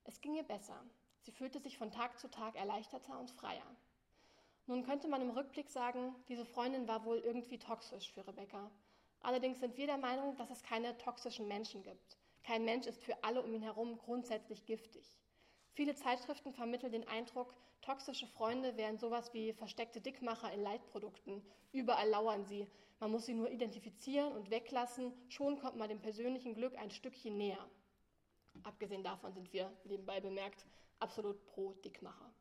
es 0.05 0.21
ging 0.21 0.33
ihr 0.35 0.43
besser. 0.43 0.81
Sie 1.19 1.33
fühlte 1.33 1.59
sich 1.59 1.77
von 1.77 1.91
Tag 1.91 2.17
zu 2.17 2.31
Tag 2.31 2.55
erleichterter 2.55 3.19
und 3.19 3.29
freier. 3.29 3.75
Nun 4.67 4.83
könnte 4.83 5.09
man 5.09 5.21
im 5.21 5.31
Rückblick 5.31 5.69
sagen, 5.69 6.15
diese 6.29 6.45
Freundin 6.45 6.87
war 6.87 7.03
wohl 7.03 7.17
irgendwie 7.17 7.59
toxisch 7.59 8.09
für 8.09 8.25
Rebecca. 8.25 8.71
Allerdings 9.19 9.59
sind 9.59 9.75
wir 9.75 9.85
der 9.85 9.97
Meinung, 9.97 10.37
dass 10.37 10.49
es 10.49 10.63
keine 10.63 10.97
toxischen 10.97 11.49
Menschen 11.49 11.83
gibt. 11.83 12.17
Kein 12.43 12.63
Mensch 12.63 12.87
ist 12.87 13.03
für 13.03 13.21
alle 13.21 13.41
um 13.41 13.53
ihn 13.53 13.63
herum 13.63 13.97
grundsätzlich 13.97 14.65
giftig. 14.65 15.20
Viele 15.73 15.95
Zeitschriften 15.95 16.53
vermitteln 16.53 16.91
den 16.91 17.07
Eindruck, 17.07 17.55
toxische 17.81 18.27
Freunde 18.27 18.75
wären 18.75 18.97
sowas 18.97 19.33
wie 19.33 19.53
versteckte 19.53 20.01
Dickmacher 20.01 20.51
in 20.51 20.61
Leitprodukten. 20.61 21.41
Überall 21.71 22.09
lauern 22.09 22.45
sie. 22.45 22.67
Man 22.99 23.11
muss 23.11 23.25
sie 23.25 23.33
nur 23.33 23.49
identifizieren 23.49 24.33
und 24.33 24.51
weglassen. 24.51 25.13
Schon 25.29 25.57
kommt 25.57 25.77
man 25.77 25.89
dem 25.89 26.01
persönlichen 26.01 26.53
Glück 26.53 26.77
ein 26.77 26.91
Stückchen 26.91 27.37
näher. 27.37 27.69
Abgesehen 28.63 29.03
davon 29.03 29.33
sind 29.33 29.53
wir, 29.53 29.71
nebenbei 29.85 30.19
bemerkt, 30.19 30.65
absolut 30.99 31.45
pro 31.45 31.73
Dickmacher. 31.73 32.31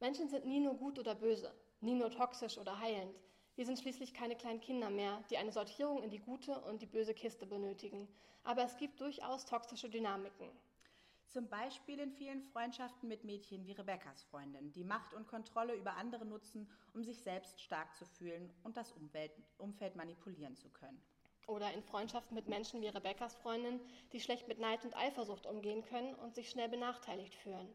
Menschen 0.00 0.28
sind 0.28 0.46
nie 0.46 0.60
nur 0.60 0.74
gut 0.74 0.98
oder 0.98 1.14
böse, 1.14 1.52
nie 1.80 1.94
nur 1.94 2.10
toxisch 2.10 2.58
oder 2.58 2.78
heilend. 2.78 3.20
Wir 3.56 3.66
sind 3.66 3.78
schließlich 3.78 4.14
keine 4.14 4.36
kleinen 4.36 4.60
Kinder 4.60 4.90
mehr, 4.90 5.22
die 5.30 5.36
eine 5.36 5.52
Sortierung 5.52 6.02
in 6.02 6.10
die 6.10 6.18
gute 6.18 6.60
und 6.60 6.80
die 6.80 6.86
böse 6.86 7.14
Kiste 7.14 7.46
benötigen. 7.46 8.08
Aber 8.44 8.64
es 8.64 8.76
gibt 8.76 9.00
durchaus 9.00 9.44
toxische 9.44 9.88
Dynamiken. 9.88 10.48
Zum 11.34 11.48
Beispiel 11.48 11.98
in 11.98 12.12
vielen 12.12 12.44
Freundschaften 12.44 13.08
mit 13.08 13.24
Mädchen 13.24 13.66
wie 13.66 13.72
Rebeccas 13.72 14.22
Freundin, 14.22 14.70
die 14.70 14.84
Macht 14.84 15.14
und 15.14 15.26
Kontrolle 15.26 15.74
über 15.74 15.96
andere 15.96 16.24
nutzen, 16.24 16.70
um 16.94 17.02
sich 17.02 17.18
selbst 17.18 17.60
stark 17.60 17.92
zu 17.96 18.04
fühlen 18.04 18.52
und 18.62 18.76
das 18.76 18.92
Umwelt 18.92 19.32
Umfeld 19.58 19.96
manipulieren 19.96 20.54
zu 20.54 20.68
können. 20.68 21.02
Oder 21.48 21.72
in 21.72 21.82
Freundschaften 21.82 22.36
mit 22.36 22.46
Menschen 22.46 22.82
wie 22.82 22.86
Rebeccas 22.86 23.34
Freundin, 23.34 23.80
die 24.12 24.20
schlecht 24.20 24.46
mit 24.46 24.60
Neid 24.60 24.84
und 24.84 24.96
Eifersucht 24.96 25.46
umgehen 25.46 25.82
können 25.82 26.14
und 26.14 26.36
sich 26.36 26.48
schnell 26.48 26.68
benachteiligt 26.68 27.34
fühlen. 27.34 27.74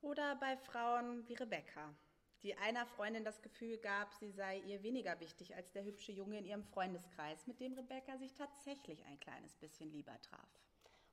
Oder 0.00 0.36
bei 0.36 0.56
Frauen 0.56 1.28
wie 1.28 1.34
Rebecca, 1.34 1.94
die 2.42 2.56
einer 2.56 2.86
Freundin 2.86 3.22
das 3.22 3.42
Gefühl 3.42 3.76
gab, 3.76 4.14
sie 4.14 4.30
sei 4.30 4.60
ihr 4.60 4.82
weniger 4.82 5.20
wichtig 5.20 5.54
als 5.54 5.72
der 5.72 5.84
hübsche 5.84 6.12
Junge 6.12 6.38
in 6.38 6.46
ihrem 6.46 6.64
Freundeskreis, 6.64 7.46
mit 7.46 7.60
dem 7.60 7.74
Rebecca 7.74 8.16
sich 8.16 8.32
tatsächlich 8.32 9.04
ein 9.04 9.20
kleines 9.20 9.54
bisschen 9.56 9.92
lieber 9.92 10.18
traf. 10.22 10.48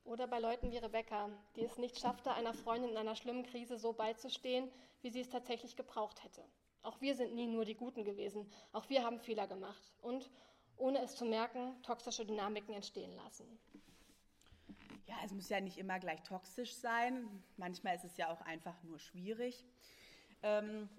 Oder 0.03 0.27
bei 0.27 0.39
Leuten 0.39 0.71
wie 0.71 0.77
Rebecca, 0.77 1.29
die 1.55 1.63
es 1.63 1.77
nicht 1.77 1.99
schaffte, 1.99 2.33
einer 2.33 2.53
Freundin 2.53 2.91
in 2.91 2.97
einer 2.97 3.15
schlimmen 3.15 3.43
Krise 3.43 3.77
so 3.77 3.93
beizustehen, 3.93 4.69
wie 5.01 5.09
sie 5.09 5.21
es 5.21 5.29
tatsächlich 5.29 5.75
gebraucht 5.75 6.23
hätte. 6.23 6.43
Auch 6.83 6.99
wir 7.01 7.15
sind 7.15 7.35
nie 7.35 7.47
nur 7.47 7.65
die 7.65 7.75
Guten 7.75 8.03
gewesen. 8.03 8.49
Auch 8.71 8.89
wir 8.89 9.03
haben 9.03 9.19
Fehler 9.19 9.47
gemacht 9.47 9.93
und, 10.01 10.29
ohne 10.77 10.99
es 11.03 11.15
zu 11.15 11.25
merken, 11.25 11.81
toxische 11.83 12.25
Dynamiken 12.25 12.73
entstehen 12.73 13.13
lassen. 13.15 13.59
Ja, 15.05 15.15
es 15.23 15.31
muss 15.31 15.49
ja 15.49 15.59
nicht 15.59 15.77
immer 15.77 15.99
gleich 15.99 16.23
toxisch 16.23 16.73
sein. 16.73 17.43
Manchmal 17.57 17.95
ist 17.95 18.05
es 18.05 18.17
ja 18.17 18.31
auch 18.31 18.41
einfach 18.41 18.81
nur 18.83 18.97
schwierig. 18.97 19.63
Ähm, 20.41 20.89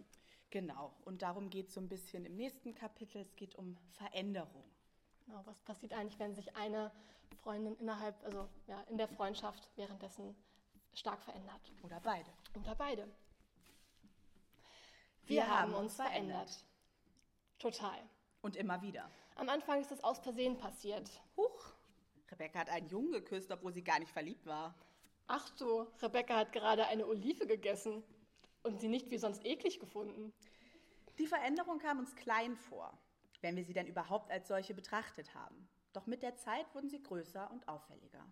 genau, 0.50 0.94
und 1.04 1.22
darum 1.22 1.50
geht 1.50 1.68
es 1.68 1.74
so 1.74 1.80
ein 1.80 1.88
bisschen 1.88 2.24
im 2.24 2.36
nächsten 2.36 2.74
Kapitel. 2.74 3.22
Es 3.22 3.34
geht 3.34 3.56
um 3.56 3.76
Veränderung. 3.92 4.64
Genau, 5.24 5.40
was 5.46 5.60
passiert 5.62 5.94
eigentlich, 5.94 6.18
wenn 6.18 6.34
sich 6.34 6.54
eine 6.54 6.92
Freundin 7.32 7.76
innerhalb, 7.76 8.22
also 8.24 8.48
ja, 8.66 8.80
in 8.82 8.98
der 8.98 9.08
Freundschaft 9.08 9.68
währenddessen 9.76 10.34
stark 10.94 11.22
verändert? 11.22 11.72
Oder 11.82 12.00
beide. 12.00 12.30
Oder 12.58 12.74
beide. 12.74 13.08
Wir, 15.24 15.36
Wir 15.36 15.48
haben 15.48 15.74
uns 15.74 15.94
verändert. 15.94 16.50
verändert. 16.50 16.66
Total. 17.58 17.98
Und 18.42 18.56
immer 18.56 18.82
wieder. 18.82 19.10
Am 19.36 19.48
Anfang 19.48 19.80
ist 19.80 19.92
es 19.92 20.02
aus 20.02 20.18
Versehen 20.18 20.58
passiert. 20.58 21.08
Huch, 21.36 21.72
Rebecca 22.30 22.58
hat 22.58 22.70
einen 22.70 22.88
Jungen 22.88 23.12
geküsst, 23.12 23.50
obwohl 23.52 23.72
sie 23.72 23.84
gar 23.84 23.98
nicht 23.98 24.10
verliebt 24.10 24.46
war. 24.46 24.74
Ach 25.28 25.46
so, 25.56 25.86
Rebecca 26.02 26.36
hat 26.36 26.52
gerade 26.52 26.86
eine 26.86 27.06
Olive 27.06 27.46
gegessen 27.46 28.02
und 28.62 28.80
sie 28.80 28.88
nicht 28.88 29.10
wie 29.10 29.18
sonst 29.18 29.44
eklig 29.44 29.78
gefunden. 29.80 30.32
Die 31.18 31.26
Veränderung 31.26 31.78
kam 31.78 31.98
uns 31.98 32.14
klein 32.16 32.56
vor, 32.56 32.92
wenn 33.40 33.56
wir 33.56 33.64
sie 33.64 33.72
denn 33.72 33.86
überhaupt 33.86 34.30
als 34.30 34.48
solche 34.48 34.74
betrachtet 34.74 35.34
haben. 35.34 35.68
Doch 35.92 36.07
mit 36.07 36.22
der 36.22 36.37
Zeit 36.37 36.66
wurden 36.74 36.88
sie 36.88 37.02
größer 37.02 37.50
und 37.50 37.68
auffälliger. 37.68 38.24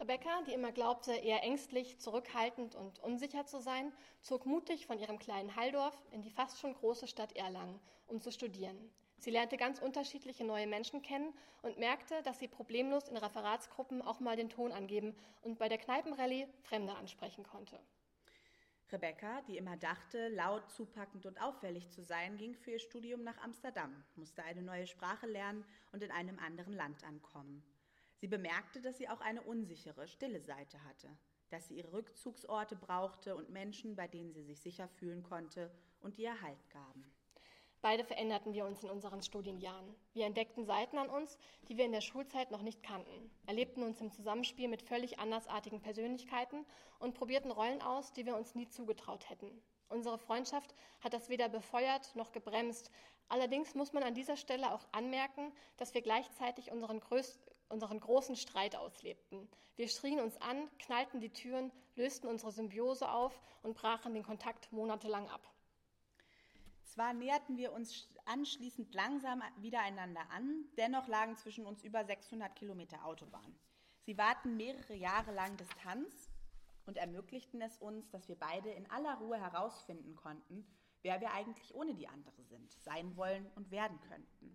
Rebecca, 0.00 0.42
die 0.46 0.52
immer 0.52 0.72
glaubte, 0.72 1.12
eher 1.12 1.42
ängstlich, 1.44 1.98
zurückhaltend 2.00 2.74
und 2.74 2.98
unsicher 3.00 3.46
zu 3.46 3.60
sein, 3.60 3.92
zog 4.20 4.46
mutig 4.46 4.86
von 4.86 4.98
ihrem 4.98 5.18
kleinen 5.18 5.54
Halldorf 5.54 5.96
in 6.10 6.22
die 6.22 6.30
fast 6.30 6.58
schon 6.58 6.74
große 6.74 7.06
Stadt 7.06 7.36
Erlangen, 7.36 7.78
um 8.08 8.20
zu 8.20 8.32
studieren. 8.32 8.90
Sie 9.18 9.30
lernte 9.30 9.56
ganz 9.56 9.78
unterschiedliche 9.78 10.42
neue 10.42 10.66
Menschen 10.66 11.02
kennen 11.02 11.32
und 11.62 11.78
merkte, 11.78 12.20
dass 12.24 12.40
sie 12.40 12.48
problemlos 12.48 13.06
in 13.06 13.16
Referatsgruppen 13.16 14.02
auch 14.02 14.18
mal 14.18 14.34
den 14.34 14.50
Ton 14.50 14.72
angeben 14.72 15.14
und 15.42 15.60
bei 15.60 15.68
der 15.68 15.78
Kneipenrallye 15.78 16.48
Fremde 16.62 16.96
ansprechen 16.96 17.44
konnte. 17.44 17.78
Rebecca, 18.92 19.40
die 19.42 19.56
immer 19.56 19.76
dachte, 19.76 20.28
laut, 20.28 20.70
zupackend 20.70 21.24
und 21.26 21.40
auffällig 21.40 21.90
zu 21.90 22.02
sein, 22.02 22.36
ging 22.36 22.54
für 22.54 22.72
ihr 22.72 22.78
Studium 22.78 23.22
nach 23.22 23.38
Amsterdam, 23.38 24.04
musste 24.16 24.42
eine 24.42 24.62
neue 24.62 24.86
Sprache 24.86 25.26
lernen 25.26 25.64
und 25.92 26.02
in 26.02 26.10
einem 26.10 26.38
anderen 26.38 26.74
Land 26.74 27.02
ankommen. 27.04 27.62
Sie 28.16 28.28
bemerkte, 28.28 28.80
dass 28.80 28.98
sie 28.98 29.08
auch 29.08 29.20
eine 29.20 29.42
unsichere, 29.42 30.06
stille 30.06 30.40
Seite 30.40 30.82
hatte, 30.84 31.08
dass 31.48 31.68
sie 31.68 31.78
ihre 31.78 31.92
Rückzugsorte 31.92 32.76
brauchte 32.76 33.34
und 33.34 33.50
Menschen, 33.50 33.96
bei 33.96 34.06
denen 34.06 34.32
sie 34.32 34.42
sich 34.42 34.60
sicher 34.60 34.88
fühlen 34.88 35.22
konnte 35.22 35.70
und 36.00 36.18
ihr 36.18 36.40
Halt 36.42 36.70
gaben. 36.70 37.04
Beide 37.82 38.04
veränderten 38.04 38.54
wir 38.54 38.64
uns 38.64 38.84
in 38.84 38.90
unseren 38.90 39.22
Studienjahren. 39.22 39.96
Wir 40.14 40.26
entdeckten 40.26 40.64
Seiten 40.64 40.98
an 40.98 41.08
uns, 41.08 41.36
die 41.68 41.76
wir 41.76 41.84
in 41.84 41.90
der 41.90 42.00
Schulzeit 42.00 42.52
noch 42.52 42.62
nicht 42.62 42.84
kannten, 42.84 43.28
erlebten 43.44 43.82
uns 43.82 44.00
im 44.00 44.12
Zusammenspiel 44.12 44.68
mit 44.68 44.82
völlig 44.82 45.18
andersartigen 45.18 45.80
Persönlichkeiten 45.80 46.64
und 47.00 47.14
probierten 47.14 47.50
Rollen 47.50 47.82
aus, 47.82 48.12
die 48.12 48.24
wir 48.24 48.36
uns 48.36 48.54
nie 48.54 48.68
zugetraut 48.68 49.28
hätten. 49.28 49.50
Unsere 49.88 50.16
Freundschaft 50.16 50.76
hat 51.00 51.12
das 51.12 51.28
weder 51.28 51.48
befeuert 51.48 52.14
noch 52.14 52.30
gebremst. 52.30 52.92
Allerdings 53.28 53.74
muss 53.74 53.92
man 53.92 54.04
an 54.04 54.14
dieser 54.14 54.36
Stelle 54.36 54.72
auch 54.72 54.86
anmerken, 54.92 55.52
dass 55.76 55.92
wir 55.92 56.02
gleichzeitig 56.02 56.70
unseren, 56.70 57.00
größ 57.00 57.40
unseren 57.68 57.98
großen 57.98 58.36
Streit 58.36 58.76
auslebten. 58.76 59.48
Wir 59.74 59.88
schrien 59.88 60.20
uns 60.20 60.40
an, 60.40 60.70
knallten 60.78 61.18
die 61.18 61.32
Türen, 61.32 61.72
lösten 61.96 62.28
unsere 62.28 62.52
Symbiose 62.52 63.10
auf 63.10 63.42
und 63.64 63.74
brachen 63.74 64.14
den 64.14 64.22
Kontakt 64.22 64.70
monatelang 64.70 65.28
ab. 65.28 65.52
Zwar 66.92 67.14
näherten 67.14 67.56
wir 67.56 67.72
uns 67.72 68.06
anschließend 68.26 68.92
langsam 68.92 69.42
wieder 69.56 69.80
einander 69.80 70.28
an, 70.28 70.66
dennoch 70.76 71.08
lagen 71.08 71.38
zwischen 71.38 71.64
uns 71.64 71.82
über 71.82 72.04
600 72.04 72.54
Kilometer 72.54 73.06
Autobahn. 73.06 73.58
Sie 74.02 74.18
warten 74.18 74.58
mehrere 74.58 74.92
Jahre 74.92 75.32
lang 75.32 75.56
Distanz 75.56 76.30
und 76.84 76.98
ermöglichten 76.98 77.62
es 77.62 77.78
uns, 77.78 78.10
dass 78.10 78.28
wir 78.28 78.38
beide 78.38 78.68
in 78.68 78.90
aller 78.90 79.14
Ruhe 79.14 79.40
herausfinden 79.40 80.16
konnten, 80.16 80.66
wer 81.00 81.18
wir 81.22 81.32
eigentlich 81.32 81.74
ohne 81.74 81.94
die 81.94 82.08
andere 82.08 82.44
sind, 82.44 82.70
sein 82.82 83.16
wollen 83.16 83.50
und 83.54 83.70
werden 83.70 83.98
könnten. 84.02 84.54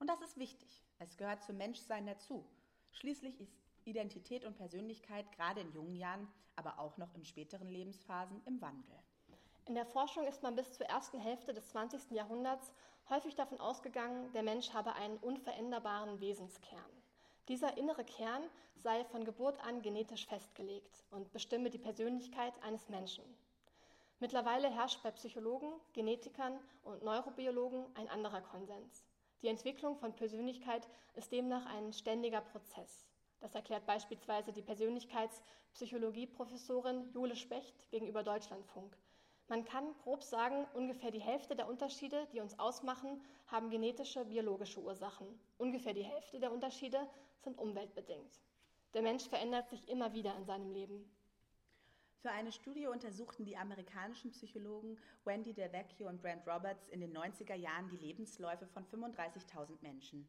Und 0.00 0.08
das 0.08 0.20
ist 0.22 0.38
wichtig. 0.38 0.84
Es 0.98 1.16
gehört 1.16 1.44
zum 1.44 1.56
Menschsein 1.56 2.04
dazu. 2.04 2.50
Schließlich 2.90 3.38
ist 3.38 3.54
Identität 3.84 4.44
und 4.44 4.56
Persönlichkeit 4.56 5.30
gerade 5.30 5.60
in 5.60 5.72
jungen 5.72 5.94
Jahren, 5.94 6.26
aber 6.56 6.80
auch 6.80 6.96
noch 6.96 7.14
in 7.14 7.24
späteren 7.24 7.68
Lebensphasen 7.68 8.42
im 8.44 8.60
Wandel. 8.60 8.98
In 9.70 9.76
der 9.76 9.86
Forschung 9.86 10.26
ist 10.26 10.42
man 10.42 10.56
bis 10.56 10.72
zur 10.72 10.86
ersten 10.86 11.20
Hälfte 11.20 11.54
des 11.54 11.68
20. 11.68 12.10
Jahrhunderts 12.10 12.72
häufig 13.08 13.36
davon 13.36 13.60
ausgegangen, 13.60 14.32
der 14.32 14.42
Mensch 14.42 14.72
habe 14.72 14.94
einen 14.94 15.16
unveränderbaren 15.18 16.20
Wesenskern. 16.20 16.90
Dieser 17.46 17.78
innere 17.78 18.02
Kern 18.02 18.42
sei 18.74 19.04
von 19.04 19.24
Geburt 19.24 19.64
an 19.64 19.80
genetisch 19.80 20.26
festgelegt 20.26 21.04
und 21.12 21.30
bestimme 21.30 21.70
die 21.70 21.78
Persönlichkeit 21.78 22.52
eines 22.64 22.88
Menschen. 22.88 23.22
Mittlerweile 24.18 24.68
herrscht 24.68 25.04
bei 25.04 25.12
Psychologen, 25.12 25.70
Genetikern 25.92 26.58
und 26.82 27.04
Neurobiologen 27.04 27.86
ein 27.94 28.08
anderer 28.08 28.40
Konsens. 28.40 29.06
Die 29.40 29.46
Entwicklung 29.46 29.94
von 29.94 30.16
Persönlichkeit 30.16 30.88
ist 31.14 31.30
demnach 31.30 31.66
ein 31.66 31.92
ständiger 31.92 32.40
Prozess. 32.40 33.06
Das 33.38 33.54
erklärt 33.54 33.86
beispielsweise 33.86 34.52
die 34.52 34.62
Persönlichkeitspsychologie-Professorin 34.62 37.12
Jule 37.12 37.36
Specht 37.36 37.88
gegenüber 37.92 38.24
Deutschlandfunk. 38.24 38.96
Man 39.50 39.64
kann 39.64 39.96
grob 40.04 40.22
sagen, 40.22 40.64
ungefähr 40.74 41.10
die 41.10 41.18
Hälfte 41.18 41.56
der 41.56 41.68
Unterschiede, 41.68 42.28
die 42.32 42.38
uns 42.38 42.56
ausmachen, 42.60 43.20
haben 43.48 43.68
genetische, 43.68 44.24
biologische 44.24 44.80
Ursachen. 44.80 45.26
Ungefähr 45.58 45.92
die 45.92 46.04
Hälfte 46.04 46.38
der 46.38 46.52
Unterschiede 46.52 47.04
sind 47.40 47.58
umweltbedingt. 47.58 48.40
Der 48.94 49.02
Mensch 49.02 49.28
verändert 49.28 49.68
sich 49.68 49.88
immer 49.88 50.12
wieder 50.12 50.36
in 50.36 50.44
seinem 50.44 50.70
Leben. 50.70 51.04
Für 52.22 52.30
eine 52.30 52.52
Studie 52.52 52.86
untersuchten 52.86 53.44
die 53.44 53.56
amerikanischen 53.56 54.30
Psychologen 54.30 54.96
Wendy 55.24 55.52
DeVecchio 55.52 56.06
und 56.06 56.22
Brent 56.22 56.46
Roberts 56.46 56.88
in 56.90 57.00
den 57.00 57.12
90er 57.12 57.56
Jahren 57.56 57.88
die 57.88 57.96
Lebensläufe 57.96 58.68
von 58.68 58.86
35.000 58.86 59.82
Menschen. 59.82 60.28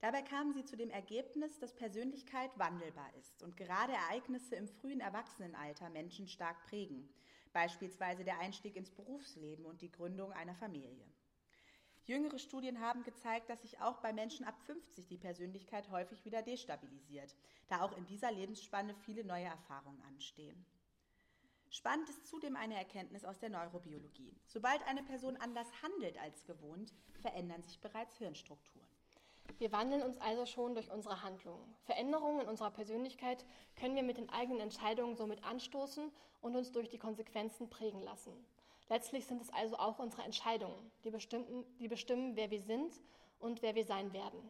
Dabei 0.00 0.22
kamen 0.22 0.52
sie 0.52 0.64
zu 0.64 0.76
dem 0.76 0.90
Ergebnis, 0.90 1.60
dass 1.60 1.76
Persönlichkeit 1.76 2.50
wandelbar 2.58 3.14
ist 3.20 3.40
und 3.44 3.56
gerade 3.56 3.92
Ereignisse 3.92 4.56
im 4.56 4.66
frühen 4.66 5.00
Erwachsenenalter 5.00 5.90
Menschen 5.90 6.26
stark 6.26 6.66
prägen, 6.66 7.08
beispielsweise 7.52 8.24
der 8.24 8.38
Einstieg 8.38 8.76
ins 8.76 8.90
Berufsleben 8.90 9.64
und 9.64 9.82
die 9.82 9.90
Gründung 9.90 10.32
einer 10.32 10.54
Familie. 10.54 11.06
Jüngere 12.04 12.38
Studien 12.38 12.80
haben 12.80 13.02
gezeigt, 13.02 13.50
dass 13.50 13.60
sich 13.60 13.80
auch 13.80 13.98
bei 13.98 14.14
Menschen 14.14 14.46
ab 14.46 14.58
50 14.64 15.06
die 15.08 15.18
Persönlichkeit 15.18 15.90
häufig 15.90 16.24
wieder 16.24 16.40
destabilisiert, 16.40 17.36
da 17.68 17.82
auch 17.82 17.94
in 17.96 18.06
dieser 18.06 18.32
Lebensspanne 18.32 18.94
viele 18.94 19.24
neue 19.24 19.44
Erfahrungen 19.44 20.00
anstehen. 20.02 20.64
Spannend 21.70 22.08
ist 22.08 22.26
zudem 22.26 22.56
eine 22.56 22.76
Erkenntnis 22.76 23.26
aus 23.26 23.38
der 23.38 23.50
Neurobiologie. 23.50 24.34
Sobald 24.46 24.82
eine 24.86 25.02
Person 25.02 25.36
anders 25.36 25.68
handelt 25.82 26.16
als 26.18 26.46
gewohnt, 26.46 26.94
verändern 27.20 27.62
sich 27.62 27.78
bereits 27.78 28.16
Hirnstrukturen. 28.16 28.87
Wir 29.56 29.72
wandeln 29.72 30.02
uns 30.02 30.18
also 30.18 30.46
schon 30.46 30.74
durch 30.74 30.90
unsere 30.90 31.22
Handlungen. 31.22 31.74
Veränderungen 31.84 32.40
in 32.40 32.48
unserer 32.48 32.70
Persönlichkeit 32.70 33.44
können 33.76 33.96
wir 33.96 34.02
mit 34.02 34.18
den 34.18 34.28
eigenen 34.30 34.60
Entscheidungen 34.60 35.16
somit 35.16 35.42
anstoßen 35.42 36.12
und 36.40 36.56
uns 36.56 36.70
durch 36.70 36.88
die 36.88 36.98
Konsequenzen 36.98 37.68
prägen 37.68 38.02
lassen. 38.02 38.32
Letztlich 38.88 39.26
sind 39.26 39.42
es 39.42 39.52
also 39.52 39.76
auch 39.76 39.98
unsere 39.98 40.22
Entscheidungen, 40.22 40.90
die, 41.04 41.10
die 41.78 41.88
bestimmen, 41.88 42.36
wer 42.36 42.50
wir 42.50 42.60
sind 42.60 43.00
und 43.38 43.62
wer 43.62 43.74
wir 43.74 43.84
sein 43.84 44.12
werden. 44.12 44.48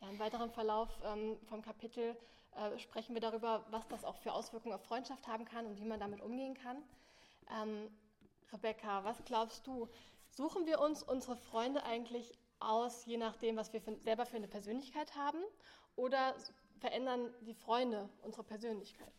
Ja, 0.00 0.08
Im 0.08 0.18
weiteren 0.18 0.50
Verlauf 0.50 0.88
ähm, 1.04 1.38
vom 1.44 1.62
Kapitel 1.62 2.16
äh, 2.56 2.78
sprechen 2.78 3.14
wir 3.14 3.20
darüber, 3.20 3.66
was 3.70 3.86
das 3.88 4.04
auch 4.04 4.16
für 4.16 4.32
Auswirkungen 4.32 4.74
auf 4.74 4.84
Freundschaft 4.84 5.28
haben 5.28 5.44
kann 5.44 5.66
und 5.66 5.78
wie 5.78 5.84
man 5.84 6.00
damit 6.00 6.22
umgehen 6.22 6.54
kann. 6.54 6.82
Ähm, 7.60 7.90
Rebecca, 8.52 9.04
was 9.04 9.22
glaubst 9.24 9.66
du? 9.66 9.88
Suchen 10.30 10.66
wir 10.66 10.80
uns 10.80 11.02
unsere 11.02 11.36
Freunde 11.36 11.82
eigentlich 11.84 12.32
aus, 12.60 13.04
je 13.04 13.16
nachdem, 13.16 13.56
was 13.56 13.72
wir 13.72 13.80
für, 13.80 13.96
selber 13.98 14.26
für 14.26 14.36
eine 14.36 14.48
Persönlichkeit 14.48 15.16
haben, 15.16 15.38
oder 15.96 16.34
verändern 16.78 17.32
die 17.42 17.54
Freunde 17.54 18.08
unsere 18.22 18.44
Persönlichkeit? 18.44 19.12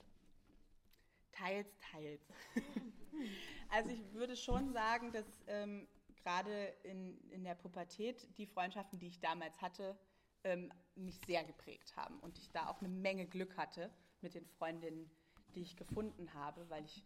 Teils, 1.31 1.77
teils. 1.91 2.21
also 3.69 3.89
ich 3.89 4.13
würde 4.13 4.35
schon 4.35 4.71
sagen, 4.73 5.11
dass 5.11 5.25
ähm, 5.47 5.87
gerade 6.23 6.73
in, 6.83 7.19
in 7.29 7.43
der 7.43 7.55
Pubertät 7.55 8.27
die 8.37 8.45
Freundschaften, 8.45 8.99
die 8.99 9.07
ich 9.07 9.19
damals 9.19 9.61
hatte, 9.61 9.97
ähm, 10.43 10.71
mich 10.95 11.19
sehr 11.25 11.43
geprägt 11.43 11.95
haben 11.95 12.19
und 12.19 12.37
ich 12.37 12.51
da 12.51 12.67
auch 12.67 12.79
eine 12.79 12.89
Menge 12.89 13.25
Glück 13.27 13.57
hatte 13.57 13.91
mit 14.21 14.33
den 14.33 14.45
Freundinnen, 14.45 15.09
die 15.55 15.61
ich 15.61 15.75
gefunden 15.75 16.33
habe, 16.33 16.69
weil 16.69 16.83
ich 16.85 17.03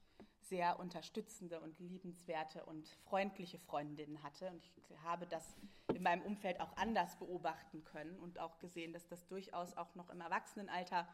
sehr 0.48 0.80
unterstützende 0.80 1.60
und 1.60 1.80
liebenswerte 1.80 2.66
und 2.66 2.88
freundliche 3.06 3.60
Freundinnen 3.60 4.22
hatte. 4.24 4.50
Und 4.50 4.64
ich 4.64 4.98
habe 5.04 5.26
das 5.26 5.56
in 5.94 6.04
meinem 6.04 6.22
Umfeld 6.22 6.60
auch 6.60 6.76
anders 6.78 7.18
beobachten 7.18 7.84
können 7.84 8.20
und 8.20 8.40
auch 8.40 8.60
gesehen, 8.60 8.94
dass 8.94 9.08
das 9.08 9.26
durchaus 9.28 9.76
auch 9.76 9.96
noch 9.96 10.10
im 10.10 10.22
Erwachsenenalter 10.22 11.08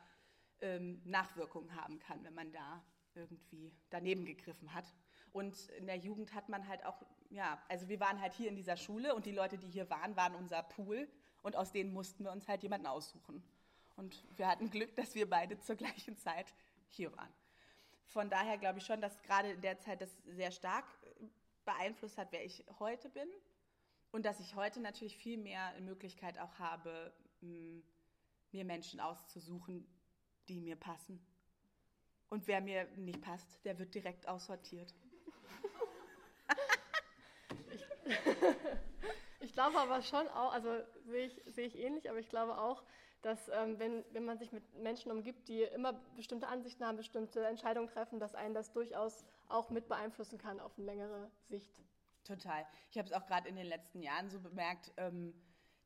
ähm, 0.62 1.02
Nachwirkungen 1.06 1.76
haben 1.76 2.00
kann, 2.00 2.24
wenn 2.24 2.34
man 2.34 2.52
da 2.52 2.84
irgendwie 3.16 3.74
daneben 3.90 4.26
gegriffen 4.26 4.74
hat. 4.74 4.86
Und 5.34 5.70
in 5.70 5.88
der 5.88 5.98
Jugend 5.98 6.34
hat 6.34 6.50
man 6.50 6.68
halt 6.68 6.86
auch, 6.86 7.02
ja, 7.30 7.62
also 7.70 7.88
wir 7.88 8.00
waren 8.00 8.20
halt 8.20 8.34
hier 8.34 8.50
in 8.50 8.56
dieser 8.56 8.78
Schule 8.78 9.16
und 9.16 9.26
die 9.26 9.32
Leute, 9.32 9.58
die 9.58 9.70
hier 9.70 9.90
waren, 9.90 10.16
waren 10.16 10.36
unser 10.36 10.62
Pool 10.64 11.08
und 11.42 11.56
aus 11.56 11.72
denen 11.72 11.94
mussten 11.94 12.24
wir 12.24 12.32
uns 12.32 12.48
halt 12.48 12.64
jemanden 12.64 12.88
aussuchen. 12.88 13.44
Und 13.96 14.26
wir 14.38 14.48
hatten 14.48 14.70
Glück, 14.70 14.96
dass 14.96 15.16
wir 15.16 15.30
beide 15.30 15.60
zur 15.60 15.76
gleichen 15.76 16.18
Zeit 16.18 16.54
hier 16.90 17.16
waren. 17.16 17.34
Von 18.12 18.30
daher 18.30 18.58
glaube 18.58 18.80
ich 18.80 18.86
schon, 18.86 19.00
dass 19.00 19.22
gerade 19.24 19.52
in 19.52 19.62
der 19.62 19.80
Zeit 19.80 20.02
das 20.02 20.10
sehr 20.26 20.52
stark 20.52 20.86
beeinflusst 21.64 22.18
hat, 22.18 22.28
wer 22.32 22.44
ich 22.44 22.66
heute 22.80 23.10
bin. 23.10 23.28
Und 24.12 24.26
dass 24.26 24.42
ich 24.42 24.56
heute 24.56 24.82
natürlich 24.82 25.16
viel 25.16 25.38
mehr 25.38 25.74
Möglichkeit 25.80 26.38
auch 26.38 26.60
habe, 26.60 27.14
mir 27.40 28.66
Menschen 28.66 29.00
auszusuchen, 29.00 29.88
die 30.50 30.60
mir 30.60 30.76
passen. 30.76 31.26
Und 32.30 32.48
wer 32.48 32.60
mir 32.60 32.86
nicht 32.98 33.22
passt, 33.22 33.64
der 33.64 33.80
wird 33.80 33.96
direkt 33.96 34.28
aussortiert. 34.28 34.94
ich, 37.72 37.86
ich 39.40 39.54
glaube 39.54 39.78
aber 39.78 40.02
schon 40.02 40.28
auch, 40.30 40.52
also 40.52 40.70
sehe 41.06 41.28
ich, 41.28 41.42
sehe 41.46 41.68
ich 41.68 41.78
ähnlich, 41.78 42.10
aber 42.10 42.20
ich 42.20 42.28
glaube 42.28 42.58
auch, 42.58 42.84
dass 43.22 43.50
ähm, 43.50 43.78
wenn, 43.80 44.04
wenn 44.12 44.26
man 44.26 44.38
sich 44.38 44.52
mit 44.52 44.64
Menschen 44.76 45.12
umgibt, 45.12 45.48
die 45.48 45.62
immer 45.62 45.94
bestimmte 46.16 46.48
Ansichten 46.48 46.86
haben, 46.86 46.98
bestimmte 46.98 47.46
Entscheidungen 47.46 47.88
treffen, 47.88 48.20
dass 48.20 48.36
einen 48.36 48.54
das 48.54 48.72
durchaus 48.72 49.26
auch 49.48 49.70
mit 49.70 49.88
beeinflussen 49.88 50.38
kann 50.38 50.60
auf 50.60 50.78
eine 50.78 50.86
längere 50.86 51.32
Sicht. 51.50 51.82
Total. 52.24 52.66
Ich 52.92 52.98
habe 52.98 53.08
es 53.08 53.14
auch 53.14 53.26
gerade 53.26 53.48
in 53.48 53.56
den 53.56 53.66
letzten 53.66 54.02
Jahren 54.02 54.30
so 54.30 54.40
bemerkt, 54.40 54.92
ähm, 54.98 55.34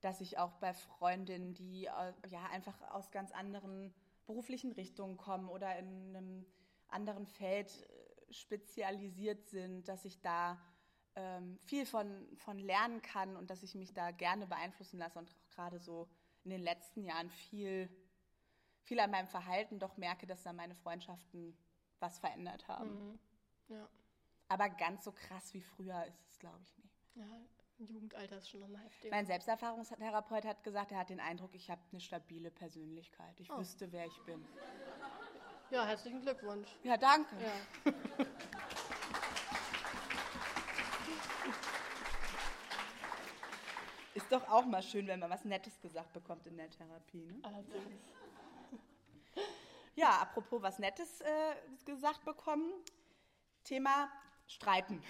dass 0.01 0.21
ich 0.21 0.37
auch 0.37 0.53
bei 0.57 0.73
Freundinnen, 0.73 1.53
die 1.53 1.85
äh, 1.85 2.13
ja 2.29 2.45
einfach 2.51 2.79
aus 2.91 3.11
ganz 3.11 3.31
anderen 3.31 3.93
beruflichen 4.25 4.71
Richtungen 4.71 5.17
kommen 5.17 5.49
oder 5.49 5.77
in 5.77 6.15
einem 6.15 6.45
anderen 6.87 7.25
Feld 7.25 7.71
äh, 7.71 8.33
spezialisiert 8.33 9.45
sind, 9.47 9.87
dass 9.87 10.05
ich 10.05 10.21
da 10.21 10.59
ähm, 11.15 11.57
viel 11.59 11.85
von, 11.85 12.27
von 12.37 12.59
lernen 12.59 13.01
kann 13.01 13.35
und 13.35 13.49
dass 13.49 13.63
ich 13.63 13.75
mich 13.75 13.93
da 13.93 14.11
gerne 14.11 14.47
beeinflussen 14.47 14.99
lasse 14.99 15.19
und 15.19 15.31
auch 15.31 15.49
gerade 15.49 15.79
so 15.79 16.07
in 16.45 16.51
den 16.51 16.61
letzten 16.61 17.03
Jahren 17.03 17.29
viel, 17.29 17.89
viel 18.83 18.99
an 18.99 19.11
meinem 19.11 19.27
Verhalten 19.27 19.79
doch 19.79 19.97
merke, 19.97 20.27
dass 20.27 20.43
da 20.43 20.53
meine 20.53 20.75
Freundschaften 20.75 21.57
was 21.99 22.19
verändert 22.19 22.67
haben. 22.67 23.09
Mhm. 23.09 23.19
Ja. 23.67 23.89
Aber 24.47 24.69
ganz 24.69 25.03
so 25.03 25.11
krass 25.11 25.53
wie 25.53 25.61
früher 25.61 26.05
ist 26.05 26.23
es, 26.29 26.39
glaube 26.39 26.61
ich, 26.61 26.77
nicht. 26.77 26.95
Ja, 27.15 27.27
Jugendalter 27.79 28.37
ist 28.37 28.49
schon 28.49 28.59
nochmal 28.61 28.83
heftig. 28.83 29.11
Mein 29.11 29.25
Selbsterfahrungstherapeut 29.25 30.45
hat 30.45 30.63
gesagt, 30.63 30.91
er 30.91 30.99
hat 30.99 31.09
den 31.09 31.19
Eindruck, 31.19 31.53
ich 31.55 31.69
habe 31.69 31.81
eine 31.91 31.99
stabile 31.99 32.51
Persönlichkeit. 32.51 33.39
Ich 33.39 33.51
oh. 33.51 33.57
wüsste, 33.57 33.91
wer 33.91 34.05
ich 34.05 34.21
bin. 34.21 34.45
Ja, 35.71 35.85
herzlichen 35.85 36.21
Glückwunsch. 36.21 36.69
Ja, 36.83 36.95
danke. 36.95 37.35
Ja. 37.41 37.91
Ist 44.15 44.31
doch 44.31 44.47
auch 44.47 44.65
mal 44.65 44.81
schön, 44.81 45.07
wenn 45.07 45.19
man 45.19 45.29
was 45.29 45.43
Nettes 45.43 45.77
gesagt 45.81 46.13
bekommt 46.13 46.47
in 46.47 46.55
der 46.55 46.69
Therapie. 46.69 47.25
Ne? 47.25 47.37
Allerdings. 47.43 48.01
Ja, 49.95 50.21
apropos 50.21 50.61
was 50.61 50.79
Nettes 50.79 51.19
äh, 51.19 51.55
gesagt 51.85 52.23
bekommen. 52.23 52.71
Thema 53.65 54.09
Streiten. 54.47 55.03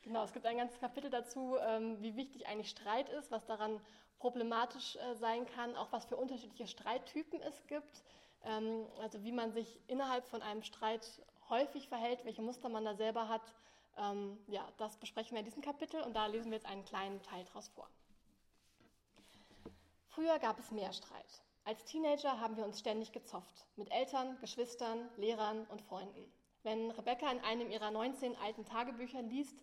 Genau, 0.00 0.24
es 0.24 0.32
gibt 0.32 0.46
ein 0.46 0.56
ganzes 0.56 0.80
Kapitel 0.80 1.10
dazu, 1.10 1.56
ähm, 1.60 2.00
wie 2.00 2.16
wichtig 2.16 2.46
eigentlich 2.46 2.70
Streit 2.70 3.10
ist, 3.10 3.30
was 3.30 3.44
daran 3.44 3.78
problematisch 4.18 4.96
äh, 4.96 5.14
sein 5.14 5.46
kann, 5.46 5.76
auch 5.76 5.92
was 5.92 6.06
für 6.06 6.16
unterschiedliche 6.16 6.66
Streittypen 6.66 7.42
es 7.42 7.66
gibt. 7.66 8.02
Ähm, 8.44 8.86
also 9.00 9.22
wie 9.22 9.32
man 9.32 9.52
sich 9.52 9.80
innerhalb 9.86 10.26
von 10.26 10.40
einem 10.40 10.62
Streit 10.62 11.22
häufig 11.50 11.88
verhält, 11.88 12.24
welche 12.24 12.40
Muster 12.40 12.70
man 12.70 12.86
da 12.86 12.94
selber 12.94 13.28
hat 13.28 13.54
ähm, 13.98 14.38
ja, 14.46 14.66
das 14.78 14.96
besprechen 14.96 15.32
wir 15.32 15.40
in 15.40 15.44
diesem 15.44 15.62
Kapitel 15.62 16.00
und 16.02 16.14
da 16.14 16.26
lesen 16.26 16.50
wir 16.50 16.58
jetzt 16.58 16.66
einen 16.66 16.84
kleinen 16.84 17.22
Teil 17.22 17.44
daraus 17.44 17.68
vor. 17.68 17.88
Früher 20.08 20.38
gab 20.38 20.58
es 20.58 20.70
mehr 20.70 20.92
Streit. 20.92 21.42
Als 21.64 21.84
Teenager 21.84 22.40
haben 22.40 22.56
wir 22.56 22.64
uns 22.64 22.80
ständig 22.80 23.12
gezofft. 23.12 23.66
Mit 23.76 23.90
Eltern, 23.90 24.36
Geschwistern, 24.40 25.08
Lehrern 25.16 25.64
und 25.66 25.80
Freunden. 25.80 26.30
Wenn 26.64 26.90
Rebecca 26.90 27.30
in 27.30 27.40
einem 27.40 27.70
ihrer 27.70 27.90
19 27.90 28.36
alten 28.36 28.64
Tagebücher 28.64 29.22
liest, 29.22 29.56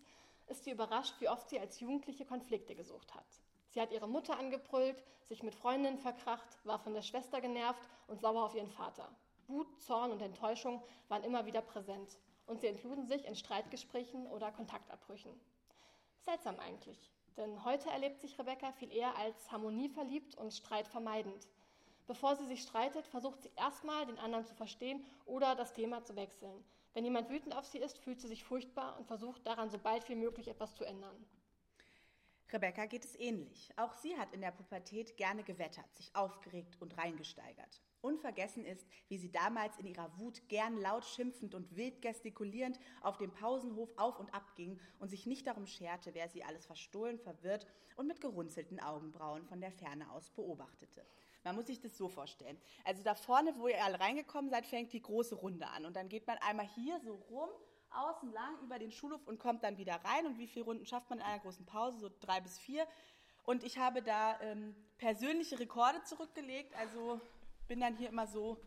ist 0.46 0.64
sie 0.64 0.70
überrascht, 0.70 1.14
wie 1.20 1.28
oft 1.28 1.48
sie 1.48 1.60
als 1.60 1.78
Jugendliche 1.80 2.24
Konflikte 2.24 2.74
gesucht 2.74 3.14
hat. 3.14 3.26
Sie 3.68 3.80
hat 3.80 3.92
ihre 3.92 4.08
Mutter 4.08 4.38
angebrüllt, 4.38 5.02
sich 5.24 5.42
mit 5.42 5.54
Freundinnen 5.54 5.98
verkracht, 5.98 6.58
war 6.64 6.78
von 6.78 6.94
der 6.94 7.02
Schwester 7.02 7.40
genervt 7.40 7.88
und 8.08 8.20
sauer 8.20 8.44
auf 8.44 8.54
ihren 8.54 8.70
Vater. 8.70 9.08
Wut, 9.46 9.68
Zorn 9.80 10.10
und 10.10 10.22
Enttäuschung 10.22 10.82
waren 11.08 11.22
immer 11.22 11.46
wieder 11.46 11.60
präsent 11.60 12.18
und 12.50 12.60
sie 12.60 12.66
entluden 12.66 13.06
sich 13.06 13.24
in 13.24 13.36
Streitgesprächen 13.36 14.26
oder 14.26 14.50
Kontaktabbrüchen. 14.50 15.30
Seltsam 16.18 16.58
eigentlich, 16.58 16.98
denn 17.36 17.64
heute 17.64 17.88
erlebt 17.88 18.20
sich 18.20 18.36
Rebecca 18.38 18.72
viel 18.72 18.92
eher 18.92 19.16
als 19.16 19.52
harmonieverliebt 19.52 20.34
und 20.34 20.52
streitvermeidend. 20.52 21.46
Bevor 22.08 22.34
sie 22.34 22.46
sich 22.46 22.62
streitet, 22.62 23.06
versucht 23.06 23.40
sie 23.40 23.52
erstmal, 23.56 24.04
den 24.04 24.18
anderen 24.18 24.44
zu 24.44 24.54
verstehen 24.56 25.04
oder 25.26 25.54
das 25.54 25.72
Thema 25.74 26.02
zu 26.02 26.16
wechseln. 26.16 26.64
Wenn 26.92 27.04
jemand 27.04 27.30
wütend 27.30 27.54
auf 27.54 27.66
sie 27.66 27.78
ist, 27.78 27.98
fühlt 27.98 28.20
sie 28.20 28.26
sich 28.26 28.42
furchtbar 28.42 28.98
und 28.98 29.06
versucht 29.06 29.46
daran 29.46 29.70
so 29.70 29.78
bald 29.78 30.08
wie 30.08 30.16
möglich 30.16 30.48
etwas 30.48 30.74
zu 30.74 30.84
ändern. 30.84 31.24
Rebecca 32.52 32.86
geht 32.86 33.04
es 33.04 33.18
ähnlich. 33.18 33.70
Auch 33.76 33.94
sie 33.94 34.16
hat 34.16 34.32
in 34.32 34.40
der 34.40 34.50
Pubertät 34.50 35.16
gerne 35.16 35.42
gewettert, 35.44 35.94
sich 35.94 36.14
aufgeregt 36.14 36.76
und 36.80 36.96
reingesteigert. 36.98 37.80
Unvergessen 38.00 38.64
ist, 38.64 38.86
wie 39.08 39.18
sie 39.18 39.30
damals 39.30 39.76
in 39.78 39.86
ihrer 39.86 40.18
Wut 40.18 40.48
gern 40.48 40.76
laut 40.80 41.04
schimpfend 41.04 41.54
und 41.54 41.76
wild 41.76 42.00
gestikulierend 42.00 42.78
auf 43.02 43.18
dem 43.18 43.32
Pausenhof 43.32 43.90
auf 43.96 44.18
und 44.18 44.32
ab 44.34 44.56
ging 44.56 44.80
und 44.98 45.10
sich 45.10 45.26
nicht 45.26 45.46
darum 45.46 45.66
scherte, 45.66 46.14
wer 46.14 46.28
sie 46.28 46.42
alles 46.42 46.66
verstohlen, 46.66 47.18
verwirrt 47.18 47.66
und 47.96 48.06
mit 48.06 48.20
gerunzelten 48.20 48.80
Augenbrauen 48.80 49.44
von 49.44 49.60
der 49.60 49.72
Ferne 49.72 50.10
aus 50.10 50.30
beobachtete. 50.30 51.04
Man 51.44 51.54
muss 51.54 51.66
sich 51.66 51.80
das 51.80 51.96
so 51.96 52.08
vorstellen. 52.08 52.58
Also 52.84 53.02
da 53.02 53.14
vorne, 53.14 53.54
wo 53.58 53.68
ihr 53.68 53.82
alle 53.84 54.00
reingekommen 54.00 54.50
seid, 54.50 54.66
fängt 54.66 54.92
die 54.92 55.02
große 55.02 55.34
Runde 55.34 55.66
an. 55.68 55.84
Und 55.84 55.96
dann 55.96 56.08
geht 56.08 56.26
man 56.26 56.38
einmal 56.38 56.68
hier 56.74 57.00
so 57.00 57.14
rum, 57.14 57.48
außen 57.92 58.32
lang 58.32 58.58
über 58.62 58.78
den 58.78 58.92
Schulhof 58.92 59.26
und 59.26 59.38
kommt 59.38 59.62
dann 59.62 59.78
wieder 59.78 60.00
rein. 60.04 60.26
Und 60.26 60.38
wie 60.38 60.46
viele 60.46 60.64
Runden 60.64 60.86
schafft 60.86 61.10
man 61.10 61.18
in 61.18 61.24
einer 61.24 61.40
großen 61.40 61.66
Pause? 61.66 61.98
So 61.98 62.10
drei 62.20 62.40
bis 62.40 62.58
vier. 62.58 62.86
Und 63.44 63.64
ich 63.64 63.78
habe 63.78 64.02
da 64.02 64.40
ähm, 64.40 64.74
persönliche 64.98 65.58
Rekorde 65.58 66.02
zurückgelegt. 66.04 66.74
Also 66.76 67.20
bin 67.66 67.80
dann 67.80 67.96
hier 67.96 68.08
immer 68.08 68.26
so 68.26 68.58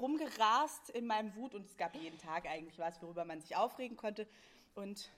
rumgerast 0.00 0.90
in 0.90 1.06
meinem 1.06 1.34
Wut 1.36 1.54
und 1.54 1.64
es 1.64 1.76
gab 1.76 1.94
jeden 1.94 2.18
Tag 2.18 2.46
eigentlich 2.46 2.78
was, 2.78 3.00
worüber 3.02 3.24
man 3.24 3.40
sich 3.40 3.56
aufregen 3.56 3.96
konnte. 3.96 4.28
Und 4.74 5.10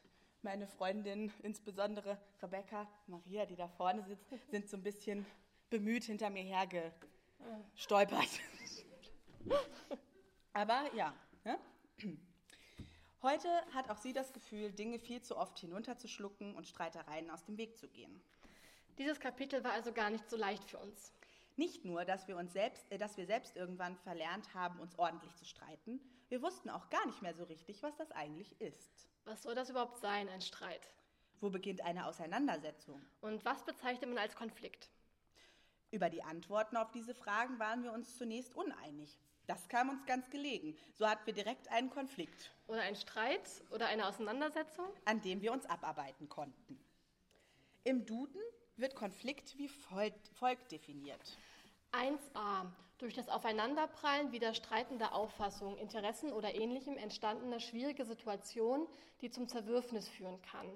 meine 0.43 0.67
Freundin, 0.67 1.33
insbesondere 1.43 2.19
Rebecca, 2.41 2.87
Maria, 3.07 3.47
die 3.47 3.57
da 3.57 3.69
vorne 3.69 4.03
sitzt, 4.05 4.29
sind 4.51 4.69
so 4.69 4.77
ein 4.77 4.83
bisschen 4.83 5.27
bemüht 5.71 6.05
hinter 6.05 6.31
mir 6.31 6.45
hergestolpert. 6.45 8.41
Aber 10.53 10.95
ja. 10.95 11.13
Ne? 11.45 11.59
Heute 13.23 13.49
hat 13.73 13.91
auch 13.91 13.97
sie 13.97 14.13
das 14.13 14.33
Gefühl, 14.33 14.73
Dinge 14.73 14.99
viel 14.99 15.23
zu 15.23 15.37
oft 15.37 15.59
hinunterzuschlucken 15.59 16.55
und 16.55 16.69
Streitereien 16.69 17.31
aus 17.31 17.45
dem 17.45 17.57
Weg 17.57 17.77
zu 17.77 17.89
gehen. 17.89 18.21
Dieses 18.99 19.21
Kapitel 19.21 19.65
war 19.65 19.73
also 19.73 19.93
gar 19.93 20.11
nicht 20.11 20.29
so 20.29 20.37
leicht 20.37 20.65
für 20.65 20.79
uns. 20.79 21.13
Nicht 21.57 21.85
nur, 21.85 22.05
dass 22.05 22.29
wir, 22.29 22.37
uns 22.37 22.53
selbst, 22.53 22.91
äh, 22.93 22.99
dass 22.99 23.17
wir 23.17 23.27
selbst 23.27 23.57
irgendwann 23.57 23.97
verlernt 23.97 24.55
haben, 24.55 24.79
uns 24.79 24.99
ordentlich 24.99 25.35
zu 25.37 25.45
streiten, 25.45 26.01
wir 26.29 26.43
wussten 26.43 26.71
auch 26.71 26.91
gar 26.91 27.07
nicht 27.07 27.23
mehr 27.23 27.35
so 27.35 27.45
richtig, 27.45 27.83
was 27.83 27.97
das 27.97 28.11
eigentlich 28.13 28.61
ist. 28.61 29.09
Was 29.25 29.43
soll 29.43 29.55
das 29.55 29.71
überhaupt 29.71 29.99
sein, 29.99 30.29
ein 30.29 30.41
Streit? 30.41 30.91
Wo 31.41 31.51
beginnt 31.51 31.83
eine 31.83 32.07
Auseinandersetzung? 32.07 33.01
Und 33.21 33.45
was 33.45 33.65
bezeichnet 33.65 34.09
man 34.11 34.19
als 34.19 34.35
Konflikt? 34.35 34.91
Über 35.91 36.11
die 36.11 36.23
Antworten 36.23 36.77
auf 36.77 36.91
diese 36.91 37.15
Fragen 37.15 37.59
waren 37.59 37.83
wir 37.83 37.93
uns 37.93 38.17
zunächst 38.19 38.55
uneinig. 38.55 39.19
Das 39.47 39.69
kam 39.69 39.91
uns 39.91 40.05
ganz 40.07 40.29
gelegen. 40.31 40.77
So 40.95 41.09
hatten 41.09 41.25
wir 41.27 41.35
direkt 41.35 41.69
einen 41.69 41.91
Konflikt. 41.91 42.51
Oder 42.67 42.81
einen 42.81 42.97
Streit 42.97 43.49
oder 43.71 43.87
eine 43.87 44.07
Auseinandersetzung? 44.07 44.87
An 45.05 45.21
dem 45.21 45.41
wir 45.41 45.53
uns 45.53 45.67
abarbeiten 45.67 46.29
konnten. 46.29 46.79
Im 47.85 48.05
Duden 48.05 48.41
wird 48.77 48.97
Konflikt 48.97 49.57
wie 49.57 49.69
folgt 49.69 50.73
definiert. 50.73 51.39
1a. 51.93 52.67
Durch 52.99 53.15
das 53.15 53.29
Aufeinanderprallen 53.29 54.33
widerstreitender 54.33 55.15
Auffassungen, 55.15 55.79
Interessen 55.79 56.33
oder 56.33 56.55
Ähnlichem 56.55 56.97
entstandene 56.97 57.61
schwierige 57.61 58.05
Situation, 58.05 58.89
die 59.21 59.31
zum 59.31 59.49
Zerwürfnis 59.49 60.09
führen 60.09 60.41
kann. 60.43 60.67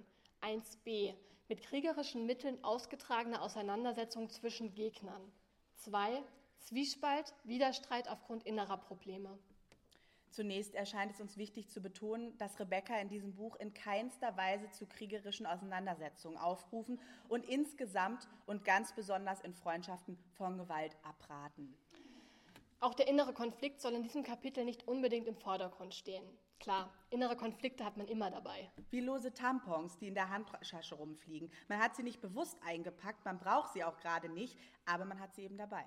1b. 0.42 1.14
Mit 1.48 1.62
kriegerischen 1.62 2.26
Mitteln 2.26 2.62
ausgetragene 2.62 3.40
Auseinandersetzung 3.40 4.30
zwischen 4.30 4.72
Gegnern. 4.74 5.32
2. 5.76 6.22
Zwiespalt, 6.60 7.34
Widerstreit 7.44 8.08
aufgrund 8.08 8.44
innerer 8.44 8.76
Probleme. 8.76 9.38
Zunächst 10.30 10.74
erscheint 10.76 11.12
es 11.12 11.20
uns 11.20 11.36
wichtig 11.36 11.68
zu 11.68 11.80
betonen, 11.80 12.36
dass 12.38 12.60
Rebecca 12.60 12.96
in 13.00 13.08
diesem 13.08 13.34
Buch 13.34 13.56
in 13.56 13.74
keinster 13.74 14.36
Weise 14.36 14.70
zu 14.70 14.86
kriegerischen 14.86 15.44
Auseinandersetzungen 15.44 16.38
aufrufen 16.38 17.00
und 17.28 17.44
insgesamt 17.44 18.28
und 18.46 18.64
ganz 18.64 18.94
besonders 18.94 19.40
in 19.40 19.54
Freundschaften 19.54 20.16
von 20.36 20.56
Gewalt 20.56 20.96
abraten. 21.02 21.74
Auch 22.78 22.94
der 22.94 23.08
innere 23.08 23.34
Konflikt 23.34 23.80
soll 23.80 23.92
in 23.92 24.04
diesem 24.04 24.22
Kapitel 24.22 24.64
nicht 24.64 24.86
unbedingt 24.86 25.26
im 25.26 25.36
Vordergrund 25.36 25.94
stehen. 25.94 26.24
Klar, 26.60 26.92
innere 27.10 27.36
Konflikte 27.36 27.84
hat 27.84 27.96
man 27.96 28.06
immer 28.06 28.30
dabei. 28.30 28.70
Wie 28.90 29.00
lose 29.00 29.34
Tampons, 29.34 29.98
die 29.98 30.08
in 30.08 30.14
der 30.14 30.30
Handtasche 30.30 30.94
rumfliegen. 30.94 31.50
Man 31.68 31.80
hat 31.80 31.96
sie 31.96 32.02
nicht 32.02 32.20
bewusst 32.20 32.56
eingepackt, 32.62 33.24
man 33.24 33.38
braucht 33.38 33.72
sie 33.72 33.82
auch 33.82 33.98
gerade 33.98 34.28
nicht, 34.28 34.56
aber 34.86 35.04
man 35.04 35.20
hat 35.20 35.34
sie 35.34 35.42
eben 35.42 35.58
dabei. 35.58 35.84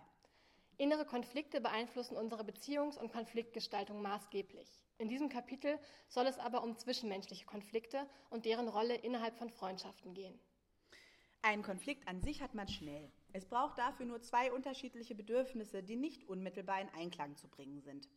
Innere 0.78 1.06
Konflikte 1.06 1.62
beeinflussen 1.62 2.18
unsere 2.18 2.44
Beziehungs- 2.44 2.98
und 2.98 3.12
Konfliktgestaltung 3.12 4.02
maßgeblich. 4.02 4.68
In 4.98 5.08
diesem 5.08 5.30
Kapitel 5.30 5.78
soll 6.08 6.26
es 6.26 6.40
aber 6.40 6.64
um 6.64 6.76
zwischenmenschliche 6.78 7.46
Konflikte 7.46 8.08
und 8.30 8.46
deren 8.46 8.68
Rolle 8.68 8.96
innerhalb 8.96 9.38
von 9.38 9.50
Freundschaften 9.50 10.14
gehen. 10.14 10.40
Einen 11.44 11.62
Konflikt 11.62 12.08
an 12.08 12.22
sich 12.22 12.42
hat 12.42 12.56
man 12.56 12.68
schnell. 12.68 13.12
Es 13.34 13.46
braucht 13.46 13.78
dafür 13.78 14.06
nur 14.06 14.22
zwei 14.22 14.52
unterschiedliche 14.52 15.14
Bedürfnisse, 15.14 15.84
die 15.84 15.98
nicht 15.98 16.28
unmittelbar 16.28 16.80
in 16.80 16.90
Einklang 16.90 17.36
zu 17.36 17.48
bringen 17.50 17.82
sind. 17.82 18.08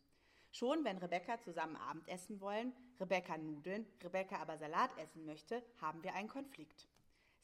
Schon 0.51 0.85
wenn 0.85 0.97
Rebecca 0.97 1.39
zusammen 1.41 1.75
Abendessen 1.75 2.39
wollen, 2.39 2.73
Rebecca 2.99 3.37
Nudeln, 3.37 3.85
Rebecca 4.01 4.37
aber 4.37 4.57
Salat 4.57 4.97
essen 4.97 5.25
möchte, 5.25 5.61
haben 5.81 6.01
wir 6.03 6.15
einen 6.15 6.29
Konflikt. 6.29 6.87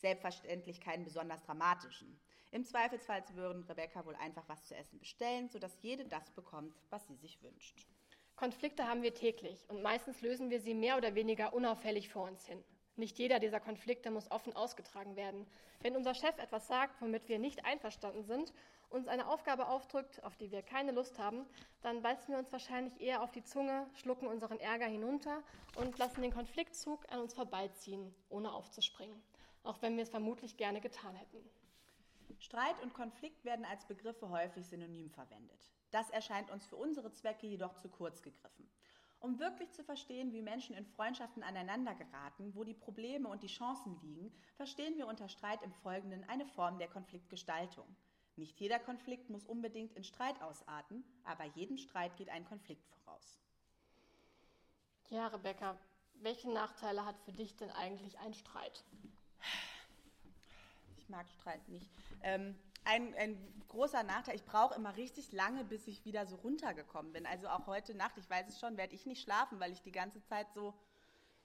Selbstverständlich 0.03 0.81
keinen 0.81 1.05
besonders 1.05 1.41
dramatischen. 1.43 2.19
Im 2.51 2.65
Zweifelsfall 2.65 3.23
würden 3.35 3.63
Rebecca 3.63 4.05
wohl 4.05 4.17
einfach 4.17 4.43
was 4.49 4.65
zu 4.65 4.75
essen 4.75 4.99
bestellen, 4.99 5.47
sodass 5.47 5.81
jede 5.81 6.03
das 6.03 6.29
bekommt, 6.31 6.75
was 6.89 7.07
sie 7.07 7.15
sich 7.15 7.41
wünscht. 7.41 7.87
Konflikte 8.35 8.85
haben 8.85 9.01
wir 9.01 9.13
täglich 9.13 9.63
und 9.69 9.81
meistens 9.81 10.19
lösen 10.19 10.49
wir 10.49 10.59
sie 10.59 10.73
mehr 10.73 10.97
oder 10.97 11.15
weniger 11.15 11.53
unauffällig 11.53 12.09
vor 12.09 12.23
uns 12.23 12.45
hin. 12.45 12.61
Nicht 12.97 13.17
jeder 13.17 13.39
dieser 13.39 13.61
Konflikte 13.61 14.11
muss 14.11 14.29
offen 14.29 14.53
ausgetragen 14.57 15.15
werden. 15.15 15.47
Wenn 15.79 15.95
unser 15.95 16.13
Chef 16.13 16.37
etwas 16.37 16.67
sagt, 16.67 17.01
womit 17.01 17.29
wir 17.29 17.39
nicht 17.39 17.63
einverstanden 17.63 18.25
sind, 18.25 18.51
uns 18.89 19.07
eine 19.07 19.29
Aufgabe 19.29 19.69
aufdrückt, 19.69 20.21
auf 20.25 20.35
die 20.35 20.51
wir 20.51 20.63
keine 20.63 20.91
Lust 20.91 21.17
haben, 21.17 21.45
dann 21.81 22.01
beißen 22.01 22.27
wir 22.27 22.39
uns 22.39 22.51
wahrscheinlich 22.51 22.99
eher 22.99 23.23
auf 23.23 23.31
die 23.31 23.45
Zunge, 23.45 23.87
schlucken 23.93 24.27
unseren 24.27 24.59
Ärger 24.59 24.85
hinunter 24.85 25.41
und 25.77 25.97
lassen 25.97 26.21
den 26.21 26.33
Konfliktzug 26.33 27.09
an 27.09 27.21
uns 27.21 27.33
vorbeiziehen, 27.33 28.13
ohne 28.27 28.51
aufzuspringen, 28.51 29.23
auch 29.63 29.81
wenn 29.81 29.95
wir 29.95 30.03
es 30.03 30.09
vermutlich 30.09 30.57
gerne 30.57 30.81
getan 30.81 31.15
hätten. 31.15 31.43
Streit 32.39 32.81
und 32.81 32.93
Konflikt 32.93 33.45
werden 33.45 33.65
als 33.65 33.85
Begriffe 33.85 34.29
häufig 34.29 34.65
synonym 34.67 35.09
verwendet. 35.09 35.71
Das 35.91 36.09
erscheint 36.09 36.51
uns 36.51 36.65
für 36.65 36.75
unsere 36.75 37.11
Zwecke 37.11 37.47
jedoch 37.47 37.75
zu 37.75 37.89
kurz 37.89 38.21
gegriffen. 38.21 38.69
Um 39.19 39.39
wirklich 39.39 39.71
zu 39.71 39.85
verstehen, 39.85 40.33
wie 40.33 40.41
Menschen 40.41 40.75
in 40.75 40.85
Freundschaften 40.85 41.43
aneinander 41.43 41.95
geraten, 41.95 42.53
wo 42.55 42.65
die 42.65 42.73
Probleme 42.73 43.29
und 43.29 43.41
die 43.41 43.47
Chancen 43.47 43.97
liegen, 44.01 44.33
verstehen 44.57 44.97
wir 44.97 45.07
unter 45.07 45.29
Streit 45.29 45.63
im 45.63 45.71
Folgenden 45.71 46.27
eine 46.27 46.45
Form 46.45 46.77
der 46.77 46.89
Konfliktgestaltung. 46.89 47.85
Nicht 48.35 48.59
jeder 48.59 48.79
Konflikt 48.79 49.29
muss 49.29 49.45
unbedingt 49.45 49.93
in 49.93 50.03
Streit 50.03 50.41
ausarten, 50.41 51.05
aber 51.23 51.45
jedem 51.45 51.77
Streit 51.77 52.17
geht 52.17 52.29
ein 52.29 52.43
Konflikt 52.43 52.85
voraus. 52.87 53.39
Ja, 55.09 55.27
Rebecca, 55.27 55.77
welche 56.15 56.51
Nachteile 56.51 57.05
hat 57.05 57.19
für 57.21 57.31
dich 57.31 57.55
denn 57.55 57.71
eigentlich 57.71 58.17
ein 58.19 58.33
Streit? 58.33 58.83
Ich 60.97 61.09
mag 61.09 61.27
Streit 61.39 61.67
nicht. 61.69 61.87
Ähm, 62.21 62.55
ein, 62.85 63.13
ein, 63.15 63.37
großer 63.69 64.03
Nachteil, 64.03 64.35
ich 64.35 64.45
brauche 64.45 64.75
immer 64.75 64.95
richtig 64.97 65.31
lange, 65.31 65.63
bis 65.63 65.87
ich 65.87 66.05
wieder 66.05 66.25
so 66.27 66.35
runtergekommen 66.35 67.11
bin. 67.11 67.25
Also 67.25 67.47
auch 67.47 67.65
heute 67.65 67.95
Nacht, 67.95 68.17
ich 68.17 68.29
weiß 68.29 68.47
es 68.47 68.59
schon, 68.59 68.77
werde 68.77 68.93
ich 68.93 69.05
nicht 69.05 69.23
schlafen, 69.23 69.59
weil 69.59 69.71
ich 69.71 69.81
die 69.81 69.91
ganze 69.91 70.21
Zeit 70.23 70.51
so 70.53 70.73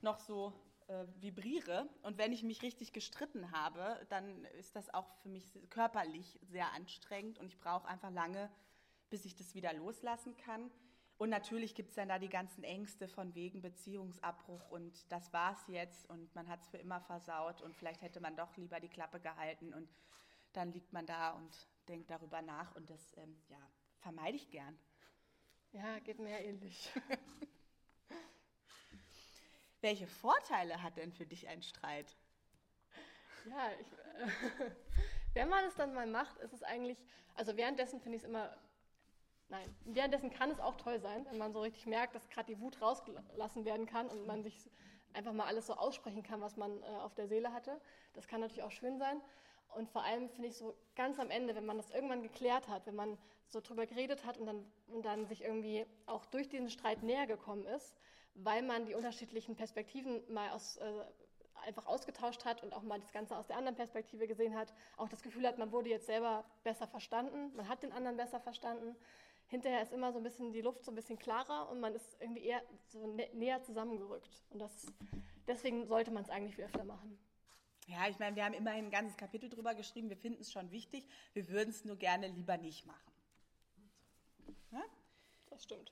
noch 0.01 0.19
so 0.19 0.53
äh, 0.87 1.05
vibriere. 1.19 1.89
Und 2.03 2.17
wenn 2.17 2.33
ich 2.33 2.43
mich 2.43 2.61
richtig 2.61 2.93
gestritten 2.93 3.51
habe, 3.51 4.05
dann 4.09 4.45
ist 4.59 4.75
das 4.75 4.93
auch 4.93 5.07
für 5.21 5.29
mich 5.29 5.59
körperlich 5.69 6.39
sehr 6.43 6.71
anstrengend 6.73 7.39
und 7.39 7.47
ich 7.47 7.59
brauche 7.59 7.87
einfach 7.87 8.11
lange, 8.11 8.49
bis 9.09 9.25
ich 9.25 9.35
das 9.35 9.55
wieder 9.55 9.73
loslassen 9.73 10.35
kann. 10.37 10.69
Und 11.19 11.29
natürlich 11.29 11.75
gibt 11.75 11.89
es 11.89 11.95
dann 11.95 12.07
da 12.07 12.17
die 12.17 12.29
ganzen 12.29 12.63
Ängste 12.63 13.09
von 13.09 13.35
wegen 13.35 13.61
Beziehungsabbruch 13.61 14.69
und 14.69 15.11
das 15.11 15.33
war's 15.33 15.61
jetzt 15.67 16.09
und 16.09 16.33
man 16.33 16.47
hat 16.47 16.61
es 16.61 16.69
für 16.69 16.77
immer 16.77 17.01
versaut 17.01 17.61
und 17.61 17.75
vielleicht 17.75 18.01
hätte 18.01 18.21
man 18.21 18.37
doch 18.37 18.55
lieber 18.55 18.79
die 18.79 18.87
Klappe 18.87 19.19
gehalten 19.19 19.73
und 19.73 19.89
dann 20.53 20.71
liegt 20.71 20.93
man 20.93 21.05
da 21.05 21.31
und 21.31 21.67
denkt 21.89 22.09
darüber 22.09 22.41
nach 22.41 22.73
und 22.73 22.89
das 22.89 23.17
ähm, 23.17 23.37
ja, 23.49 23.59
vermeide 23.97 24.37
ich 24.37 24.49
gern. 24.49 24.79
Ja, 25.73 25.99
geht 25.99 26.19
mir 26.19 26.29
ja 26.29 26.37
ähnlich. 26.37 26.89
Welche 29.81 30.07
Vorteile 30.07 30.81
hat 30.81 30.95
denn 30.95 31.11
für 31.11 31.25
dich 31.25 31.49
ein 31.49 31.63
Streit? 31.63 32.15
Ja, 33.43 33.71
ich, 33.77 33.91
äh, 33.91 34.71
wenn 35.33 35.49
man 35.49 35.65
es 35.65 35.75
dann 35.75 35.93
mal 35.93 36.07
macht, 36.07 36.37
ist 36.37 36.53
es 36.53 36.63
eigentlich, 36.63 36.97
also 37.35 37.57
währenddessen 37.57 37.99
finde 37.99 38.15
ich 38.15 38.23
es 38.23 38.29
immer 38.29 38.57
Nein. 39.49 39.75
Währenddessen 39.85 40.29
kann 40.29 40.51
es 40.51 40.59
auch 40.59 40.75
toll 40.75 40.99
sein, 40.99 41.25
wenn 41.29 41.37
man 41.39 41.53
so 41.53 41.61
richtig 41.61 41.87
merkt, 41.87 42.15
dass 42.15 42.29
gerade 42.29 42.53
die 42.53 42.59
Wut 42.59 42.79
rausgelassen 42.81 43.65
werden 43.65 43.87
kann 43.87 44.07
und 44.07 44.27
man 44.27 44.43
sich 44.43 44.69
einfach 45.13 45.33
mal 45.33 45.45
alles 45.45 45.65
so 45.65 45.73
aussprechen 45.73 46.21
kann, 46.21 46.39
was 46.39 46.55
man 46.55 46.83
äh, 46.83 46.85
auf 46.85 47.15
der 47.15 47.27
Seele 47.27 47.51
hatte. 47.51 47.81
Das 48.13 48.27
kann 48.27 48.41
natürlich 48.41 48.63
auch 48.63 48.71
schön 48.71 48.99
sein. 48.99 49.21
Und 49.75 49.89
vor 49.89 50.03
allem 50.03 50.29
finde 50.29 50.49
ich 50.49 50.57
so 50.57 50.75
ganz 50.95 51.19
am 51.19 51.31
Ende, 51.31 51.55
wenn 51.55 51.65
man 51.65 51.77
das 51.77 51.89
irgendwann 51.89 52.21
geklärt 52.21 52.67
hat, 52.67 52.85
wenn 52.85 52.95
man 52.95 53.17
so 53.47 53.59
drüber 53.59 53.87
geredet 53.87 54.23
hat 54.25 54.37
und 54.37 54.45
dann, 54.45 54.65
und 54.87 55.03
dann 55.03 55.25
sich 55.25 55.43
irgendwie 55.43 55.85
auch 56.05 56.25
durch 56.25 56.47
diesen 56.47 56.69
Streit 56.69 57.01
näher 57.01 57.25
gekommen 57.25 57.65
ist, 57.65 57.95
weil 58.35 58.61
man 58.61 58.85
die 58.85 58.93
unterschiedlichen 58.93 59.55
Perspektiven 59.55 60.21
mal 60.31 60.51
aus, 60.51 60.77
äh, 60.77 61.03
einfach 61.65 61.87
ausgetauscht 61.87 62.45
hat 62.45 62.63
und 62.63 62.73
auch 62.73 62.83
mal 62.83 62.99
das 62.99 63.11
Ganze 63.11 63.35
aus 63.35 63.47
der 63.47 63.57
anderen 63.57 63.75
Perspektive 63.75 64.27
gesehen 64.27 64.55
hat, 64.55 64.73
auch 64.97 65.09
das 65.09 65.21
Gefühl 65.21 65.47
hat, 65.47 65.57
man 65.57 65.71
wurde 65.71 65.89
jetzt 65.89 66.05
selber 66.05 66.45
besser 66.63 66.87
verstanden, 66.87 67.51
man 67.55 67.67
hat 67.67 67.83
den 67.83 67.91
anderen 67.91 68.17
besser 68.17 68.39
verstanden. 68.39 68.95
Hinterher 69.49 69.81
ist 69.81 69.91
immer 69.91 70.13
so 70.13 70.19
ein 70.19 70.23
bisschen 70.23 70.53
die 70.53 70.61
Luft 70.61 70.85
so 70.85 70.91
ein 70.91 70.95
bisschen 70.95 71.17
klarer 71.17 71.69
und 71.69 71.79
man 71.79 71.95
ist 71.95 72.17
irgendwie 72.19 72.43
eher 72.43 72.61
so 72.87 73.07
nä 73.07 73.29
näher 73.33 73.61
zusammengerückt. 73.63 74.43
Und 74.51 74.59
das, 74.59 74.85
deswegen 75.47 75.87
sollte 75.87 76.11
man 76.11 76.23
es 76.23 76.29
eigentlich 76.29 76.55
viel 76.55 76.65
öfter 76.65 76.83
machen. 76.83 77.17
Ja, 77.87 78.07
ich 78.07 78.19
meine, 78.19 78.35
wir 78.35 78.45
haben 78.45 78.53
immerhin 78.53 78.85
ein 78.85 78.91
ganzes 78.91 79.17
Kapitel 79.17 79.49
drüber 79.49 79.73
geschrieben. 79.73 80.09
Wir 80.09 80.17
finden 80.17 80.41
es 80.41 80.51
schon 80.51 80.69
wichtig. 80.69 81.07
Wir 81.33 81.49
würden 81.49 81.71
es 81.71 81.83
nur 81.83 81.95
gerne 81.95 82.27
lieber 82.27 82.57
nicht 82.57 82.85
machen. 82.85 83.11
Ja? 84.71 84.83
Das 85.49 85.63
stimmt. 85.63 85.91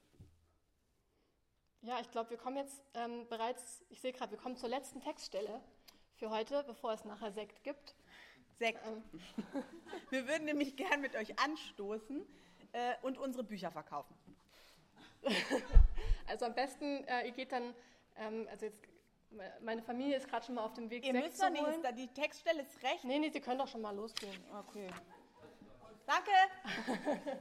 Ja, 1.81 1.99
ich 1.99 2.11
glaube, 2.11 2.29
wir 2.29 2.37
kommen 2.37 2.57
jetzt 2.57 2.83
ähm, 2.93 3.27
bereits, 3.27 3.83
ich 3.89 4.01
sehe 4.01 4.13
gerade, 4.13 4.31
wir 4.31 4.37
kommen 4.37 4.55
zur 4.55 4.69
letzten 4.69 5.01
Textstelle 5.01 5.61
für 6.17 6.29
heute, 6.29 6.63
bevor 6.63 6.93
es 6.93 7.05
nachher 7.05 7.31
Sekt 7.31 7.63
gibt. 7.63 7.95
Sekt. 8.59 8.85
Ähm. 8.85 9.03
Wir 10.09 10.27
würden 10.27 10.45
nämlich 10.45 10.75
gern 10.75 11.01
mit 11.01 11.15
euch 11.15 11.37
anstoßen 11.39 12.25
äh, 12.77 12.95
und 13.01 13.17
unsere 13.17 13.43
Bücher 13.43 13.71
verkaufen. 13.71 14.15
also 16.27 16.45
am 16.45 16.53
besten, 16.53 17.03
äh, 17.07 17.25
ihr 17.25 17.31
geht 17.31 17.51
dann, 17.51 17.73
ähm, 18.17 18.47
also 18.51 18.65
jetzt, 18.65 18.81
meine 19.61 19.81
Familie 19.81 20.17
ist 20.17 20.27
gerade 20.29 20.45
schon 20.45 20.55
mal 20.55 20.63
auf 20.63 20.73
dem 20.73 20.89
Weg, 20.89 21.05
ihr 21.05 21.11
Sekt 21.11 21.25
müsst 21.25 21.37
zu 21.39 21.45
holen. 21.47 21.81
Nicht, 21.81 21.97
die 21.97 22.07
Textstelle 22.07 22.61
ist 22.61 22.81
recht. 22.83 23.03
Nee, 23.03 23.19
nee, 23.19 23.29
Sie 23.29 23.41
können 23.41 23.59
doch 23.59 23.67
schon 23.67 23.81
mal 23.81 23.95
losgehen. 23.95 24.37
Okay. 24.67 24.87
Danke. 26.05 26.31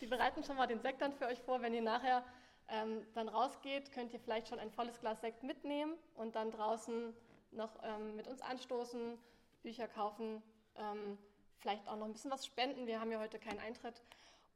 Sie 0.00 0.06
bereiten 0.06 0.44
schon 0.44 0.56
mal 0.56 0.66
den 0.66 0.80
Sekt 0.80 1.00
dann 1.00 1.12
für 1.12 1.26
euch 1.26 1.40
vor, 1.40 1.62
wenn 1.62 1.72
ihr 1.72 1.80
nachher 1.80 2.24
ähm, 2.68 3.06
dann 3.14 3.28
rausgeht, 3.28 3.92
könnt 3.92 4.12
ihr 4.12 4.20
vielleicht 4.20 4.48
schon 4.48 4.58
ein 4.58 4.70
volles 4.70 5.00
Glas 5.00 5.20
Sekt 5.20 5.42
mitnehmen 5.42 5.94
und 6.16 6.34
dann 6.34 6.50
draußen 6.50 7.14
noch 7.52 7.70
ähm, 7.82 8.16
mit 8.16 8.26
uns 8.26 8.42
anstoßen, 8.42 9.18
Bücher 9.62 9.88
kaufen, 9.88 10.42
ähm, 10.76 11.16
vielleicht 11.58 11.86
auch 11.88 11.96
noch 11.96 12.06
ein 12.06 12.12
bisschen 12.12 12.30
was 12.30 12.44
spenden. 12.44 12.86
Wir 12.86 13.00
haben 13.00 13.10
ja 13.10 13.20
heute 13.20 13.38
keinen 13.38 13.60
Eintritt. 13.60 14.02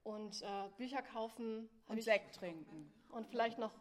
Und 0.06 0.40
äh, 0.42 0.68
Bücher 0.76 1.02
kaufen. 1.02 1.68
Und 1.88 2.00
Sekt 2.00 2.36
trinken. 2.36 2.92
Und 3.10 3.26
vielleicht 3.26 3.58
noch 3.58 3.72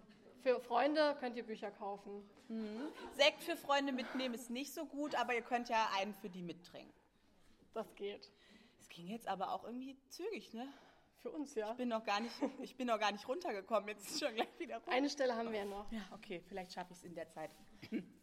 für 0.41 0.59
Freunde 0.59 1.15
könnt 1.19 1.37
ihr 1.37 1.45
Bücher 1.45 1.69
kaufen. 1.69 2.27
Mhm. 2.47 2.87
Sekt 3.13 3.43
für 3.43 3.55
Freunde 3.55 3.91
mitnehmen 3.91 4.33
ist 4.33 4.49
nicht 4.49 4.73
so 4.73 4.85
gut, 4.85 5.13
aber 5.13 5.35
ihr 5.35 5.43
könnt 5.43 5.69
ja 5.69 5.87
einen 5.95 6.15
für 6.15 6.29
die 6.29 6.41
mittrinken. 6.41 6.93
Das 7.75 7.93
geht. 7.93 8.31
Es 8.79 8.89
ging 8.89 9.07
jetzt 9.07 9.27
aber 9.27 9.51
auch 9.51 9.65
irgendwie 9.65 9.97
zügig, 10.09 10.51
ne? 10.53 10.67
Für 11.25 11.31
uns, 11.31 11.55
ja. 11.55 11.71
Ich 11.71 11.77
bin 11.77 11.89
noch 11.89 12.03
gar 12.03 12.19
nicht, 12.19 12.35
ich 12.61 12.77
bin 12.77 12.85
noch 12.85 12.99
gar 12.99 13.11
nicht 13.11 13.27
runtergekommen. 13.27 13.89
Jetzt 13.89 14.11
ist 14.11 14.19
schon 14.19 14.35
gleich 14.35 14.59
wieder 14.59 14.75
runter. 14.75 14.91
Eine 14.91 15.09
Stelle 15.09 15.35
haben 15.35 15.51
wir 15.51 15.57
ja 15.57 15.65
noch. 15.65 15.91
Ja, 15.91 16.01
okay, 16.11 16.39
vielleicht 16.47 16.71
schaffe 16.73 16.93
ich 16.93 16.99
es 16.99 17.03
in 17.03 17.15
der 17.15 17.27
Zeit. 17.29 17.49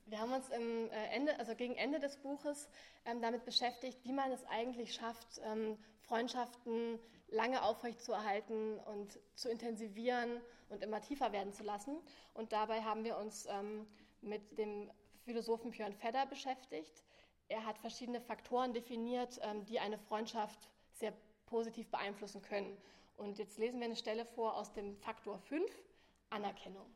Wir 0.07 0.21
haben 0.21 0.33
uns 0.33 0.49
im 0.51 0.89
äh, 0.91 1.07
Ende, 1.09 1.37
also 1.41 1.57
gegen 1.57 1.75
Ende 1.75 1.99
des 1.99 2.17
Buches 2.19 2.69
ähm, 3.05 3.21
damit 3.21 3.45
beschäftigt, 3.45 3.99
wie 4.05 4.13
man 4.13 4.31
es 4.31 4.45
eigentlich 4.45 4.95
schafft, 4.95 5.41
ähm, 5.43 5.79
Freundschaften 6.03 7.01
lange 7.27 7.65
aufrechtzuerhalten 7.65 8.79
und 8.79 9.19
zu 9.35 9.49
intensivieren 9.49 10.41
und 10.69 10.85
immer 10.85 11.01
tiefer 11.01 11.33
werden 11.33 11.53
zu 11.53 11.65
lassen. 11.65 11.97
Und 12.35 12.53
dabei 12.53 12.83
haben 12.83 13.03
wir 13.03 13.17
uns 13.17 13.47
ähm, 13.47 13.85
mit 14.21 14.59
dem 14.59 14.93
Philosophen 15.25 15.73
Björn 15.73 15.95
Fedder 15.95 16.27
beschäftigt. 16.27 17.03
Er 17.49 17.67
hat 17.67 17.79
verschiedene 17.79 18.21
Faktoren 18.21 18.73
definiert, 18.73 19.41
ähm, 19.43 19.65
die 19.65 19.81
eine 19.81 19.99
Freundschaft 19.99 20.71
sehr 20.93 21.13
positiv 21.53 21.91
beeinflussen 21.91 22.41
können. 22.41 22.79
Und 23.19 23.39
jetzt 23.39 23.59
lesen 23.59 23.79
wir 23.79 23.85
eine 23.85 23.97
Stelle 23.97 24.25
vor 24.25 24.57
aus 24.57 24.73
dem 24.73 24.97
Faktor 24.97 25.39
5, 25.39 25.71
Anerkennung. 26.31 26.87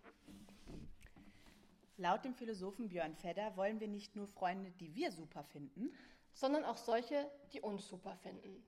Laut 1.99 2.25
dem 2.25 2.35
Philosophen 2.35 2.89
Björn 2.89 3.15
Fedder 3.15 3.55
wollen 3.57 3.81
wir 3.81 3.89
nicht 3.89 4.17
nur 4.17 4.27
Freunde, 4.27 4.71
die 4.71 4.95
wir 4.95 5.13
super 5.13 5.45
finden, 5.45 5.95
sondern 6.33 6.65
auch 6.65 6.79
solche, 6.79 7.31
die 7.53 7.61
uns 7.61 7.87
super 7.87 8.17
finden. 8.17 8.65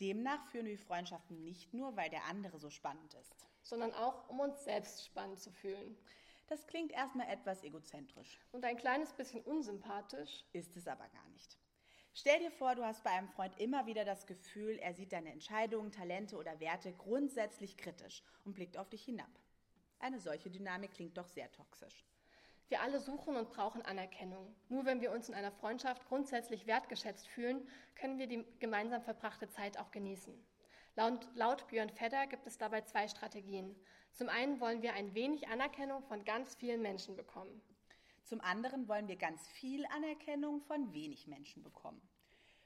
Demnach 0.00 0.46
führen 0.46 0.66
wir 0.66 0.78
Freundschaften 0.78 1.42
nicht 1.42 1.74
nur, 1.74 1.96
weil 1.96 2.10
der 2.10 2.24
andere 2.26 2.60
so 2.60 2.70
spannend 2.70 3.14
ist, 3.14 3.34
sondern 3.62 3.92
auch, 3.94 4.28
um 4.28 4.38
uns 4.38 4.62
selbst 4.62 5.04
spannend 5.04 5.40
zu 5.40 5.50
fühlen. 5.50 5.96
Das 6.46 6.64
klingt 6.68 6.92
erstmal 6.92 7.28
etwas 7.28 7.64
egozentrisch. 7.64 8.38
Und 8.52 8.64
ein 8.64 8.76
kleines 8.76 9.12
bisschen 9.12 9.42
unsympathisch. 9.42 10.44
Ist 10.52 10.76
es 10.76 10.86
aber 10.86 11.08
gar 11.08 11.28
nicht. 11.30 11.58
Stell 12.20 12.40
dir 12.40 12.50
vor, 12.50 12.74
du 12.74 12.84
hast 12.84 13.04
bei 13.04 13.10
einem 13.10 13.28
Freund 13.28 13.56
immer 13.60 13.86
wieder 13.86 14.04
das 14.04 14.26
Gefühl, 14.26 14.76
er 14.80 14.92
sieht 14.92 15.12
deine 15.12 15.30
Entscheidungen, 15.30 15.92
Talente 15.92 16.36
oder 16.36 16.58
Werte 16.58 16.92
grundsätzlich 16.92 17.76
kritisch 17.76 18.24
und 18.44 18.54
blickt 18.54 18.76
auf 18.76 18.88
dich 18.88 19.04
hinab. 19.04 19.30
Eine 20.00 20.18
solche 20.18 20.50
Dynamik 20.50 20.90
klingt 20.94 21.16
doch 21.16 21.28
sehr 21.28 21.48
toxisch. 21.52 22.04
Wir 22.66 22.82
alle 22.82 22.98
suchen 22.98 23.36
und 23.36 23.50
brauchen 23.50 23.82
Anerkennung. 23.82 24.52
Nur 24.68 24.84
wenn 24.84 25.00
wir 25.00 25.12
uns 25.12 25.28
in 25.28 25.36
einer 25.36 25.52
Freundschaft 25.52 26.08
grundsätzlich 26.08 26.66
wertgeschätzt 26.66 27.28
fühlen, 27.28 27.68
können 27.94 28.18
wir 28.18 28.26
die 28.26 28.44
gemeinsam 28.58 29.00
verbrachte 29.00 29.48
Zeit 29.48 29.78
auch 29.78 29.92
genießen. 29.92 30.34
Laut, 30.96 31.28
laut 31.36 31.68
Björn 31.68 31.88
Fedder 31.88 32.26
gibt 32.26 32.48
es 32.48 32.58
dabei 32.58 32.80
zwei 32.80 33.06
Strategien. 33.06 33.76
Zum 34.10 34.28
einen 34.28 34.58
wollen 34.58 34.82
wir 34.82 34.94
ein 34.94 35.14
wenig 35.14 35.46
Anerkennung 35.46 36.02
von 36.02 36.24
ganz 36.24 36.56
vielen 36.56 36.82
Menschen 36.82 37.14
bekommen. 37.14 37.62
Zum 38.28 38.42
anderen 38.42 38.88
wollen 38.88 39.08
wir 39.08 39.16
ganz 39.16 39.48
viel 39.48 39.86
Anerkennung 39.86 40.60
von 40.60 40.92
wenig 40.92 41.26
Menschen 41.28 41.62
bekommen. 41.62 42.06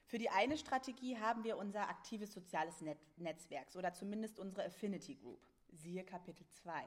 Für 0.06 0.18
die 0.18 0.28
eine 0.28 0.58
Strategie 0.58 1.16
haben 1.18 1.44
wir 1.44 1.56
unser 1.56 1.88
aktives 1.88 2.32
soziales 2.32 2.80
Net 2.80 2.98
Netzwerk 3.16 3.68
oder 3.76 3.92
zumindest 3.92 4.40
unsere 4.40 4.66
Affinity 4.66 5.14
Group. 5.14 5.38
Siehe 5.70 6.02
Kapitel 6.02 6.44
2. 6.64 6.84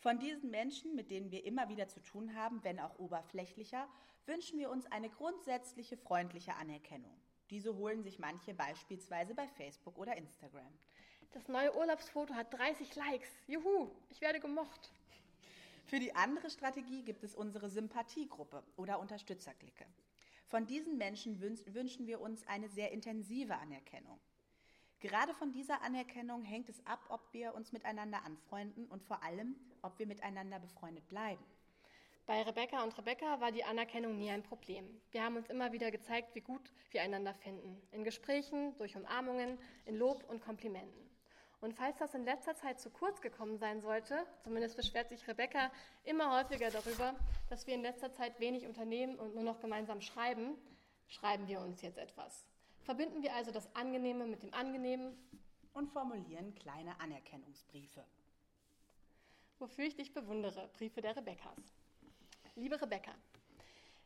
Von 0.00 0.18
diesen 0.18 0.50
Menschen, 0.50 0.94
mit 0.96 1.10
denen 1.10 1.30
wir 1.30 1.46
immer 1.46 1.70
wieder 1.70 1.88
zu 1.88 2.02
tun 2.02 2.34
haben, 2.34 2.62
wenn 2.62 2.78
auch 2.78 2.98
oberflächlicher, 2.98 3.88
wünschen 4.26 4.58
wir 4.58 4.68
uns 4.68 4.84
eine 4.92 5.08
grundsätzliche 5.08 5.96
freundliche 5.96 6.56
Anerkennung. 6.56 7.18
Diese 7.48 7.74
holen 7.74 8.02
sich 8.02 8.18
manche 8.18 8.52
beispielsweise 8.52 9.34
bei 9.34 9.48
Facebook 9.48 9.96
oder 9.96 10.14
Instagram. 10.14 10.78
Das 11.30 11.48
neue 11.48 11.74
Urlaubsfoto 11.74 12.34
hat 12.34 12.52
30 12.52 12.94
Likes. 12.96 13.30
Juhu, 13.46 13.90
ich 14.10 14.20
werde 14.20 14.40
gemocht. 14.40 14.92
Für 15.88 15.98
die 15.98 16.14
andere 16.14 16.50
Strategie 16.50 17.02
gibt 17.02 17.24
es 17.24 17.34
unsere 17.34 17.70
Sympathiegruppe 17.70 18.62
oder 18.76 18.98
Unterstützerklicke. 19.00 19.86
Von 20.44 20.66
diesen 20.66 20.98
Menschen 20.98 21.40
wünschen 21.40 22.06
wir 22.06 22.20
uns 22.20 22.46
eine 22.46 22.68
sehr 22.68 22.92
intensive 22.92 23.56
Anerkennung. 23.56 24.20
Gerade 25.00 25.32
von 25.32 25.50
dieser 25.50 25.80
Anerkennung 25.80 26.42
hängt 26.42 26.68
es 26.68 26.84
ab, 26.84 27.00
ob 27.08 27.32
wir 27.32 27.54
uns 27.54 27.72
miteinander 27.72 28.22
anfreunden 28.22 28.84
und 28.88 29.02
vor 29.02 29.22
allem, 29.22 29.56
ob 29.80 29.98
wir 29.98 30.06
miteinander 30.06 30.58
befreundet 30.58 31.08
bleiben. 31.08 31.42
Bei 32.26 32.42
Rebecca 32.42 32.84
und 32.84 32.98
Rebecca 32.98 33.40
war 33.40 33.50
die 33.50 33.64
Anerkennung 33.64 34.18
nie 34.18 34.30
ein 34.30 34.42
Problem. 34.42 34.84
Wir 35.10 35.24
haben 35.24 35.36
uns 35.36 35.48
immer 35.48 35.72
wieder 35.72 35.90
gezeigt, 35.90 36.34
wie 36.34 36.42
gut 36.42 36.70
wir 36.90 37.00
einander 37.00 37.32
finden. 37.32 37.80
In 37.92 38.04
Gesprächen, 38.04 38.76
durch 38.76 38.94
Umarmungen, 38.94 39.58
in 39.86 39.96
Lob 39.96 40.22
und 40.28 40.42
Komplimenten. 40.42 41.07
Und 41.60 41.74
falls 41.74 41.98
das 41.98 42.14
in 42.14 42.24
letzter 42.24 42.54
Zeit 42.54 42.78
zu 42.78 42.88
kurz 42.90 43.20
gekommen 43.20 43.58
sein 43.58 43.80
sollte, 43.80 44.24
zumindest 44.44 44.76
beschwert 44.76 45.08
sich 45.08 45.26
Rebecca 45.26 45.72
immer 46.04 46.36
häufiger 46.36 46.70
darüber, 46.70 47.14
dass 47.48 47.66
wir 47.66 47.74
in 47.74 47.82
letzter 47.82 48.12
Zeit 48.12 48.38
wenig 48.38 48.66
unternehmen 48.66 49.18
und 49.18 49.34
nur 49.34 49.42
noch 49.42 49.60
gemeinsam 49.60 50.00
schreiben, 50.00 50.56
schreiben 51.08 51.48
wir 51.48 51.60
uns 51.60 51.82
jetzt 51.82 51.98
etwas. 51.98 52.46
Verbinden 52.82 53.22
wir 53.22 53.34
also 53.34 53.50
das 53.50 53.74
Angenehme 53.74 54.24
mit 54.26 54.42
dem 54.42 54.54
Angenehmen 54.54 55.16
und 55.72 55.90
formulieren 55.90 56.54
kleine 56.54 56.98
Anerkennungsbriefe. 57.00 58.04
Wofür 59.58 59.84
ich 59.84 59.96
dich 59.96 60.14
bewundere, 60.14 60.68
Briefe 60.68 61.00
der 61.00 61.16
Rebekkas. 61.16 61.58
Liebe 62.54 62.80
Rebecca, 62.80 63.12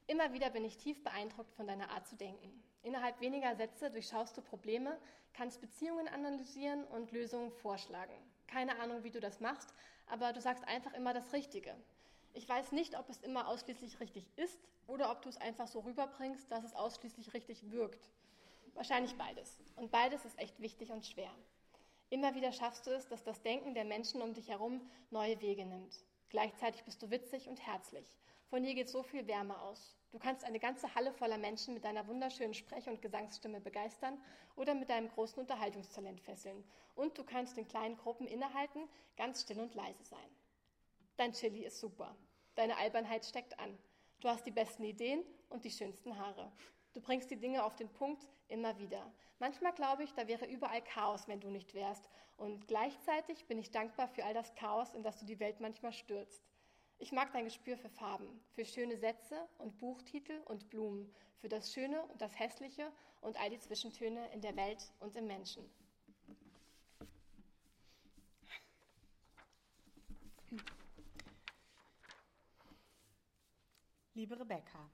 immer 0.06 0.32
wieder 0.32 0.50
bin 0.50 0.64
ich 0.64 0.76
tief 0.76 1.02
beeindruckt 1.02 1.54
von 1.54 1.66
deiner 1.66 1.90
Art 1.90 2.06
zu 2.06 2.16
denken. 2.16 2.62
Innerhalb 2.82 3.20
weniger 3.20 3.54
Sätze 3.54 3.90
durchschaust 3.90 4.36
du 4.36 4.42
Probleme, 4.42 4.98
kannst 5.32 5.60
Beziehungen 5.60 6.08
analysieren 6.08 6.84
und 6.84 7.12
Lösungen 7.12 7.50
vorschlagen. 7.50 8.14
Keine 8.46 8.78
Ahnung, 8.80 9.04
wie 9.04 9.10
du 9.10 9.20
das 9.20 9.40
machst, 9.40 9.72
aber 10.06 10.32
du 10.32 10.40
sagst 10.40 10.64
einfach 10.64 10.92
immer 10.94 11.14
das 11.14 11.32
Richtige. 11.32 11.74
Ich 12.34 12.48
weiß 12.48 12.72
nicht, 12.72 12.98
ob 12.98 13.08
es 13.08 13.20
immer 13.22 13.48
ausschließlich 13.48 14.00
richtig 14.00 14.26
ist 14.36 14.58
oder 14.86 15.10
ob 15.10 15.22
du 15.22 15.28
es 15.28 15.36
einfach 15.36 15.68
so 15.68 15.80
rüberbringst, 15.80 16.50
dass 16.50 16.64
es 16.64 16.74
ausschließlich 16.74 17.34
richtig 17.34 17.70
wirkt. 17.70 18.10
Wahrscheinlich 18.74 19.16
beides. 19.16 19.60
Und 19.76 19.90
beides 19.90 20.24
ist 20.24 20.38
echt 20.38 20.60
wichtig 20.60 20.90
und 20.90 21.06
schwer. 21.06 21.30
Immer 22.10 22.34
wieder 22.34 22.52
schaffst 22.52 22.86
du 22.86 22.90
es, 22.90 23.06
dass 23.08 23.22
das 23.22 23.42
Denken 23.42 23.74
der 23.74 23.84
Menschen 23.84 24.20
um 24.22 24.34
dich 24.34 24.48
herum 24.48 24.86
neue 25.10 25.40
Wege 25.40 25.64
nimmt. 25.64 26.04
Gleichzeitig 26.30 26.82
bist 26.84 27.02
du 27.02 27.10
witzig 27.10 27.48
und 27.48 27.66
herzlich. 27.66 28.06
Von 28.52 28.64
dir 28.64 28.74
geht 28.74 28.90
so 28.90 29.02
viel 29.02 29.26
Wärme 29.26 29.58
aus. 29.62 29.96
Du 30.10 30.18
kannst 30.18 30.44
eine 30.44 30.60
ganze 30.60 30.94
Halle 30.94 31.10
voller 31.14 31.38
Menschen 31.38 31.72
mit 31.72 31.84
deiner 31.84 32.06
wunderschönen 32.06 32.52
Sprech- 32.52 32.86
und 32.86 33.00
Gesangsstimme 33.00 33.62
begeistern 33.62 34.22
oder 34.56 34.74
mit 34.74 34.90
deinem 34.90 35.08
großen 35.08 35.40
Unterhaltungstalent 35.40 36.20
fesseln. 36.20 36.62
Und 36.94 37.16
du 37.16 37.24
kannst 37.24 37.56
in 37.56 37.66
kleinen 37.66 37.96
Gruppen 37.96 38.26
innehalten, 38.26 38.90
ganz 39.16 39.40
still 39.40 39.58
und 39.58 39.74
leise 39.74 40.04
sein. 40.04 40.36
Dein 41.16 41.32
Chili 41.32 41.64
ist 41.64 41.80
super. 41.80 42.14
Deine 42.54 42.76
Albernheit 42.76 43.24
steckt 43.24 43.58
an. 43.58 43.78
Du 44.20 44.28
hast 44.28 44.44
die 44.44 44.50
besten 44.50 44.84
Ideen 44.84 45.24
und 45.48 45.64
die 45.64 45.70
schönsten 45.70 46.18
Haare. 46.18 46.52
Du 46.92 47.00
bringst 47.00 47.30
die 47.30 47.40
Dinge 47.40 47.64
auf 47.64 47.74
den 47.74 47.88
Punkt 47.88 48.28
immer 48.48 48.76
wieder. 48.76 49.14
Manchmal 49.38 49.72
glaube 49.72 50.04
ich, 50.04 50.12
da 50.12 50.28
wäre 50.28 50.44
überall 50.44 50.82
Chaos, 50.84 51.26
wenn 51.26 51.40
du 51.40 51.48
nicht 51.48 51.72
wärst. 51.72 52.06
Und 52.36 52.68
gleichzeitig 52.68 53.46
bin 53.46 53.58
ich 53.58 53.70
dankbar 53.70 54.08
für 54.08 54.26
all 54.26 54.34
das 54.34 54.54
Chaos, 54.56 54.92
in 54.92 55.02
das 55.02 55.18
du 55.18 55.24
die 55.24 55.40
Welt 55.40 55.58
manchmal 55.60 55.94
stürzt. 55.94 56.51
Ich 57.02 57.10
mag 57.10 57.32
dein 57.32 57.46
Gespür 57.46 57.76
für 57.76 57.88
Farben, 57.88 58.40
für 58.52 58.64
schöne 58.64 58.96
Sätze 58.96 59.48
und 59.58 59.76
Buchtitel 59.78 60.40
und 60.44 60.70
Blumen, 60.70 61.12
für 61.40 61.48
das 61.48 61.72
Schöne 61.72 62.00
und 62.06 62.22
das 62.22 62.38
Hässliche 62.38 62.92
und 63.20 63.36
all 63.40 63.50
die 63.50 63.58
Zwischentöne 63.58 64.32
in 64.32 64.40
der 64.40 64.54
Welt 64.54 64.92
und 65.00 65.16
im 65.16 65.26
Menschen. 65.26 65.68
Liebe 74.14 74.38
Rebecca, 74.38 74.88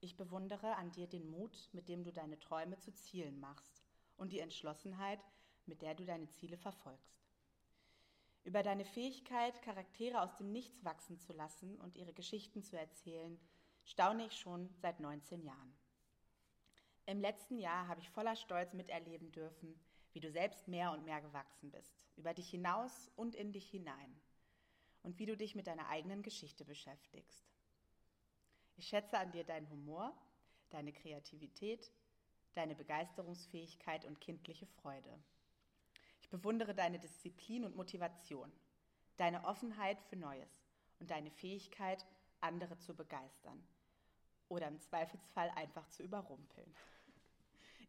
ich 0.00 0.16
bewundere 0.16 0.76
an 0.76 0.92
dir 0.92 1.06
den 1.06 1.30
Mut, 1.30 1.68
mit 1.72 1.88
dem 1.88 2.04
du 2.04 2.10
deine 2.10 2.38
Träume 2.38 2.78
zu 2.78 2.90
Zielen 2.94 3.38
machst 3.38 3.82
und 4.16 4.32
die 4.32 4.40
Entschlossenheit, 4.40 5.20
mit 5.66 5.82
der 5.82 5.94
du 5.94 6.06
deine 6.06 6.30
Ziele 6.30 6.56
verfolgst. 6.56 7.21
Über 8.44 8.62
deine 8.62 8.84
Fähigkeit, 8.84 9.62
Charaktere 9.62 10.20
aus 10.20 10.34
dem 10.36 10.50
Nichts 10.50 10.84
wachsen 10.84 11.18
zu 11.18 11.32
lassen 11.32 11.78
und 11.78 11.96
ihre 11.96 12.12
Geschichten 12.12 12.62
zu 12.62 12.76
erzählen, 12.76 13.38
staune 13.84 14.26
ich 14.26 14.36
schon 14.36 14.68
seit 14.80 14.98
19 14.98 15.42
Jahren. 15.42 15.74
Im 17.06 17.20
letzten 17.20 17.58
Jahr 17.58 17.86
habe 17.86 18.00
ich 18.00 18.10
voller 18.10 18.36
Stolz 18.36 18.72
miterleben 18.74 19.30
dürfen, 19.30 19.78
wie 20.12 20.20
du 20.20 20.30
selbst 20.30 20.66
mehr 20.68 20.92
und 20.92 21.04
mehr 21.04 21.20
gewachsen 21.20 21.70
bist, 21.70 21.94
über 22.16 22.34
dich 22.34 22.50
hinaus 22.50 23.10
und 23.16 23.34
in 23.34 23.52
dich 23.52 23.70
hinein 23.70 24.20
und 25.02 25.18
wie 25.18 25.26
du 25.26 25.36
dich 25.36 25.54
mit 25.54 25.66
deiner 25.66 25.88
eigenen 25.88 26.22
Geschichte 26.22 26.64
beschäftigst. 26.64 27.44
Ich 28.76 28.88
schätze 28.88 29.18
an 29.18 29.30
dir 29.30 29.44
deinen 29.44 29.70
Humor, 29.70 30.16
deine 30.70 30.92
Kreativität, 30.92 31.92
deine 32.54 32.74
Begeisterungsfähigkeit 32.74 34.04
und 34.04 34.20
kindliche 34.20 34.66
Freude 34.66 35.22
bewundere 36.32 36.74
deine 36.74 36.98
Disziplin 36.98 37.64
und 37.64 37.76
Motivation, 37.76 38.50
deine 39.18 39.44
Offenheit 39.44 40.02
für 40.08 40.16
Neues 40.16 40.64
und 40.98 41.10
deine 41.10 41.30
Fähigkeit, 41.30 42.04
andere 42.40 42.78
zu 42.78 42.96
begeistern 42.96 43.62
oder 44.48 44.66
im 44.66 44.80
Zweifelsfall 44.80 45.50
einfach 45.50 45.86
zu 45.90 46.02
überrumpeln. 46.02 46.74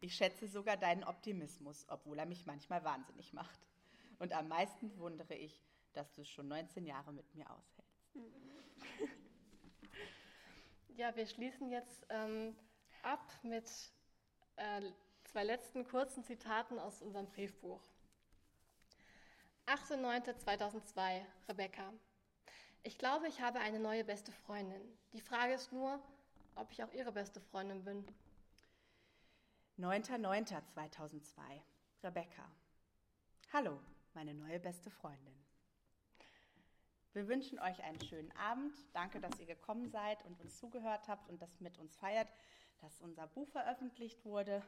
Ich 0.00 0.14
schätze 0.14 0.46
sogar 0.46 0.76
deinen 0.76 1.04
Optimismus, 1.04 1.86
obwohl 1.88 2.18
er 2.18 2.26
mich 2.26 2.44
manchmal 2.44 2.84
wahnsinnig 2.84 3.32
macht. 3.32 3.58
Und 4.18 4.34
am 4.34 4.48
meisten 4.48 4.96
wundere 4.98 5.34
ich, 5.34 5.62
dass 5.94 6.12
du 6.12 6.20
es 6.20 6.28
schon 6.28 6.48
19 6.48 6.84
Jahre 6.84 7.12
mit 7.12 7.34
mir 7.34 7.50
aushältst. 7.50 8.04
Ja, 10.96 11.16
wir 11.16 11.26
schließen 11.26 11.72
jetzt 11.72 12.06
ähm, 12.08 12.54
ab 13.02 13.28
mit 13.42 13.68
äh, 14.54 14.80
zwei 15.24 15.42
letzten 15.42 15.84
kurzen 15.84 16.22
Zitaten 16.22 16.78
aus 16.78 17.02
unserem 17.02 17.26
Briefbuch. 17.26 17.82
8.9.2002, 19.66 21.22
Rebecca. 21.48 21.92
Ich 22.82 22.98
glaube, 22.98 23.28
ich 23.28 23.40
habe 23.40 23.60
eine 23.60 23.80
neue 23.80 24.04
beste 24.04 24.30
Freundin. 24.30 24.82
Die 25.14 25.22
Frage 25.22 25.54
ist 25.54 25.72
nur, 25.72 25.98
ob 26.54 26.70
ich 26.70 26.84
auch 26.84 26.92
ihre 26.92 27.12
beste 27.12 27.40
Freundin 27.40 27.82
bin. 27.82 28.06
9.9.2002, 29.78 31.40
Rebecca. 32.02 32.44
Hallo, 33.54 33.80
meine 34.12 34.34
neue 34.34 34.60
beste 34.60 34.90
Freundin. 34.90 35.34
Wir 37.14 37.26
wünschen 37.26 37.58
euch 37.58 37.82
einen 37.82 38.00
schönen 38.02 38.32
Abend. 38.36 38.74
Danke, 38.92 39.18
dass 39.18 39.38
ihr 39.38 39.46
gekommen 39.46 39.88
seid 39.88 40.22
und 40.26 40.38
uns 40.42 40.58
zugehört 40.58 41.08
habt 41.08 41.30
und 41.30 41.40
das 41.40 41.60
mit 41.60 41.78
uns 41.78 41.96
feiert, 41.96 42.28
dass 42.80 43.00
unser 43.00 43.28
Buch 43.28 43.48
veröffentlicht 43.48 44.26
wurde. 44.26 44.62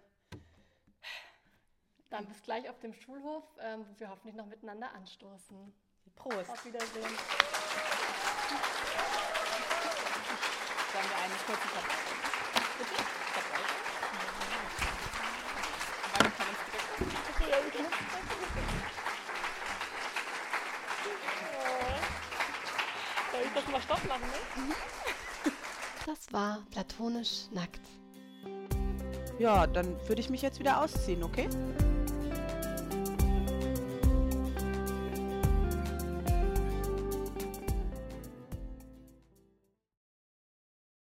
Dann 2.11 2.27
bis 2.27 2.43
gleich 2.43 2.69
auf 2.71 2.79
dem 2.79 2.93
Schulhof, 2.95 3.45
ähm, 3.61 3.85
wo 3.89 4.01
wir 4.01 4.09
hoffentlich 4.11 4.37
noch 4.37 4.47
miteinander 4.47 4.93
anstoßen. 4.95 5.73
Prost. 6.15 6.51
Auf 6.51 6.65
Wiedersehen. 6.65 7.03
Sollen 10.93 11.09
wir 11.11 11.17
eine 11.19 11.35
kurze? 11.47 11.69
Bitte? 12.79 13.03
Soll 23.33 23.43
ich 23.45 23.53
das 23.53 23.69
mal 23.69 23.83
Stopp 23.83 24.05
machen, 24.09 24.23
ne? 24.23 24.73
Das 26.07 26.33
war 26.33 26.63
platonisch 26.71 27.51
nackt. 27.51 27.81
Ja, 29.39 29.67
dann 29.67 29.99
würde 30.09 30.21
ich 30.21 30.31
mich 30.31 30.41
jetzt 30.41 30.61
wieder 30.61 30.81
ausziehen, 30.81 31.23
okay? 31.23 31.49